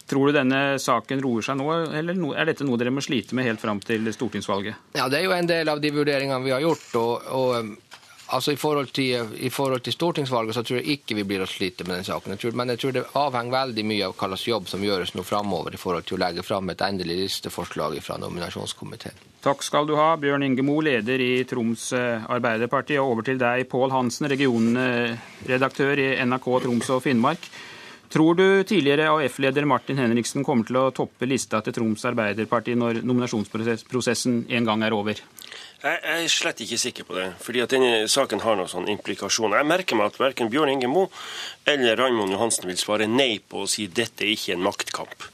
[0.05, 3.47] Tror du denne saken roer seg nå, eller er dette noe dere må slite med
[3.47, 4.91] helt fram til stortingsvalget?
[4.99, 6.91] Ja, Det er jo en del av de vurderingene vi har gjort.
[6.99, 8.03] og, og
[8.34, 11.49] Altså i forhold, til, I forhold, til, stortingsvalget så tror jeg ikke vi blir å
[11.49, 12.34] slite med den saken.
[12.34, 15.14] Jeg tror, men jeg tror det avhenger veldig mye av hva slags jobb som gjøres
[15.14, 19.22] nå framover i forhold til å legge fram et endelig listeforslag fra nominasjonskomiteen.
[19.45, 22.97] Takk skal du ha, Bjørn Inge Mo, leder i Troms eh, Arbeiderparti.
[22.97, 27.45] Og over til deg, Pål Hansen, regionredaktør i NRK Troms og Finnmark.
[28.14, 33.02] Tror du tidligere AUF-leder Martin Henriksen kommer til å toppe lista til Troms Arbeiderparti når
[33.03, 35.22] nominasjonsprosessen en gang er over?
[35.86, 39.60] Jeg er slett ikke sikker på det, fordi at denne saken har noen sånn implikasjoner.
[39.61, 41.11] Jeg merker meg at verken Bjørn Inge Moe
[41.69, 45.27] eller Raymond Johansen vil svare nei på å si dette er ikke en maktkamp.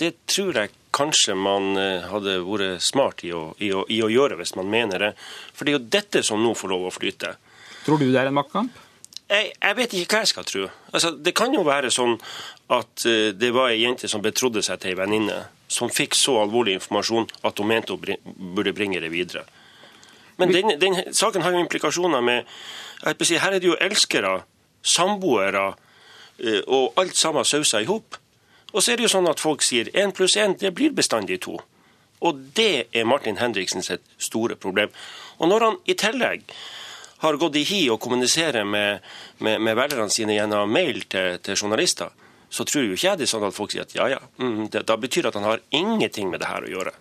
[0.00, 4.10] Det tror jeg kanskje man eh, hadde vært smart i å, i, å, i å,
[4.10, 5.12] gjøre, hvis man mener det.
[5.54, 7.34] For det er jo dette som nå får lov å flyte.
[7.84, 8.83] Tror du det er en maktkamp?
[9.30, 10.66] Jeg, jeg vet ikke hva jeg skal tro.
[10.92, 12.18] Altså, det kan jo være sånn
[12.74, 15.38] at uh, det var ei jente som betrodde seg til ei venninne,
[15.68, 19.46] som fikk så alvorlig informasjon at hun mente hun burde bringe det videre.
[20.36, 22.50] Men den, den, saken har jo implikasjoner med
[23.22, 24.42] si, Her er det jo elskere,
[24.82, 25.68] samboere
[26.38, 28.18] eh, og alt sammen sausa i hop.
[28.72, 31.38] Og så er det jo sånn at folk sier én pluss én, det blir bestandig
[31.46, 31.60] to.
[32.24, 34.90] Og det er Martin Henriksen sitt store problem.
[35.38, 36.42] Og når han i tillegg
[37.24, 39.04] har gått i hi og kommuniserer med,
[39.44, 42.12] med, med velgerne sine gjennom mail til, til, journalister,
[42.52, 44.68] så tror jo ikke jeg det er sånn at folk sier at ja, ja, mm,
[44.70, 46.94] det, da betyr det at han har ingenting med det her å gjøre.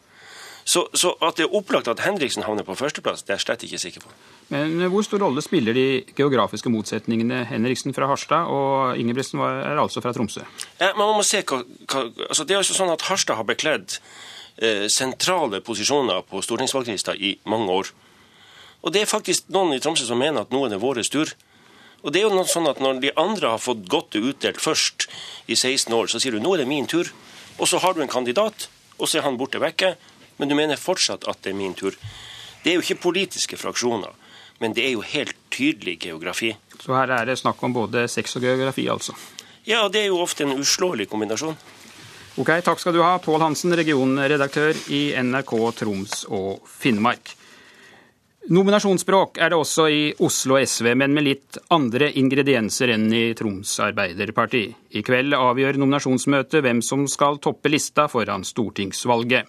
[0.66, 3.66] Så, så, at det er opplagt at Henriksen havner på førsteplass, det er jeg slett
[3.68, 4.14] ikke sikker på.
[4.54, 7.42] Men hvor stor rolle spiller de geografiske motsetningene?
[7.50, 10.46] Henriksen fra Harstad og Ingebrigtsen er altså fra Tromsø.
[10.80, 13.98] Ja, man må se hva, hva altså Det er jo sånn at Harstad har bekledd
[14.62, 17.92] eh, sentrale posisjoner på stortingsvalglista i mange år.
[18.84, 21.32] Og det er faktisk noen i Tromsø som mener at nå er det vår tur.
[22.04, 25.08] Og det er jo noe sånn at Når de andre har fått godtet utdelt først
[25.48, 27.14] i 16 år, så sier du nå er det min tur.
[27.60, 28.68] Og så har du en kandidat,
[29.00, 29.96] og så er han borte vekke
[30.38, 31.96] men du mener fortsatt at det er min tur.
[32.64, 34.12] Det er jo ikke politiske fraksjoner.
[34.60, 36.54] men det er jo helt tydelig geografi.
[36.80, 39.12] Så her er det snakk om både sex og geografi, altså?
[39.66, 41.58] Ja, det er jo ofte en uslåelig kombinasjon.
[42.38, 47.34] Ok, Takk skal du ha, Pål Hansen, regionredaktør i NRK Troms og Finnmark.
[48.52, 53.78] Nominasjonsspråk er det også i Oslo SV, men med litt andre ingredienser enn i Troms
[53.80, 54.66] Arbeiderparti.
[55.00, 59.48] I kveld avgjør nominasjonsmøtet hvem som skal toppe lista foran stortingsvalget.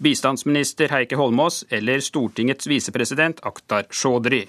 [0.00, 4.46] Bistandsminister Heike Holmås eller Stortingets visepresident Akhtar Chaudhry.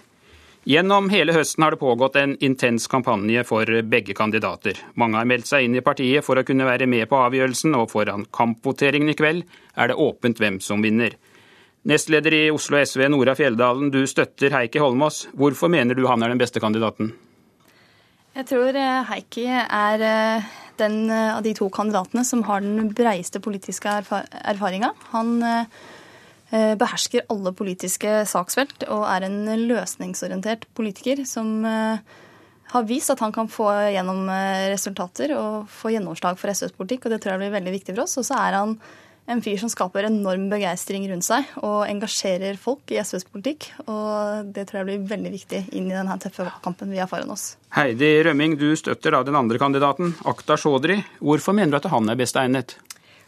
[0.64, 4.80] Gjennom hele høsten har det pågått en intens kampanje for begge kandidater.
[4.96, 7.92] Mange har meldt seg inn i partiet for å kunne være med på avgjørelsen, og
[7.92, 9.44] foran kampvoteringen i kveld
[9.76, 11.20] er det åpent hvem som vinner.
[11.84, 15.26] Nestleder i Oslo SV, Nora Fjelldalen, du støtter Heikki Holmås.
[15.36, 17.12] Hvorfor mener du han er den beste kandidaten?
[18.34, 22.94] Jeg tror eh, Heikki er eh, den eh, av de to kandidatene som har den
[22.96, 24.94] breiste politiske erfaringa.
[25.12, 25.36] Han
[26.54, 33.50] behersker alle politiske saksfelt og er en løsningsorientert politiker som har vist at han kan
[33.50, 34.28] få gjennom
[34.70, 38.04] resultater og få gjennomslag for SVs politikk, og det tror jeg blir veldig viktig for
[38.06, 38.20] oss.
[38.22, 38.76] Og så er han
[39.26, 43.70] en fyr som skaper enorm begeistring rundt seg og engasjerer folk i SVs politikk.
[43.88, 47.32] Og det tror jeg blir veldig viktig inn i denne tøffe kampen vi har foran
[47.34, 47.54] oss.
[47.78, 51.00] Heidi Rømming, du støtter da den andre kandidaten, Akta Chaudhry.
[51.24, 52.78] Hvorfor mener du at han er best egnet?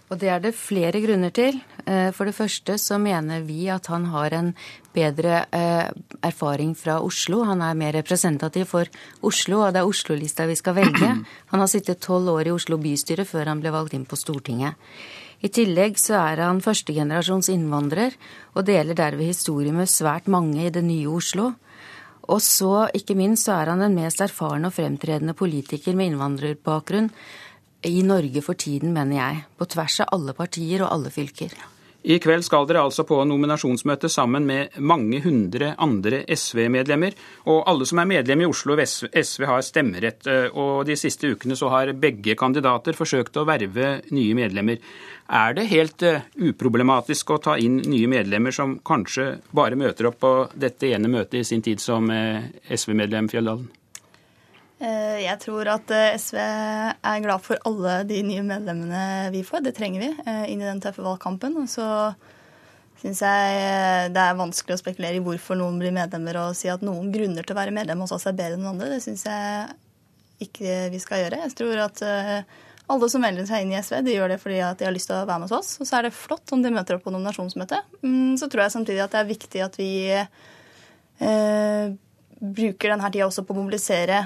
[0.06, 1.58] Og Det er det flere grunner til.
[1.86, 4.52] Eh, for det første så mener vi at han har en
[4.94, 5.90] bedre eh,
[6.22, 7.42] erfaring fra Oslo.
[7.44, 8.86] Han er mer representativ for
[9.26, 11.10] Oslo, og det er Oslo-lista vi skal velge.
[11.52, 14.76] Han har sittet tolv år i Oslo bystyre før han ble valgt inn på Stortinget.
[15.44, 18.16] I tillegg så er han førstegenerasjons innvandrer,
[18.56, 21.52] og deler derved historie med svært mange i det nye Oslo.
[22.26, 27.12] Og så, ikke minst, så er han den mest erfarne og fremtredende politiker med innvandrerbakgrunn
[27.86, 29.46] i Norge for tiden, mener jeg.
[29.60, 31.54] På tvers av alle partier og alle fylker.
[32.06, 37.16] I kveld skal dere altså på nominasjonsmøte sammen med mange hundre andre SV-medlemmer.
[37.50, 40.28] Og alle som er medlem i Oslo SV har stemmerett.
[40.54, 44.78] Og de siste ukene så har begge kandidater forsøkt å verve nye medlemmer.
[45.34, 50.20] Er det helt eh, uproblematisk å ta inn nye medlemmer som kanskje bare møter opp
[50.22, 53.66] på dette ene møtet i sin tid som eh, SV-medlem, Fjelldalen?
[54.76, 59.64] Eh, jeg tror at eh, SV er glad for alle de nye medlemmene vi får.
[59.64, 61.56] Det trenger vi eh, inn i den tøffe valgkampen.
[61.62, 61.88] Og så
[63.00, 66.84] syns jeg det er vanskelig å spekulere i hvorfor noen blir medlemmer og si at
[66.84, 68.92] noen grunner til å være medlem hos oss er bedre enn andre.
[68.92, 71.44] Det syns jeg ikke vi skal gjøre.
[71.46, 72.04] Jeg tror at
[72.92, 75.18] alle som melder seg inn i SV, de gjør det fordi de har lyst til
[75.18, 75.70] å være med hos oss.
[75.80, 77.96] Og så er det flott om de møter opp på nominasjonsmøtet.
[78.04, 81.86] Mm, så tror jeg samtidig at det er viktig at vi eh,
[82.60, 84.26] bruker denne tida også på å mobilisere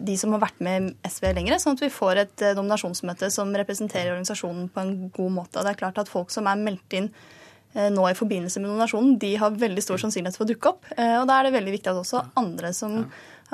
[0.00, 3.52] de som har vært med SV lenger, sånn at vi får et eh, nominasjonsmøte som
[3.56, 5.62] representerer organisasjonen på en god måte.
[5.62, 7.10] Det er klart at folk som er meldt inn
[7.74, 10.90] eh, nå i forbindelse med nominasjonen, de har veldig stor sannsynlighet for å dukke opp.
[10.96, 13.02] Eh, og da er det veldig viktig at også andre som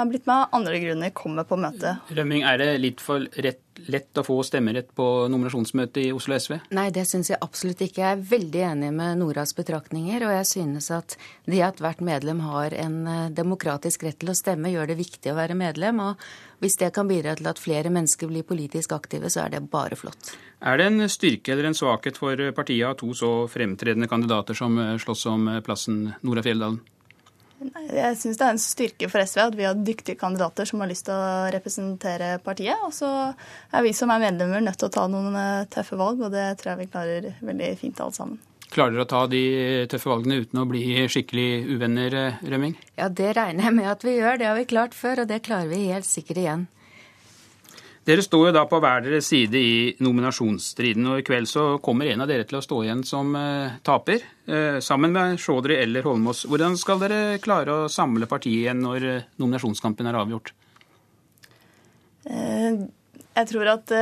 [0.00, 2.12] har blitt med av andre grunner, kommer på møtet.
[2.16, 6.56] Rømming, er det litt for rett, lett å få stemmerett på nominasjonsmøtet i Oslo SV?
[6.76, 8.02] Nei, det syns jeg absolutt ikke.
[8.02, 11.16] Jeg er veldig enig med Noras betraktninger, og jeg synes at
[11.46, 15.32] det at hvert medlem har en eh, demokratisk rett til å stemme, gjør det viktig
[15.32, 16.00] å være medlem.
[16.10, 19.62] og hvis det kan bidra til at flere mennesker blir politisk aktive, så er det
[19.72, 20.34] bare flott.
[20.60, 24.56] Er det en styrke eller en svakhet for partiet å ha to så fremtredende kandidater
[24.56, 26.82] som eh, slåss om eh, plassen Nora Fjelldalen?
[27.60, 30.88] Jeg syns det er en styrke for SV at vi har dyktige kandidater som har
[30.88, 32.80] lyst til å representere partiet.
[32.86, 36.22] Og så er vi som er medlemmer nødt til å ta noen eh, tøffe valg,
[36.24, 38.40] og det tror jeg vi klarer veldig fint alle sammen.
[38.70, 39.44] Klarer dere å ta de
[39.90, 42.76] tøffe valgene uten å bli skikkelig uvenner, eh, Rømming?
[42.96, 44.40] Ja, det regner jeg med at vi gjør.
[44.40, 46.68] Det har vi klart før, og det klarer vi helt sikkert igjen.
[48.10, 52.08] Dere står jo da på hver deres side i nominasjonsstriden, og i kveld så kommer
[52.10, 56.02] en av dere til å stå igjen som eh, taper, eh, sammen med Chaudhry eller
[56.08, 56.40] Holmås.
[56.50, 60.54] Hvordan skal dere klare å samle partiet igjen når eh, nominasjonskampen er avgjort?
[62.30, 63.92] jeg tror at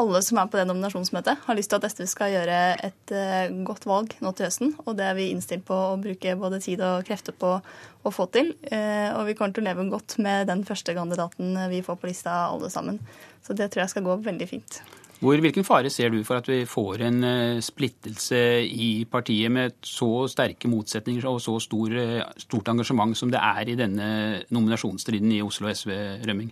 [0.00, 2.56] alle som er på det nominasjonsmøtet, har lyst til at SV skal gjøre
[2.88, 4.72] et uh, godt valg nå til høsten.
[4.84, 8.26] Og det er vi innstilt på å bruke både tid og krefter på å få
[8.34, 8.52] til.
[8.66, 12.10] Uh, og vi kommer til å leve godt med den første kandidaten vi får på
[12.10, 12.98] lista alle sammen.
[13.46, 14.82] Så det tror jeg skal gå veldig fint.
[15.22, 19.78] Hvor, hvilken fare ser du for at vi får en uh, splittelse i partiet med
[19.86, 21.94] så sterke motsetninger og så stor,
[22.42, 24.08] stort engasjement som det er i denne
[24.50, 25.94] nominasjonsstriden i Oslo SV,
[26.26, 26.50] Rømming?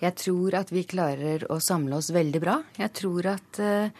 [0.00, 2.56] Jeg tror at vi klarer å samle oss veldig bra.
[2.80, 3.92] Jeg tror at uh,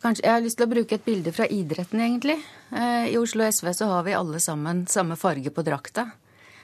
[0.00, 2.38] kanskje, Jeg har lyst til å bruke et bilde fra idretten, egentlig.
[2.72, 6.08] Uh, I Oslo SV så har vi alle sammen samme farge på drakta.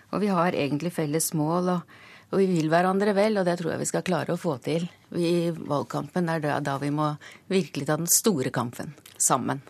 [0.08, 1.96] Og vi har egentlig felles mål, og,
[2.30, 4.88] og, vi vil hverandre vel, og det tror jeg vi skal klare å få til.
[5.12, 7.10] I valgkampen er det da vi må
[7.52, 9.60] virkelig ta den store kampen sammen.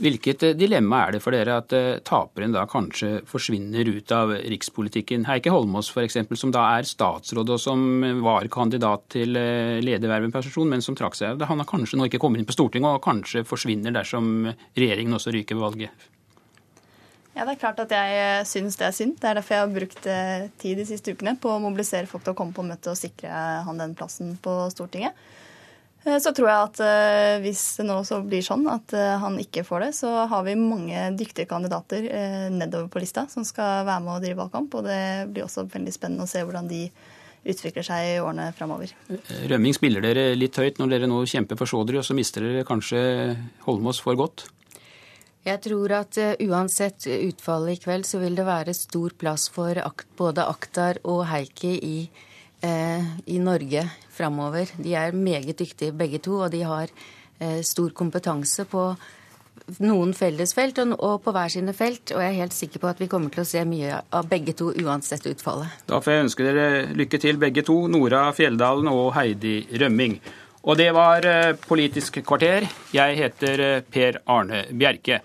[0.00, 4.32] Hvilket eh, dilemma er det for dere at uh, taperen da kanskje forsvinner ut av
[4.32, 5.26] rikspolitikken?
[5.28, 7.82] Heike Holmås f.eks., som da er statsråd og som
[8.24, 11.42] var kandidat til ledervervet person, men som trakk seg.
[11.44, 14.48] Han har kanskje nå ikke kommet inn på Stortinget og kanskje forsvinner dersom
[14.78, 16.08] regjeringen også ryker ved valget?
[17.34, 19.18] Ja, Det er klart at jeg syns det er synd.
[19.20, 20.08] Det er derfor jeg har brukt
[20.64, 23.44] tid de siste ukene på å mobilisere folk til å komme på møte og sikre
[23.68, 25.12] han den plassen på Stortinget.
[26.04, 29.36] Eh, så tror jeg at eh, hvis det nå så blir sånn at eh, han
[29.42, 32.06] ikke får det, så har vi mange dyktige kandidater
[32.54, 34.76] nedover på lista som skal være med og drive valgkamp.
[34.78, 35.00] Og det
[35.32, 36.86] blir også veldig spennende å se hvordan de
[37.40, 38.92] utvikler seg i årene framover.
[39.48, 42.66] Rømming, spiller dere litt høyt når dere nå kjemper for Sjådry, og så mister dere
[42.68, 43.00] kanskje
[43.64, 44.44] Holmås for godt?
[45.48, 49.80] Jeg tror at uansett utfallet i kveld, så vil det være stor plass for
[50.20, 51.96] både Akhtar og Heikki i
[52.62, 53.86] i Norge
[54.20, 54.68] framover.
[54.76, 56.90] De er meget dyktige begge to, og de har
[57.40, 58.90] eh, stor kompetanse på
[59.84, 62.12] noen fellesfelt og på hver sine felt.
[62.14, 64.56] Og jeg er helt sikker på at vi kommer til å se mye av begge
[64.58, 65.86] to uansett utfallet.
[65.86, 70.18] Da får jeg ønske dere lykke til begge to, Nora Fjelldalen og Heidi Rømming.
[70.60, 72.68] Og det var eh, Politisk kvarter.
[72.92, 75.22] Jeg heter Per Arne Bjerke.